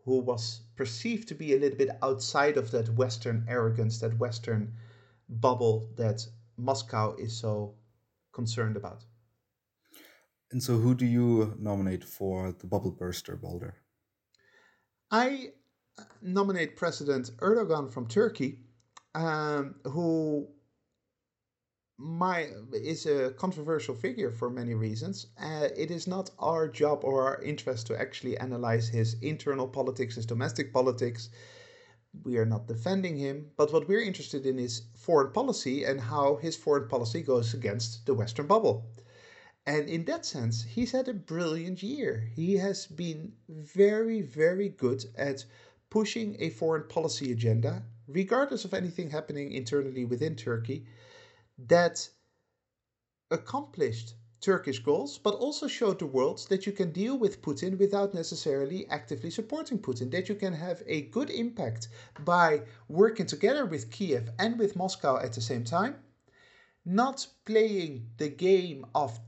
who 0.10 0.22
was 0.22 0.62
perceived 0.76 1.28
to 1.28 1.36
be 1.36 1.54
a 1.54 1.60
little 1.60 1.78
bit 1.78 1.92
outside 2.02 2.58
of 2.58 2.72
that 2.72 2.90
Western 2.96 3.46
arrogance, 3.48 4.00
that 4.00 4.18
Western 4.18 4.74
bubble 5.30 5.88
that 5.98 6.26
Moscow 6.58 7.16
is 7.18 7.40
so 7.40 7.76
concerned 8.34 8.76
about. 8.76 9.06
And 10.52 10.64
so, 10.64 10.78
who 10.78 10.96
do 10.96 11.06
you 11.06 11.54
nominate 11.60 12.04
for 12.04 12.52
the 12.52 12.66
bubble 12.66 12.90
burster, 12.90 13.36
Balder? 13.36 13.76
I 15.12 15.50
nominate 16.24 16.76
President 16.76 17.30
Erdogan 17.38 17.94
from 17.94 18.08
Turkey, 18.08 18.62
um, 19.14 19.76
who 19.84 20.48
my 22.02 22.48
is 22.72 23.06
a 23.06 23.32
controversial 23.32 23.94
figure 23.94 24.32
for 24.32 24.50
many 24.50 24.74
reasons. 24.74 25.28
Uh, 25.38 25.68
it 25.76 25.92
is 25.92 26.08
not 26.08 26.32
our 26.40 26.66
job 26.66 27.04
or 27.04 27.28
our 27.28 27.42
interest 27.42 27.88
to 27.88 28.00
actually 28.00 28.38
analyze 28.38 28.88
his 28.88 29.16
internal 29.22 29.68
politics, 29.68 30.16
his 30.16 30.26
domestic 30.26 30.72
politics. 30.72 31.30
We 32.24 32.38
are 32.38 32.46
not 32.46 32.68
defending 32.68 33.18
him, 33.18 33.52
but 33.58 33.74
what 33.74 33.90
we're 33.90 34.02
interested 34.02 34.46
in 34.46 34.60
is 34.60 34.84
foreign 34.96 35.34
policy 35.34 35.84
and 35.84 36.00
how 36.00 36.38
his 36.38 36.56
foreign 36.56 36.88
policy 36.88 37.22
goes 37.22 37.54
against 37.54 38.06
the 38.06 38.14
Western 38.14 38.48
bubble. 38.48 38.86
And 39.66 39.90
in 39.90 40.06
that 40.06 40.26
sense, 40.26 40.64
he's 40.64 40.94
had 40.94 41.10
a 41.10 41.14
brilliant 41.14 41.84
year. 41.84 42.30
He 42.34 42.56
has 42.56 42.88
been 42.88 43.34
very, 43.50 44.22
very 44.22 44.70
good 44.70 45.04
at 45.18 45.44
pushing 45.90 46.38
a 46.40 46.50
foreign 46.50 46.88
policy 46.88 47.34
agenda, 47.34 47.84
regardless 48.08 48.64
of 48.64 48.74
anything 48.74 49.10
happening 49.10 49.52
internally 49.52 50.06
within 50.06 50.38
Turkey 50.38 50.86
that 51.68 52.10
accomplished 53.32 54.16
Turkish 54.42 54.80
goals, 54.80 55.18
but 55.18 55.36
also 55.36 55.68
showed 55.68 56.00
the 56.00 56.06
world 56.06 56.46
that 56.50 56.66
you 56.66 56.72
can 56.72 56.92
deal 56.92 57.18
with 57.18 57.42
Putin 57.42 57.78
without 57.78 58.14
necessarily 58.14 58.88
actively 58.90 59.30
supporting 59.30 59.78
Putin, 59.78 60.10
that 60.12 60.30
you 60.30 60.36
can 60.36 60.54
have 60.54 60.82
a 60.88 61.02
good 61.02 61.30
impact 61.30 61.90
by 62.24 62.62
working 62.88 63.26
together 63.26 63.66
with 63.66 63.92
Kiev 63.92 64.30
and 64.40 64.58
with 64.58 64.78
Moscow 64.78 65.18
at 65.18 65.34
the 65.34 65.42
same 65.42 65.66
time, 65.66 65.98
not 66.86 67.28
playing 67.46 68.10
the 68.18 68.30
game 68.30 68.86
of 68.96 69.20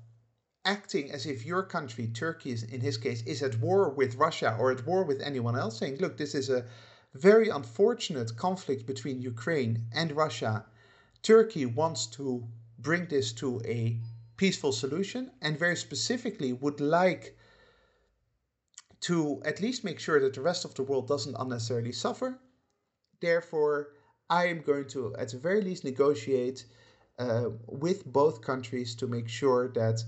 acting 0.63 1.11
as 1.11 1.25
if 1.25 1.45
your 1.45 1.63
country, 1.63 2.07
Turkey 2.07 2.55
in 2.71 2.79
his 2.79 2.97
case, 2.97 3.21
is 3.23 3.43
at 3.43 3.59
war 3.59 3.89
with 3.89 4.15
Russia 4.15 4.55
or 4.57 4.71
at 4.71 4.85
war 4.85 5.03
with 5.03 5.21
anyone 5.21 5.57
else, 5.57 5.79
saying, 5.79 5.97
look, 5.97 6.17
this 6.17 6.35
is 6.35 6.49
a 6.49 6.65
very 7.13 7.49
unfortunate 7.49 8.37
conflict 8.37 8.85
between 8.85 9.21
Ukraine 9.21 9.87
and 9.93 10.13
Russia, 10.13 10.65
Turkey 11.23 11.65
wants 11.65 12.07
to 12.07 12.47
bring 12.79 13.07
this 13.07 13.31
to 13.33 13.61
a 13.65 13.99
peaceful 14.37 14.71
solution 14.71 15.31
and 15.41 15.57
very 15.57 15.75
specifically 15.75 16.51
would 16.51 16.79
like 16.79 17.37
to 19.01 19.41
at 19.45 19.61
least 19.61 19.83
make 19.83 19.99
sure 19.99 20.19
that 20.19 20.33
the 20.33 20.41
rest 20.41 20.65
of 20.65 20.73
the 20.75 20.83
world 20.83 21.07
doesn't 21.07 21.35
unnecessarily 21.39 21.91
suffer. 21.91 22.39
Therefore, 23.19 23.93
I 24.29 24.47
am 24.47 24.61
going 24.61 24.87
to, 24.89 25.15
at 25.17 25.29
the 25.29 25.37
very 25.37 25.61
least, 25.61 25.83
negotiate 25.83 26.65
uh, 27.19 27.49
with 27.67 28.05
both 28.05 28.41
countries 28.41 28.95
to 28.95 29.07
make 29.07 29.27
sure 29.27 29.69
that 29.69 30.03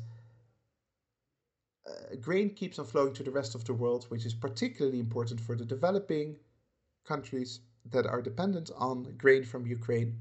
uh, 1.86 2.16
grain 2.22 2.50
keeps 2.52 2.80
on 2.80 2.86
flowing 2.86 3.14
to 3.14 3.24
the 3.24 3.32
rest 3.32 3.56
of 3.56 3.66
the 3.66 3.74
world, 3.74 4.06
which 4.10 4.26
is 4.26 4.34
particularly 4.34 5.00
important 5.00 5.40
for 5.42 5.56
the 5.56 5.66
developing 5.66 6.38
countries 7.06 7.60
that 7.92 8.08
are 8.08 8.22
dependent 8.22 8.72
on 8.76 9.04
grain 9.18 9.44
from 9.44 9.68
Ukraine. 9.68 10.20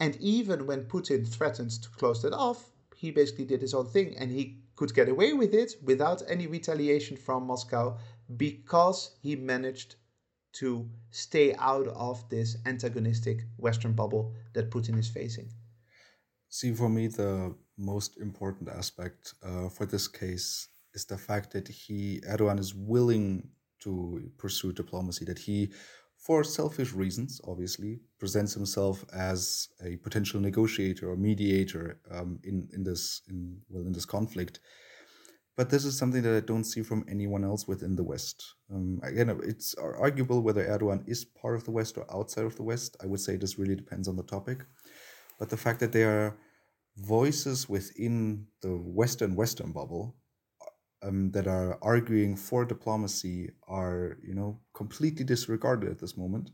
And 0.00 0.16
even 0.16 0.66
when 0.66 0.84
Putin 0.84 1.26
threatened 1.26 1.70
to 1.82 1.88
close 1.90 2.22
that 2.22 2.32
off, 2.32 2.70
he 2.94 3.10
basically 3.10 3.44
did 3.44 3.60
his 3.60 3.74
own 3.74 3.86
thing 3.86 4.16
and 4.16 4.30
he 4.30 4.58
could 4.76 4.94
get 4.94 5.08
away 5.08 5.32
with 5.32 5.54
it 5.54 5.74
without 5.82 6.22
any 6.28 6.46
retaliation 6.46 7.16
from 7.16 7.46
Moscow 7.46 7.98
because 8.36 9.16
he 9.22 9.34
managed 9.34 9.96
to 10.52 10.88
stay 11.10 11.54
out 11.56 11.88
of 11.88 12.28
this 12.28 12.56
antagonistic 12.66 13.44
Western 13.56 13.92
bubble 13.92 14.34
that 14.54 14.70
Putin 14.70 14.98
is 14.98 15.08
facing. 15.08 15.48
See, 16.48 16.72
for 16.72 16.88
me, 16.88 17.08
the 17.08 17.54
most 17.76 18.16
important 18.18 18.68
aspect 18.68 19.34
uh, 19.42 19.68
for 19.68 19.84
this 19.86 20.08
case 20.08 20.68
is 20.94 21.04
the 21.04 21.18
fact 21.18 21.52
that 21.52 21.68
he 21.68 22.20
Erdogan 22.28 22.58
is 22.58 22.74
willing 22.74 23.50
to 23.80 24.30
pursue 24.38 24.72
diplomacy. 24.72 25.24
That 25.24 25.38
he, 25.38 25.70
for 26.28 26.44
selfish 26.44 26.92
reasons, 26.92 27.40
obviously, 27.48 28.00
presents 28.18 28.52
himself 28.52 29.02
as 29.14 29.68
a 29.82 29.96
potential 29.96 30.38
negotiator 30.38 31.10
or 31.10 31.16
mediator 31.16 32.02
um, 32.10 32.38
in 32.44 32.68
in 32.74 32.84
this 32.84 33.22
in 33.30 33.38
well 33.70 33.86
in 33.86 33.92
this 33.92 34.04
conflict. 34.04 34.60
But 35.56 35.70
this 35.70 35.86
is 35.86 35.96
something 35.96 36.22
that 36.22 36.36
I 36.36 36.40
don't 36.40 36.70
see 36.72 36.82
from 36.82 37.06
anyone 37.08 37.44
else 37.44 37.66
within 37.66 37.96
the 37.96 38.04
West. 38.04 38.38
Um, 38.72 39.00
again, 39.02 39.28
it's 39.42 39.74
arguable 39.74 40.42
whether 40.42 40.64
Erdogan 40.64 41.02
is 41.08 41.24
part 41.24 41.56
of 41.56 41.64
the 41.64 41.74
West 41.78 41.96
or 41.96 42.04
outside 42.16 42.44
of 42.44 42.56
the 42.56 42.62
West. 42.62 42.90
I 43.02 43.06
would 43.06 43.20
say 43.20 43.36
this 43.36 43.58
really 43.58 43.74
depends 43.74 44.06
on 44.06 44.16
the 44.16 44.30
topic. 44.34 44.58
But 45.38 45.48
the 45.48 45.56
fact 45.64 45.80
that 45.80 45.92
there 45.92 46.10
are 46.20 46.36
voices 46.98 47.70
within 47.70 48.46
the 48.60 48.76
Western 49.00 49.34
Western 49.34 49.72
bubble 49.72 50.14
um, 51.02 51.30
that 51.32 51.46
are 51.46 51.78
arguing 51.82 52.36
for 52.36 52.64
diplomacy 52.64 53.50
are, 53.66 54.18
you 54.22 54.34
know, 54.34 54.60
completely 54.74 55.24
disregarded 55.24 55.90
at 55.90 55.98
this 55.98 56.16
moment. 56.16 56.50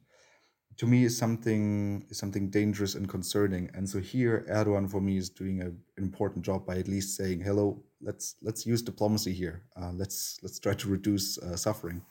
To 0.78 0.86
me, 0.86 1.04
is 1.04 1.16
something 1.16 2.04
is 2.10 2.18
something 2.18 2.50
dangerous 2.50 2.96
and 2.96 3.08
concerning. 3.08 3.70
And 3.74 3.88
so 3.88 4.00
here, 4.00 4.44
Erdogan 4.50 4.90
for 4.90 5.00
me 5.00 5.16
is 5.16 5.30
doing 5.30 5.62
a, 5.62 5.66
an 5.66 6.02
important 6.02 6.44
job 6.44 6.66
by 6.66 6.78
at 6.78 6.88
least 6.88 7.16
saying, 7.16 7.40
"Hello, 7.40 7.84
let's 8.00 8.34
let's 8.42 8.66
use 8.66 8.82
diplomacy 8.82 9.32
here. 9.32 9.62
Uh, 9.80 9.92
let's 9.92 10.38
let's 10.42 10.58
try 10.58 10.74
to 10.74 10.88
reduce 10.88 11.38
uh, 11.38 11.56
suffering." 11.56 12.02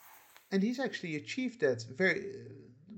And 0.51 0.63
he's 0.63 0.79
actually 0.79 1.17
achieved 1.17 1.59
that 1.59 1.83
very 1.97 2.23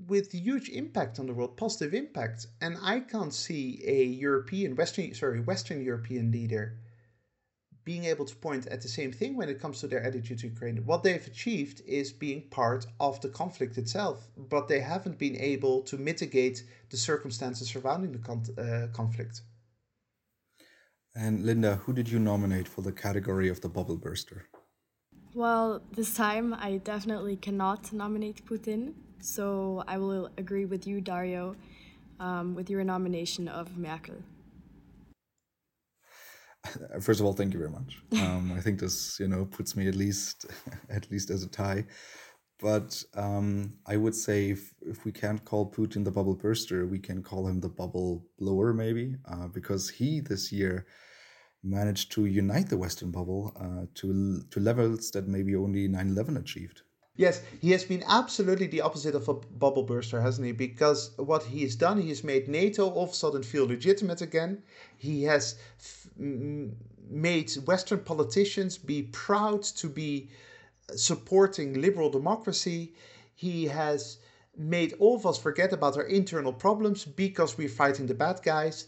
with 0.06 0.32
huge 0.32 0.68
impact 0.68 1.18
on 1.18 1.26
the 1.26 1.34
world, 1.34 1.56
positive 1.56 1.94
impact. 1.94 2.46
And 2.60 2.76
I 2.82 3.00
can't 3.00 3.34
see 3.34 3.82
a 3.86 4.04
European, 4.04 4.76
Western, 4.76 5.14
sorry, 5.14 5.40
Western 5.40 5.82
European 5.82 6.30
leader 6.30 6.78
being 7.86 8.04
able 8.04 8.24
to 8.26 8.34
point 8.36 8.66
at 8.66 8.82
the 8.82 8.88
same 8.88 9.12
thing 9.12 9.36
when 9.36 9.48
it 9.48 9.60
comes 9.60 9.80
to 9.80 9.86
their 9.86 10.02
attitude 10.02 10.40
to 10.40 10.48
Ukraine. 10.48 10.76
What 10.84 11.04
they've 11.04 11.26
achieved 11.34 11.80
is 11.86 12.12
being 12.12 12.42
part 12.50 12.84
of 12.98 13.20
the 13.20 13.28
conflict 13.28 13.78
itself, 13.78 14.28
but 14.36 14.66
they 14.66 14.80
haven't 14.80 15.18
been 15.18 15.36
able 15.36 15.82
to 15.82 15.96
mitigate 15.96 16.64
the 16.90 16.96
circumstances 16.96 17.68
surrounding 17.68 18.10
the 18.10 18.18
con- 18.18 18.54
uh, 18.58 18.88
conflict. 18.92 19.42
And 21.14 21.46
Linda, 21.46 21.76
who 21.76 21.92
did 21.92 22.08
you 22.08 22.18
nominate 22.18 22.66
for 22.66 22.82
the 22.82 22.92
category 22.92 23.48
of 23.48 23.60
the 23.60 23.68
bubble 23.68 23.96
burster? 23.96 24.48
Well, 25.32 25.80
this 25.92 26.12
time 26.14 26.54
I 26.54 26.78
definitely 26.78 27.36
cannot 27.36 27.92
nominate 27.92 28.44
Putin, 28.44 28.94
so 29.20 29.84
I 29.86 29.96
will 29.98 30.28
agree 30.36 30.64
with 30.64 30.88
you, 30.88 31.00
Dario, 31.00 31.54
um, 32.18 32.56
with 32.56 32.68
your 32.68 32.82
nomination 32.82 33.46
of 33.46 33.78
Merkel. 33.78 34.16
First 37.00 37.20
of 37.20 37.26
all, 37.26 37.32
thank 37.32 37.52
you 37.52 37.58
very 37.58 37.70
much. 37.70 37.98
Um, 38.26 38.52
I 38.56 38.60
think 38.60 38.80
this, 38.80 39.18
you 39.20 39.28
know, 39.28 39.44
puts 39.44 39.76
me 39.76 39.88
at 39.88 39.94
least, 39.94 40.46
at 40.90 41.10
least 41.10 41.30
as 41.30 41.42
a 41.42 41.48
tie. 41.48 41.84
But 42.58 43.02
um, 43.14 43.74
I 43.86 43.96
would 43.96 44.14
say 44.14 44.50
if, 44.50 44.72
if 44.80 45.04
we 45.04 45.12
can't 45.12 45.44
call 45.44 45.70
Putin 45.70 46.04
the 46.04 46.10
bubble 46.10 46.34
burster, 46.34 46.86
we 46.86 46.98
can 46.98 47.22
call 47.22 47.46
him 47.46 47.60
the 47.60 47.68
bubble 47.68 48.24
blower, 48.38 48.72
maybe, 48.72 49.16
uh, 49.30 49.48
because 49.48 49.90
he 49.90 50.20
this 50.20 50.50
year 50.50 50.86
managed 51.62 52.12
to 52.12 52.24
unite 52.24 52.68
the 52.68 52.78
Western 52.78 53.10
bubble 53.10 53.52
uh, 53.60 53.86
to 53.94 54.42
to 54.50 54.60
levels 54.60 55.10
that 55.10 55.26
maybe 55.28 55.54
only 55.54 55.88
9/11 55.88 56.38
achieved. 56.38 56.82
Yes, 57.16 57.42
he 57.60 57.70
has 57.72 57.84
been 57.84 58.04
absolutely 58.06 58.66
the 58.66 58.82
opposite 58.82 59.14
of 59.14 59.28
a 59.28 59.34
bubble 59.34 59.82
burster, 59.84 60.20
hasn't 60.20 60.46
he? 60.46 60.52
Because 60.52 61.10
what 61.16 61.44
he 61.44 61.62
has 61.62 61.74
done, 61.76 62.00
he 62.00 62.10
has 62.10 62.22
made 62.24 62.48
NATO 62.48 62.88
all 62.90 63.04
of 63.04 63.10
a 63.10 63.14
sudden 63.14 63.42
feel 63.42 63.66
legitimate 63.66 64.20
again. 64.22 64.62
He 64.96 65.24
has 65.24 65.56
f- 65.78 66.08
made 66.16 67.50
Western 67.66 68.00
politicians 68.00 68.76
be 68.78 69.02
proud 69.02 69.62
to 69.64 69.88
be 69.88 70.28
supporting 70.94 71.80
liberal 71.80 72.10
democracy. 72.10 72.94
He 73.34 73.66
has 73.66 74.18
made 74.56 74.94
all 74.98 75.16
of 75.16 75.26
us 75.26 75.38
forget 75.38 75.72
about 75.72 75.96
our 75.96 76.04
internal 76.06 76.52
problems 76.52 77.04
because 77.04 77.58
we're 77.58 77.68
fighting 77.68 78.06
the 78.06 78.14
bad 78.14 78.42
guys 78.42 78.86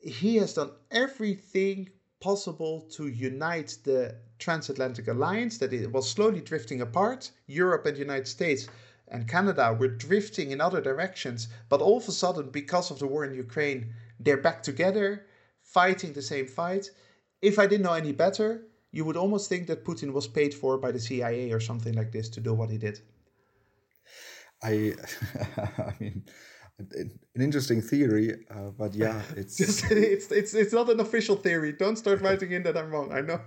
he 0.00 0.36
has 0.36 0.54
done 0.54 0.70
everything 0.90 1.88
possible 2.20 2.82
to 2.82 3.08
unite 3.08 3.76
the 3.84 4.14
transatlantic 4.38 5.08
alliance 5.08 5.58
that 5.58 5.72
it 5.72 5.90
was 5.90 6.08
slowly 6.08 6.40
drifting 6.40 6.80
apart. 6.80 7.30
Europe 7.46 7.86
and 7.86 7.96
the 7.96 8.00
United 8.00 8.28
States 8.28 8.68
and 9.08 9.28
Canada 9.28 9.76
were 9.78 9.88
drifting 9.88 10.50
in 10.50 10.60
other 10.60 10.80
directions, 10.80 11.48
but 11.68 11.80
all 11.80 11.98
of 11.98 12.08
a 12.08 12.12
sudden, 12.12 12.50
because 12.50 12.90
of 12.90 12.98
the 12.98 13.06
war 13.06 13.24
in 13.24 13.34
Ukraine, 13.34 13.92
they're 14.18 14.36
back 14.38 14.62
together, 14.62 15.26
fighting 15.60 16.12
the 16.12 16.22
same 16.22 16.46
fight. 16.46 16.90
If 17.42 17.58
I 17.58 17.66
didn't 17.66 17.84
know 17.84 17.92
any 17.92 18.12
better, 18.12 18.66
you 18.90 19.04
would 19.04 19.16
almost 19.16 19.48
think 19.48 19.66
that 19.66 19.84
Putin 19.84 20.12
was 20.12 20.26
paid 20.26 20.54
for 20.54 20.78
by 20.78 20.92
the 20.92 21.00
CIA 21.00 21.52
or 21.52 21.60
something 21.60 21.94
like 21.94 22.12
this 22.12 22.28
to 22.30 22.40
do 22.40 22.54
what 22.54 22.70
he 22.70 22.78
did. 22.78 23.00
I, 24.62 24.94
I 25.78 25.92
mean, 26.00 26.24
an 26.78 27.40
interesting 27.40 27.82
theory, 27.82 28.34
uh, 28.50 28.70
but 28.76 28.94
yeah, 28.94 29.20
it's 29.36 29.60
it's 29.60 30.30
it's 30.30 30.54
it's 30.54 30.72
not 30.72 30.88
an 30.90 31.00
official 31.00 31.36
theory. 31.36 31.72
Don't 31.72 31.96
start 31.96 32.20
writing 32.20 32.52
in 32.52 32.62
that 32.64 32.76
I'm 32.76 32.90
wrong. 32.90 33.12
I 33.12 33.20
know. 33.20 33.40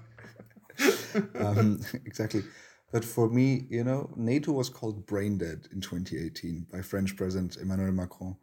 um, 1.40 1.80
exactly. 2.06 2.44
But 2.92 3.04
for 3.04 3.30
me, 3.30 3.66
you 3.70 3.84
know, 3.84 4.10
NATO 4.16 4.52
was 4.52 4.70
called 4.70 5.06
brain 5.06 5.38
dead 5.38 5.68
in 5.74 5.82
2018 5.82 6.68
by 6.72 6.82
French 6.82 7.16
President 7.16 7.58
Emmanuel 7.58 7.92
Macron. 7.92 8.38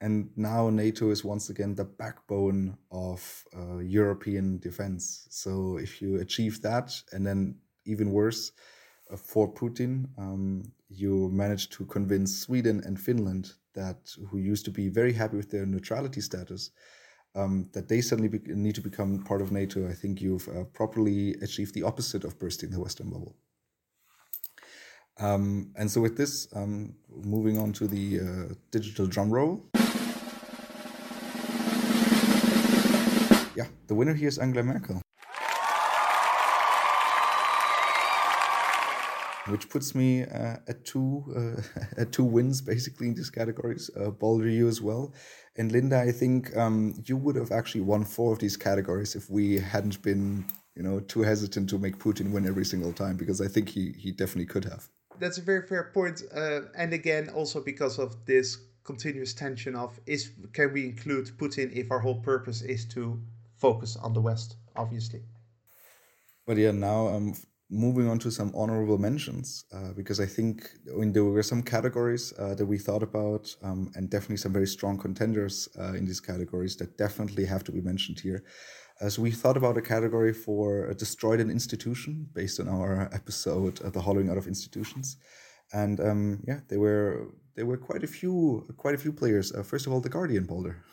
And 0.00 0.30
now 0.36 0.68
NATO 0.68 1.10
is 1.10 1.24
once 1.24 1.48
again 1.48 1.74
the 1.74 1.84
backbone 1.84 2.76
of 2.90 3.44
uh, 3.56 3.78
European 3.78 4.58
defense. 4.58 5.26
So 5.30 5.78
if 5.78 6.02
you 6.02 6.20
achieve 6.20 6.60
that, 6.62 6.92
and 7.12 7.26
then 7.26 7.56
even 7.86 8.10
worse, 8.10 8.52
uh, 9.10 9.16
for 9.16 9.52
Putin, 9.52 10.08
um, 10.18 10.64
you 10.88 11.30
manage 11.32 11.70
to 11.70 11.86
convince 11.86 12.40
Sweden 12.40 12.82
and 12.84 13.00
Finland 13.00 13.52
that 13.74 14.10
who 14.28 14.38
used 14.38 14.64
to 14.64 14.70
be 14.70 14.88
very 14.88 15.12
happy 15.12 15.36
with 15.36 15.50
their 15.50 15.64
neutrality 15.64 16.20
status, 16.20 16.70
um, 17.36 17.68
that 17.72 17.88
they 17.88 18.00
suddenly 18.00 18.28
be, 18.28 18.40
need 18.54 18.74
to 18.74 18.80
become 18.80 19.22
part 19.22 19.42
of 19.42 19.52
NATO, 19.52 19.88
I 19.88 19.92
think 19.92 20.20
you've 20.20 20.48
uh, 20.48 20.64
properly 20.72 21.34
achieved 21.42 21.74
the 21.74 21.82
opposite 21.82 22.24
of 22.24 22.38
bursting 22.38 22.70
the 22.70 22.80
Western 22.80 23.10
bubble. 23.10 23.36
Um, 25.18 25.72
and 25.76 25.90
so, 25.90 26.00
with 26.00 26.16
this, 26.16 26.48
um, 26.54 26.94
moving 27.08 27.58
on 27.58 27.72
to 27.74 27.86
the 27.86 28.20
uh, 28.20 28.54
digital 28.70 29.06
drum 29.06 29.30
roll. 29.30 29.64
Yeah, 33.54 33.68
the 33.86 33.94
winner 33.94 34.14
here 34.14 34.28
is 34.28 34.38
Angela 34.38 34.62
Merkel. 34.62 35.00
which 39.48 39.68
puts 39.68 39.94
me 39.94 40.24
uh, 40.24 40.56
at 40.66 40.84
two 40.84 41.24
uh, 41.36 41.80
at 42.00 42.12
two 42.12 42.24
wins 42.24 42.60
basically 42.60 43.08
in 43.08 43.14
these 43.14 43.30
categories. 43.30 43.90
Uh, 43.96 44.10
Balder, 44.10 44.48
you 44.48 44.68
as 44.68 44.80
well, 44.82 45.12
and 45.58 45.72
Linda. 45.72 46.00
I 46.00 46.12
think 46.12 46.56
um, 46.56 47.02
you 47.06 47.16
would 47.16 47.36
have 47.36 47.52
actually 47.52 47.82
won 47.82 48.04
four 48.04 48.32
of 48.32 48.38
these 48.38 48.56
categories 48.56 49.14
if 49.14 49.30
we 49.30 49.58
hadn't 49.58 50.00
been, 50.02 50.46
you 50.74 50.82
know, 50.82 51.00
too 51.00 51.22
hesitant 51.22 51.68
to 51.70 51.78
make 51.78 51.98
Putin 51.98 52.30
win 52.30 52.46
every 52.46 52.64
single 52.64 52.92
time 52.92 53.16
because 53.16 53.40
I 53.40 53.48
think 53.48 53.68
he 53.68 53.92
he 53.92 54.12
definitely 54.12 54.46
could 54.46 54.64
have. 54.64 54.88
That's 55.18 55.38
a 55.38 55.42
very 55.42 55.66
fair 55.66 55.90
point, 55.94 56.22
uh, 56.34 56.62
and 56.76 56.92
again, 56.92 57.30
also 57.30 57.60
because 57.62 57.98
of 57.98 58.26
this 58.26 58.58
continuous 58.84 59.34
tension 59.34 59.74
of 59.74 59.98
is 60.06 60.30
can 60.52 60.72
we 60.72 60.84
include 60.84 61.26
Putin 61.38 61.74
if 61.74 61.90
our 61.90 61.98
whole 61.98 62.20
purpose 62.20 62.62
is 62.62 62.84
to 62.86 63.20
focus 63.56 63.96
on 63.96 64.12
the 64.12 64.20
West, 64.20 64.56
obviously. 64.76 65.22
But 66.46 66.58
yeah, 66.58 66.70
now 66.70 67.08
um, 67.08 67.34
moving 67.70 68.08
on 68.08 68.18
to 68.20 68.30
some 68.30 68.52
honorable 68.54 68.98
mentions, 68.98 69.64
uh, 69.72 69.92
because 69.96 70.20
I 70.20 70.26
think 70.26 70.70
mean, 70.96 71.12
there 71.12 71.24
were 71.24 71.42
some 71.42 71.62
categories 71.62 72.32
uh, 72.38 72.54
that 72.54 72.66
we 72.66 72.78
thought 72.78 73.02
about, 73.02 73.54
um, 73.62 73.90
and 73.94 74.08
definitely 74.08 74.36
some 74.36 74.52
very 74.52 74.66
strong 74.66 74.98
contenders 74.98 75.68
uh, 75.78 75.94
in 75.94 76.04
these 76.04 76.20
categories 76.20 76.76
that 76.76 76.96
definitely 76.96 77.44
have 77.44 77.64
to 77.64 77.72
be 77.72 77.80
mentioned 77.80 78.20
here. 78.20 78.44
Uh, 79.00 79.08
so 79.08 79.20
we 79.20 79.30
thought 79.30 79.56
about 79.56 79.76
a 79.76 79.82
category 79.82 80.32
for 80.32 80.94
destroyed 80.94 81.40
an 81.40 81.50
institution 81.50 82.28
based 82.32 82.60
on 82.60 82.68
our 82.68 83.10
episode, 83.12 83.76
"The 83.76 84.00
Hollowing 84.00 84.30
Out 84.30 84.38
of 84.38 84.46
Institutions," 84.46 85.16
and 85.72 86.00
um, 86.00 86.42
yeah, 86.46 86.60
there 86.68 86.80
were 86.80 87.34
there 87.56 87.66
were 87.66 87.76
quite 87.76 88.04
a 88.04 88.06
few 88.06 88.64
quite 88.76 88.94
a 88.94 88.98
few 88.98 89.12
players. 89.12 89.52
Uh, 89.52 89.62
first 89.62 89.86
of 89.86 89.92
all, 89.92 90.00
the 90.00 90.08
Guardian 90.08 90.44
Balder. 90.44 90.84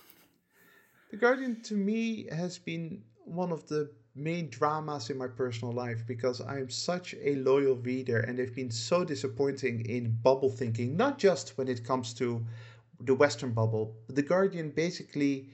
The 1.11 1.17
Guardian 1.17 1.61
to 1.63 1.75
me 1.75 2.27
has 2.31 2.57
been 2.57 3.03
one 3.25 3.51
of 3.51 3.67
the 3.67 3.91
main 4.15 4.49
dramas 4.49 5.09
in 5.09 5.17
my 5.17 5.27
personal 5.27 5.73
life 5.73 6.05
because 6.05 6.41
I'm 6.41 6.69
such 6.69 7.15
a 7.21 7.35
loyal 7.35 7.75
reader 7.75 8.19
and 8.19 8.37
they've 8.37 8.53
been 8.53 8.71
so 8.71 9.03
disappointing 9.03 9.85
in 9.85 10.17
bubble 10.23 10.49
thinking, 10.51 10.95
not 10.97 11.17
just 11.17 11.57
when 11.57 11.67
it 11.67 11.83
comes 11.83 12.13
to 12.15 12.45
the 12.99 13.15
Western 13.15 13.53
bubble. 13.53 13.95
The 14.07 14.21
Guardian 14.21 14.71
basically 14.71 15.49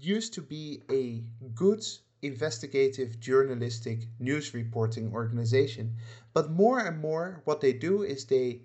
used 0.00 0.32
to 0.34 0.40
be 0.42 0.82
a 0.90 1.24
good 1.54 1.84
investigative 2.22 3.20
journalistic 3.20 4.06
news 4.18 4.54
reporting 4.54 5.12
organization, 5.12 5.96
but 6.32 6.50
more 6.50 6.78
and 6.80 6.98
more 7.00 7.42
what 7.44 7.60
they 7.60 7.72
do 7.72 8.02
is 8.02 8.24
they 8.24 8.62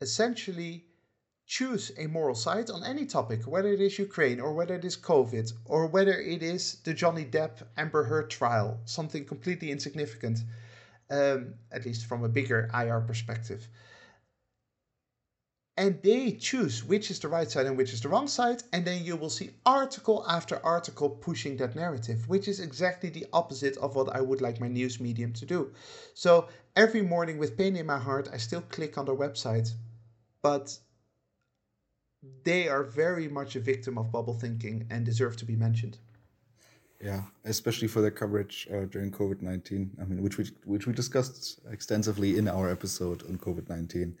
essentially 0.00 0.85
choose 1.46 1.92
a 1.96 2.08
moral 2.08 2.34
side 2.34 2.68
on 2.70 2.82
any 2.82 3.06
topic, 3.06 3.46
whether 3.46 3.72
it 3.72 3.80
is 3.80 3.98
Ukraine 3.98 4.40
or 4.40 4.52
whether 4.52 4.74
it 4.74 4.84
is 4.84 4.96
COVID 4.96 5.52
or 5.64 5.86
whether 5.86 6.18
it 6.18 6.42
is 6.42 6.78
the 6.82 6.92
Johnny 6.92 7.24
Depp 7.24 7.62
Amber 7.76 8.02
Heard 8.02 8.30
trial, 8.30 8.80
something 8.84 9.24
completely 9.24 9.70
insignificant, 9.70 10.40
um, 11.08 11.54
at 11.70 11.84
least 11.84 12.06
from 12.06 12.24
a 12.24 12.28
bigger 12.28 12.68
IR 12.74 13.00
perspective. 13.00 13.68
And 15.78 16.02
they 16.02 16.32
choose 16.32 16.82
which 16.82 17.10
is 17.10 17.20
the 17.20 17.28
right 17.28 17.48
side 17.48 17.66
and 17.66 17.76
which 17.76 17.92
is 17.92 18.00
the 18.00 18.08
wrong 18.08 18.26
side, 18.26 18.64
and 18.72 18.84
then 18.84 19.04
you 19.04 19.14
will 19.14 19.30
see 19.30 19.50
article 19.64 20.24
after 20.26 20.58
article 20.64 21.10
pushing 21.10 21.58
that 21.58 21.76
narrative, 21.76 22.28
which 22.28 22.48
is 22.48 22.60
exactly 22.60 23.10
the 23.10 23.26
opposite 23.32 23.76
of 23.76 23.94
what 23.94 24.08
I 24.08 24.20
would 24.20 24.40
like 24.40 24.58
my 24.58 24.68
news 24.68 24.98
medium 24.98 25.32
to 25.34 25.46
do. 25.46 25.72
So 26.14 26.48
every 26.74 27.02
morning, 27.02 27.38
with 27.38 27.58
pain 27.58 27.76
in 27.76 27.86
my 27.86 27.98
heart, 27.98 28.30
I 28.32 28.38
still 28.38 28.62
click 28.62 28.96
on 28.96 29.04
their 29.04 29.14
website, 29.14 29.70
but 30.40 30.78
they 32.44 32.68
are 32.68 32.84
very 32.84 33.28
much 33.28 33.56
a 33.56 33.60
victim 33.60 33.98
of 33.98 34.12
bubble 34.12 34.34
thinking 34.34 34.86
and 34.90 35.04
deserve 35.04 35.36
to 35.38 35.44
be 35.44 35.56
mentioned. 35.56 35.98
Yeah, 37.00 37.22
especially 37.44 37.88
for 37.88 38.00
their 38.00 38.10
coverage 38.10 38.66
uh, 38.72 38.86
during 38.86 39.10
COVID 39.10 39.42
nineteen. 39.42 39.90
I 40.00 40.04
mean, 40.04 40.22
which 40.22 40.38
we 40.38 40.50
which 40.64 40.86
we 40.86 40.92
discussed 40.92 41.60
extensively 41.70 42.38
in 42.38 42.48
our 42.48 42.70
episode 42.70 43.22
on 43.28 43.36
COVID 43.36 43.68
nineteen. 43.68 44.16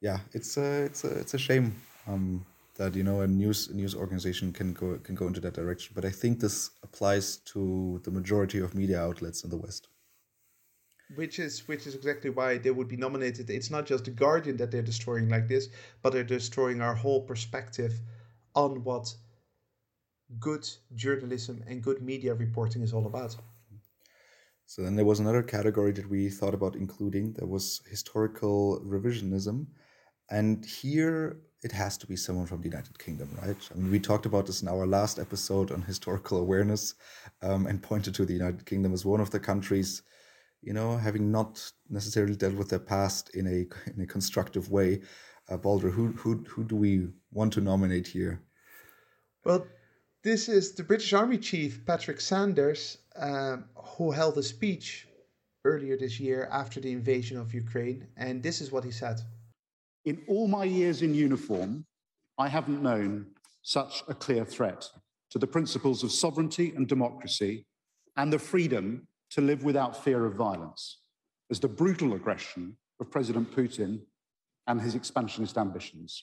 Yeah, 0.00 0.18
it's 0.32 0.56
a 0.56 0.84
it's 0.84 1.02
a 1.04 1.18
it's 1.18 1.34
a 1.34 1.38
shame 1.38 1.74
um, 2.06 2.46
that 2.76 2.94
you 2.94 3.02
know 3.02 3.22
a 3.22 3.26
news 3.26 3.70
news 3.74 3.94
organization 3.96 4.52
can 4.52 4.72
go 4.74 4.98
can 4.98 5.16
go 5.16 5.26
into 5.26 5.40
that 5.40 5.54
direction. 5.54 5.92
But 5.94 6.04
I 6.04 6.10
think 6.10 6.38
this 6.38 6.70
applies 6.84 7.38
to 7.52 8.00
the 8.04 8.12
majority 8.12 8.60
of 8.60 8.76
media 8.76 9.00
outlets 9.00 9.42
in 9.42 9.50
the 9.50 9.56
West 9.56 9.88
which 11.14 11.38
is 11.38 11.66
which 11.68 11.86
is 11.86 11.94
exactly 11.94 12.30
why 12.30 12.58
they 12.58 12.70
would 12.70 12.88
be 12.88 12.96
nominated. 12.96 13.50
It's 13.50 13.70
not 13.70 13.86
just 13.86 14.04
the 14.04 14.10
Guardian 14.10 14.56
that 14.58 14.70
they're 14.70 14.82
destroying 14.82 15.28
like 15.28 15.48
this, 15.48 15.68
but 16.02 16.12
they're 16.12 16.24
destroying 16.24 16.80
our 16.80 16.94
whole 16.94 17.22
perspective 17.22 17.94
on 18.54 18.84
what 18.84 19.14
good 20.38 20.68
journalism 20.94 21.64
and 21.66 21.82
good 21.82 22.02
media 22.02 22.34
reporting 22.34 22.82
is 22.82 22.92
all 22.92 23.06
about. 23.06 23.36
So 24.66 24.82
then 24.82 24.96
there 24.96 25.06
was 25.06 25.20
another 25.20 25.42
category 25.42 25.92
that 25.92 26.10
we 26.10 26.28
thought 26.28 26.52
about 26.52 26.76
including. 26.76 27.32
There 27.32 27.46
was 27.46 27.80
historical 27.88 28.82
revisionism, 28.84 29.66
and 30.30 30.62
here 30.62 31.40
it 31.62 31.72
has 31.72 31.96
to 31.98 32.06
be 32.06 32.16
someone 32.16 32.46
from 32.46 32.60
the 32.60 32.68
United 32.68 32.98
Kingdom, 32.98 33.30
right? 33.42 33.56
I 33.74 33.78
mean, 33.78 33.90
we 33.90 33.98
talked 33.98 34.26
about 34.26 34.44
this 34.44 34.60
in 34.60 34.68
our 34.68 34.86
last 34.86 35.18
episode 35.18 35.72
on 35.72 35.80
historical 35.82 36.38
awareness, 36.38 36.94
um, 37.40 37.66
and 37.66 37.82
pointed 37.82 38.14
to 38.16 38.26
the 38.26 38.34
United 38.34 38.66
Kingdom 38.66 38.92
as 38.92 39.06
one 39.06 39.20
of 39.20 39.30
the 39.30 39.40
countries 39.40 40.02
you 40.62 40.72
know, 40.72 40.96
having 40.96 41.30
not 41.30 41.72
necessarily 41.88 42.36
dealt 42.36 42.54
with 42.54 42.70
their 42.70 42.78
past 42.78 43.30
in 43.34 43.46
a 43.46 43.90
in 43.90 44.00
a 44.00 44.06
constructive 44.06 44.70
way. 44.70 45.00
Uh, 45.48 45.56
Balder, 45.56 45.90
who 45.90 46.08
who 46.12 46.44
who 46.48 46.64
do 46.64 46.76
we 46.76 47.08
want 47.32 47.52
to 47.54 47.60
nominate 47.60 48.06
here? 48.06 48.42
Well, 49.44 49.66
this 50.22 50.48
is 50.48 50.72
the 50.72 50.82
British 50.82 51.12
Army 51.12 51.38
Chief 51.38 51.84
Patrick 51.86 52.20
Sanders, 52.20 52.98
uh, 53.16 53.58
who 53.74 54.10
held 54.10 54.36
a 54.36 54.42
speech 54.42 55.06
earlier 55.64 55.96
this 55.96 56.18
year 56.18 56.48
after 56.50 56.80
the 56.80 56.92
invasion 56.92 57.38
of 57.38 57.54
Ukraine, 57.54 58.06
and 58.16 58.42
this 58.42 58.60
is 58.60 58.72
what 58.72 58.84
he 58.84 58.90
said. 58.90 59.20
In 60.04 60.22
all 60.26 60.48
my 60.48 60.64
years 60.64 61.02
in 61.02 61.14
uniform, 61.14 61.84
I 62.38 62.48
haven't 62.48 62.82
known 62.82 63.26
such 63.62 64.02
a 64.08 64.14
clear 64.14 64.44
threat 64.44 64.88
to 65.30 65.38
the 65.38 65.46
principles 65.46 66.02
of 66.02 66.12
sovereignty 66.12 66.72
and 66.74 66.88
democracy 66.88 67.66
and 68.16 68.32
the 68.32 68.38
freedom 68.38 69.06
to 69.30 69.40
live 69.40 69.64
without 69.64 70.02
fear 70.02 70.24
of 70.24 70.34
violence 70.34 70.98
as 71.50 71.60
the 71.60 71.68
brutal 71.68 72.14
aggression 72.14 72.76
of 73.00 73.10
President 73.10 73.54
Putin 73.54 74.00
and 74.66 74.80
his 74.80 74.94
expansionist 74.94 75.56
ambitions. 75.56 76.22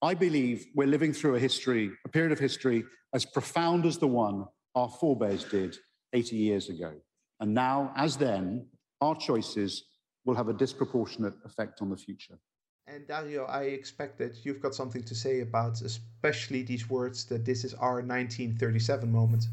I 0.00 0.14
believe 0.14 0.66
we're 0.74 0.86
living 0.86 1.12
through 1.12 1.34
a 1.34 1.40
history, 1.40 1.90
a 2.04 2.08
period 2.08 2.32
of 2.32 2.38
history 2.38 2.84
as 3.14 3.24
profound 3.24 3.84
as 3.84 3.98
the 3.98 4.06
one 4.06 4.44
our 4.74 4.88
forebears 4.88 5.44
did 5.44 5.76
80 6.12 6.36
years 6.36 6.68
ago. 6.68 6.92
And 7.40 7.54
now, 7.54 7.92
as 7.96 8.16
then, 8.16 8.66
our 9.00 9.16
choices 9.16 9.84
will 10.24 10.34
have 10.34 10.48
a 10.48 10.52
disproportionate 10.52 11.34
effect 11.44 11.82
on 11.82 11.90
the 11.90 11.96
future. 11.96 12.38
And 12.86 13.06
Dario, 13.06 13.44
I 13.44 13.64
expect 13.64 14.18
that 14.18 14.44
you've 14.44 14.60
got 14.60 14.74
something 14.74 15.02
to 15.02 15.14
say 15.14 15.40
about 15.40 15.82
especially 15.82 16.62
these 16.62 16.88
words 16.88 17.24
that 17.26 17.44
this 17.44 17.64
is 17.64 17.74
our 17.74 17.96
1937 17.96 19.10
moment. 19.10 19.46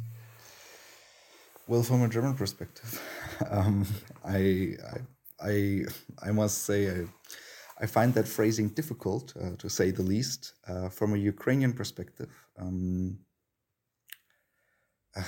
Well, 1.68 1.82
from 1.82 2.03
a 2.03 2.09
German 2.09 2.36
perspective, 2.36 3.01
um, 3.49 3.88
I, 4.24 4.76
I, 5.41 5.49
I, 5.49 5.82
I 6.28 6.32
must 6.32 6.59
say 6.59 6.89
I, 6.91 7.05
I 7.80 7.88
find 7.88 8.13
that 8.13 8.28
phrasing 8.28 8.70
difficult, 8.70 9.34
uh, 9.36 9.55
to 9.57 9.70
say 9.70 9.89
the 9.89 10.03
least. 10.03 10.53
Uh, 10.68 10.89
from 10.89 11.13
a 11.13 11.18
Ukrainian 11.18 11.74
perspective, 11.74 12.30
um, 12.59 13.18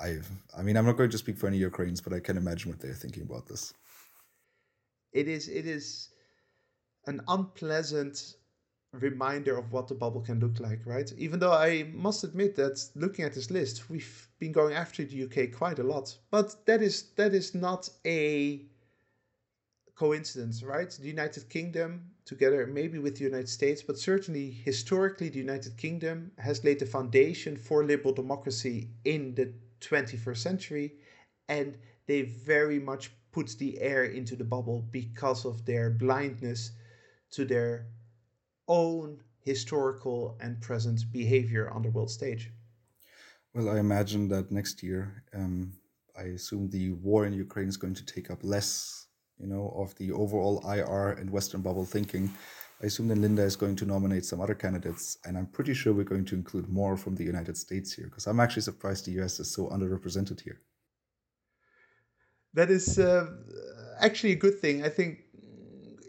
I, 0.00 0.18
I 0.56 0.62
mean, 0.62 0.76
I'm 0.76 0.86
not 0.86 0.96
going 0.98 1.10
to 1.10 1.18
speak 1.18 1.38
for 1.38 1.46
any 1.46 1.58
Ukrainians, 1.58 2.00
but 2.00 2.12
I 2.12 2.20
can 2.20 2.36
imagine 2.36 2.70
what 2.70 2.80
they're 2.80 2.92
thinking 2.94 3.22
about 3.22 3.46
this. 3.46 3.72
It 5.12 5.28
is, 5.28 5.48
it 5.48 5.66
is 5.66 6.10
an 7.06 7.22
unpleasant 7.28 8.34
reminder 8.92 9.56
of 9.56 9.72
what 9.72 9.88
the 9.88 9.94
bubble 9.94 10.20
can 10.20 10.40
look 10.40 10.58
like, 10.58 10.84
right? 10.84 11.12
Even 11.16 11.38
though 11.38 11.52
I 11.52 11.84
must 11.92 12.24
admit 12.24 12.56
that 12.56 12.84
looking 12.94 13.24
at 13.24 13.34
this 13.34 13.50
list, 13.50 13.88
we've 13.88 14.28
been 14.38 14.52
going 14.52 14.74
after 14.74 15.04
the 15.04 15.24
UK 15.24 15.52
quite 15.52 15.78
a 15.78 15.84
lot. 15.84 16.16
But 16.30 16.66
that 16.66 16.82
is 16.82 17.10
that 17.16 17.32
is 17.32 17.54
not 17.54 17.88
a 18.04 18.66
coincidence, 19.94 20.62
right? 20.62 20.90
The 20.90 21.06
United 21.06 21.48
Kingdom, 21.48 22.10
together 22.24 22.66
maybe 22.66 22.98
with 22.98 23.16
the 23.16 23.24
United 23.24 23.48
States, 23.48 23.82
but 23.82 23.98
certainly 23.98 24.50
historically, 24.50 25.28
the 25.28 25.38
United 25.38 25.76
Kingdom 25.76 26.32
has 26.38 26.64
laid 26.64 26.80
the 26.80 26.86
foundation 26.86 27.56
for 27.56 27.84
liberal 27.84 28.14
democracy 28.14 28.88
in 29.04 29.34
the 29.34 29.52
21st 29.80 30.38
century, 30.38 30.94
and 31.48 31.76
they 32.06 32.22
very 32.22 32.80
much 32.80 33.12
put 33.30 33.50
the 33.58 33.80
air 33.80 34.04
into 34.04 34.34
the 34.34 34.44
bubble 34.44 34.84
because 34.90 35.44
of 35.44 35.64
their 35.64 35.90
blindness 35.90 36.72
to 37.30 37.44
their 37.44 37.86
own 38.70 39.20
historical 39.40 40.38
and 40.40 40.60
present 40.60 41.00
behavior 41.12 41.68
on 41.70 41.82
the 41.82 41.90
world 41.90 42.10
stage? 42.10 42.50
Well, 43.52 43.68
I 43.68 43.78
imagine 43.78 44.28
that 44.28 44.52
next 44.52 44.82
year, 44.82 45.24
um, 45.34 45.72
I 46.16 46.22
assume 46.38 46.70
the 46.70 46.92
war 46.92 47.26
in 47.26 47.32
Ukraine 47.32 47.68
is 47.68 47.76
going 47.76 47.94
to 47.94 48.06
take 48.06 48.30
up 48.30 48.38
less, 48.42 49.06
you 49.38 49.48
know, 49.48 49.74
of 49.76 49.94
the 49.96 50.12
overall 50.12 50.62
IR 50.76 51.10
and 51.18 51.28
Western 51.28 51.60
bubble 51.60 51.84
thinking. 51.84 52.30
I 52.80 52.86
assume 52.86 53.08
then 53.08 53.20
Linda 53.20 53.42
is 53.42 53.56
going 53.56 53.76
to 53.76 53.86
nominate 53.86 54.24
some 54.24 54.40
other 54.40 54.54
candidates, 54.54 55.18
and 55.24 55.36
I'm 55.36 55.46
pretty 55.46 55.74
sure 55.74 55.92
we're 55.92 56.04
going 56.04 56.24
to 56.26 56.36
include 56.36 56.68
more 56.68 56.96
from 56.96 57.16
the 57.16 57.24
United 57.24 57.56
States 57.56 57.92
here, 57.92 58.06
because 58.06 58.26
I'm 58.26 58.40
actually 58.40 58.62
surprised 58.62 59.04
the 59.04 59.20
US 59.22 59.40
is 59.40 59.52
so 59.52 59.68
underrepresented 59.68 60.40
here. 60.40 60.60
That 62.54 62.70
is 62.70 62.98
uh, 62.98 63.26
actually 64.00 64.32
a 64.32 64.42
good 64.44 64.58
thing. 64.60 64.84
I 64.84 64.88
think 64.88 65.24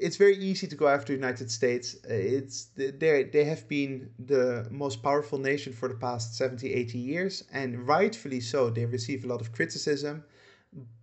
it's 0.02 0.18
very 0.18 0.36
easy 0.38 0.68
to 0.68 0.76
go 0.76 0.88
after 0.88 1.14
United 1.14 1.50
States. 1.52 1.96
Uh, 2.10 2.14
it's 2.14 2.66
they 2.76 3.24
they 3.24 3.44
have 3.46 3.68
been 3.68 4.10
the 4.18 4.68
most 4.72 5.02
powerful 5.04 5.38
nation 5.38 5.72
for 5.74 5.88
the 5.88 5.96
past 5.96 6.36
70, 6.36 6.74
80 6.74 6.98
years, 6.98 7.44
and 7.54 7.88
rightfully 7.88 8.40
so. 8.40 8.70
They 8.70 8.86
receive 8.86 9.24
a 9.24 9.28
lot 9.28 9.42
of 9.42 9.52
criticism, 9.52 10.24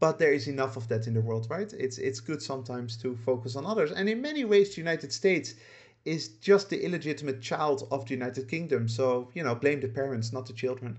but 0.01 0.18
there 0.18 0.32
is 0.32 0.49
enough 0.49 0.76
of 0.76 0.88
that 0.88 1.07
in 1.07 1.14
the 1.14 1.20
world, 1.20 1.46
right? 1.49 1.72
It's 1.72 1.99
it's 1.99 2.20
good 2.20 2.42
sometimes 2.42 2.96
to 2.99 3.16
focus 3.16 3.57
on 3.57 3.64
others, 3.66 3.92
and 3.92 4.09
in 4.09 4.20
many 4.20 4.44
ways, 4.44 4.74
the 4.74 4.80
United 4.80 5.12
States 5.12 5.55
is 6.05 6.28
just 6.40 6.70
the 6.70 6.84
illegitimate 6.84 7.40
child 7.40 7.86
of 7.90 8.05
the 8.07 8.14
United 8.14 8.49
Kingdom. 8.49 8.88
So 8.88 9.30
you 9.34 9.44
know, 9.44 9.55
blame 9.55 9.80
the 9.80 9.88
parents, 9.88 10.32
not 10.32 10.46
the 10.46 10.53
children. 10.53 10.99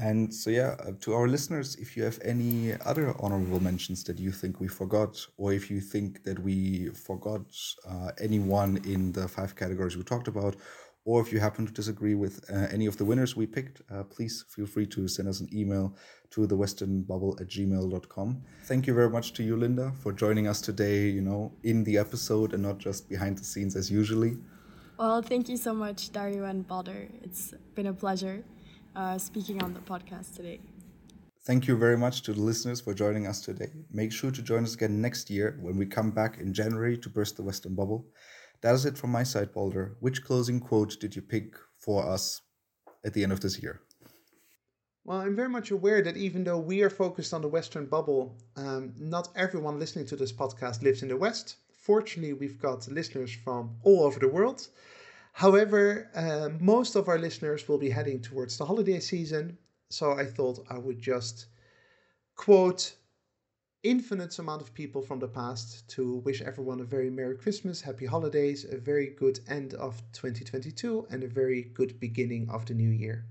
And 0.00 0.32
so, 0.32 0.48
yeah, 0.48 0.76
uh, 0.80 0.92
to 1.00 1.12
our 1.12 1.28
listeners, 1.28 1.76
if 1.76 1.94
you 1.94 2.02
have 2.04 2.18
any 2.24 2.72
other 2.86 3.14
honorable 3.20 3.60
mentions 3.60 4.02
that 4.04 4.18
you 4.18 4.32
think 4.32 4.58
we 4.58 4.66
forgot, 4.66 5.14
or 5.36 5.52
if 5.52 5.70
you 5.70 5.80
think 5.80 6.24
that 6.24 6.38
we 6.38 6.88
forgot 6.88 7.42
uh, 7.86 8.10
anyone 8.18 8.80
in 8.84 9.12
the 9.12 9.28
five 9.28 9.54
categories 9.54 9.98
we 9.98 10.02
talked 10.02 10.26
about, 10.26 10.56
or 11.04 11.20
if 11.20 11.32
you 11.32 11.38
happen 11.38 11.66
to 11.66 11.72
disagree 11.72 12.14
with 12.14 12.42
uh, 12.50 12.66
any 12.70 12.86
of 12.86 12.96
the 12.96 13.04
winners 13.04 13.36
we 13.36 13.46
picked, 13.46 13.82
uh, 13.90 14.02
please 14.04 14.46
feel 14.48 14.66
free 14.66 14.86
to 14.86 15.06
send 15.06 15.28
us 15.28 15.40
an 15.40 15.48
email 15.52 15.94
to 16.30 16.46
thewesternbubble 16.46 17.38
at 17.38 17.48
gmail.com. 17.48 18.42
Thank 18.64 18.86
you 18.86 18.94
very 18.94 19.10
much 19.10 19.34
to 19.34 19.42
you, 19.42 19.56
Linda, 19.56 19.92
for 20.00 20.12
joining 20.12 20.46
us 20.46 20.62
today, 20.62 21.08
you 21.08 21.20
know, 21.20 21.52
in 21.62 21.84
the 21.84 21.98
episode 21.98 22.54
and 22.54 22.62
not 22.62 22.78
just 22.78 23.08
behind 23.08 23.36
the 23.36 23.44
scenes 23.44 23.76
as 23.76 23.90
usually. 23.90 24.38
Well, 24.98 25.20
thank 25.20 25.48
you 25.48 25.56
so 25.58 25.74
much, 25.74 26.12
Dario 26.12 26.44
and 26.44 26.66
Balder. 26.66 27.08
It's 27.22 27.54
been 27.74 27.86
a 27.86 27.94
pleasure 27.94 28.44
uh, 28.96 29.18
speaking 29.18 29.62
on 29.62 29.74
the 29.74 29.80
podcast 29.80 30.36
today. 30.36 30.60
Thank 31.44 31.66
you 31.66 31.76
very 31.76 31.96
much 31.96 32.22
to 32.22 32.32
the 32.32 32.40
listeners 32.40 32.80
for 32.80 32.92
joining 32.92 33.26
us 33.26 33.40
today. 33.40 33.72
Make 33.90 34.12
sure 34.12 34.30
to 34.30 34.42
join 34.42 34.62
us 34.64 34.74
again 34.74 35.00
next 35.00 35.30
year 35.30 35.58
when 35.62 35.76
we 35.76 35.86
come 35.86 36.10
back 36.10 36.38
in 36.38 36.52
January 36.52 36.98
to 36.98 37.08
burst 37.08 37.36
the 37.36 37.42
Western 37.42 37.74
bubble. 37.74 38.06
That 38.60 38.74
is 38.74 38.84
it 38.84 38.98
from 38.98 39.10
my 39.10 39.22
side, 39.22 39.52
Balder. 39.54 39.96
Which 40.00 40.22
closing 40.22 40.60
quote 40.60 41.00
did 41.00 41.16
you 41.16 41.22
pick 41.22 41.54
for 41.78 42.06
us 42.06 42.42
at 43.04 43.14
the 43.14 43.22
end 43.22 43.32
of 43.32 43.40
this 43.40 43.62
year? 43.62 43.80
Well, 45.04 45.20
I'm 45.20 45.34
very 45.34 45.48
much 45.48 45.70
aware 45.70 46.02
that 46.02 46.18
even 46.18 46.44
though 46.44 46.58
we 46.58 46.82
are 46.82 46.90
focused 46.90 47.32
on 47.32 47.40
the 47.40 47.48
Western 47.48 47.86
bubble, 47.86 48.36
um, 48.56 48.92
not 48.98 49.28
everyone 49.34 49.78
listening 49.78 50.04
to 50.06 50.16
this 50.16 50.32
podcast 50.32 50.82
lives 50.82 51.02
in 51.02 51.08
the 51.08 51.16
West. 51.16 51.56
Fortunately, 51.72 52.34
we've 52.34 52.60
got 52.60 52.86
listeners 52.86 53.32
from 53.32 53.76
all 53.82 54.02
over 54.02 54.20
the 54.20 54.28
world. 54.28 54.68
However, 55.40 56.10
uh, 56.14 56.50
most 56.60 56.96
of 56.96 57.08
our 57.08 57.18
listeners 57.18 57.66
will 57.66 57.78
be 57.78 57.88
heading 57.88 58.20
towards 58.20 58.58
the 58.58 58.66
holiday 58.66 59.00
season, 59.00 59.56
so 59.88 60.12
I 60.12 60.26
thought 60.26 60.66
I 60.68 60.76
would 60.76 61.00
just 61.00 61.46
quote 62.36 62.94
infinite 63.82 64.38
amount 64.38 64.60
of 64.60 64.74
people 64.74 65.00
from 65.00 65.18
the 65.18 65.28
past 65.28 65.88
to 65.96 66.16
wish 66.16 66.42
everyone 66.42 66.80
a 66.80 66.84
very 66.84 67.08
Merry 67.08 67.38
Christmas, 67.38 67.80
Happy 67.80 68.04
Holidays, 68.04 68.66
a 68.66 68.76
very 68.76 69.06
good 69.06 69.40
end 69.48 69.72
of 69.72 70.02
2022, 70.12 71.06
and 71.08 71.24
a 71.24 71.26
very 71.26 71.62
good 71.62 71.98
beginning 71.98 72.50
of 72.50 72.66
the 72.66 72.74
new 72.74 72.90
year. 72.90 73.24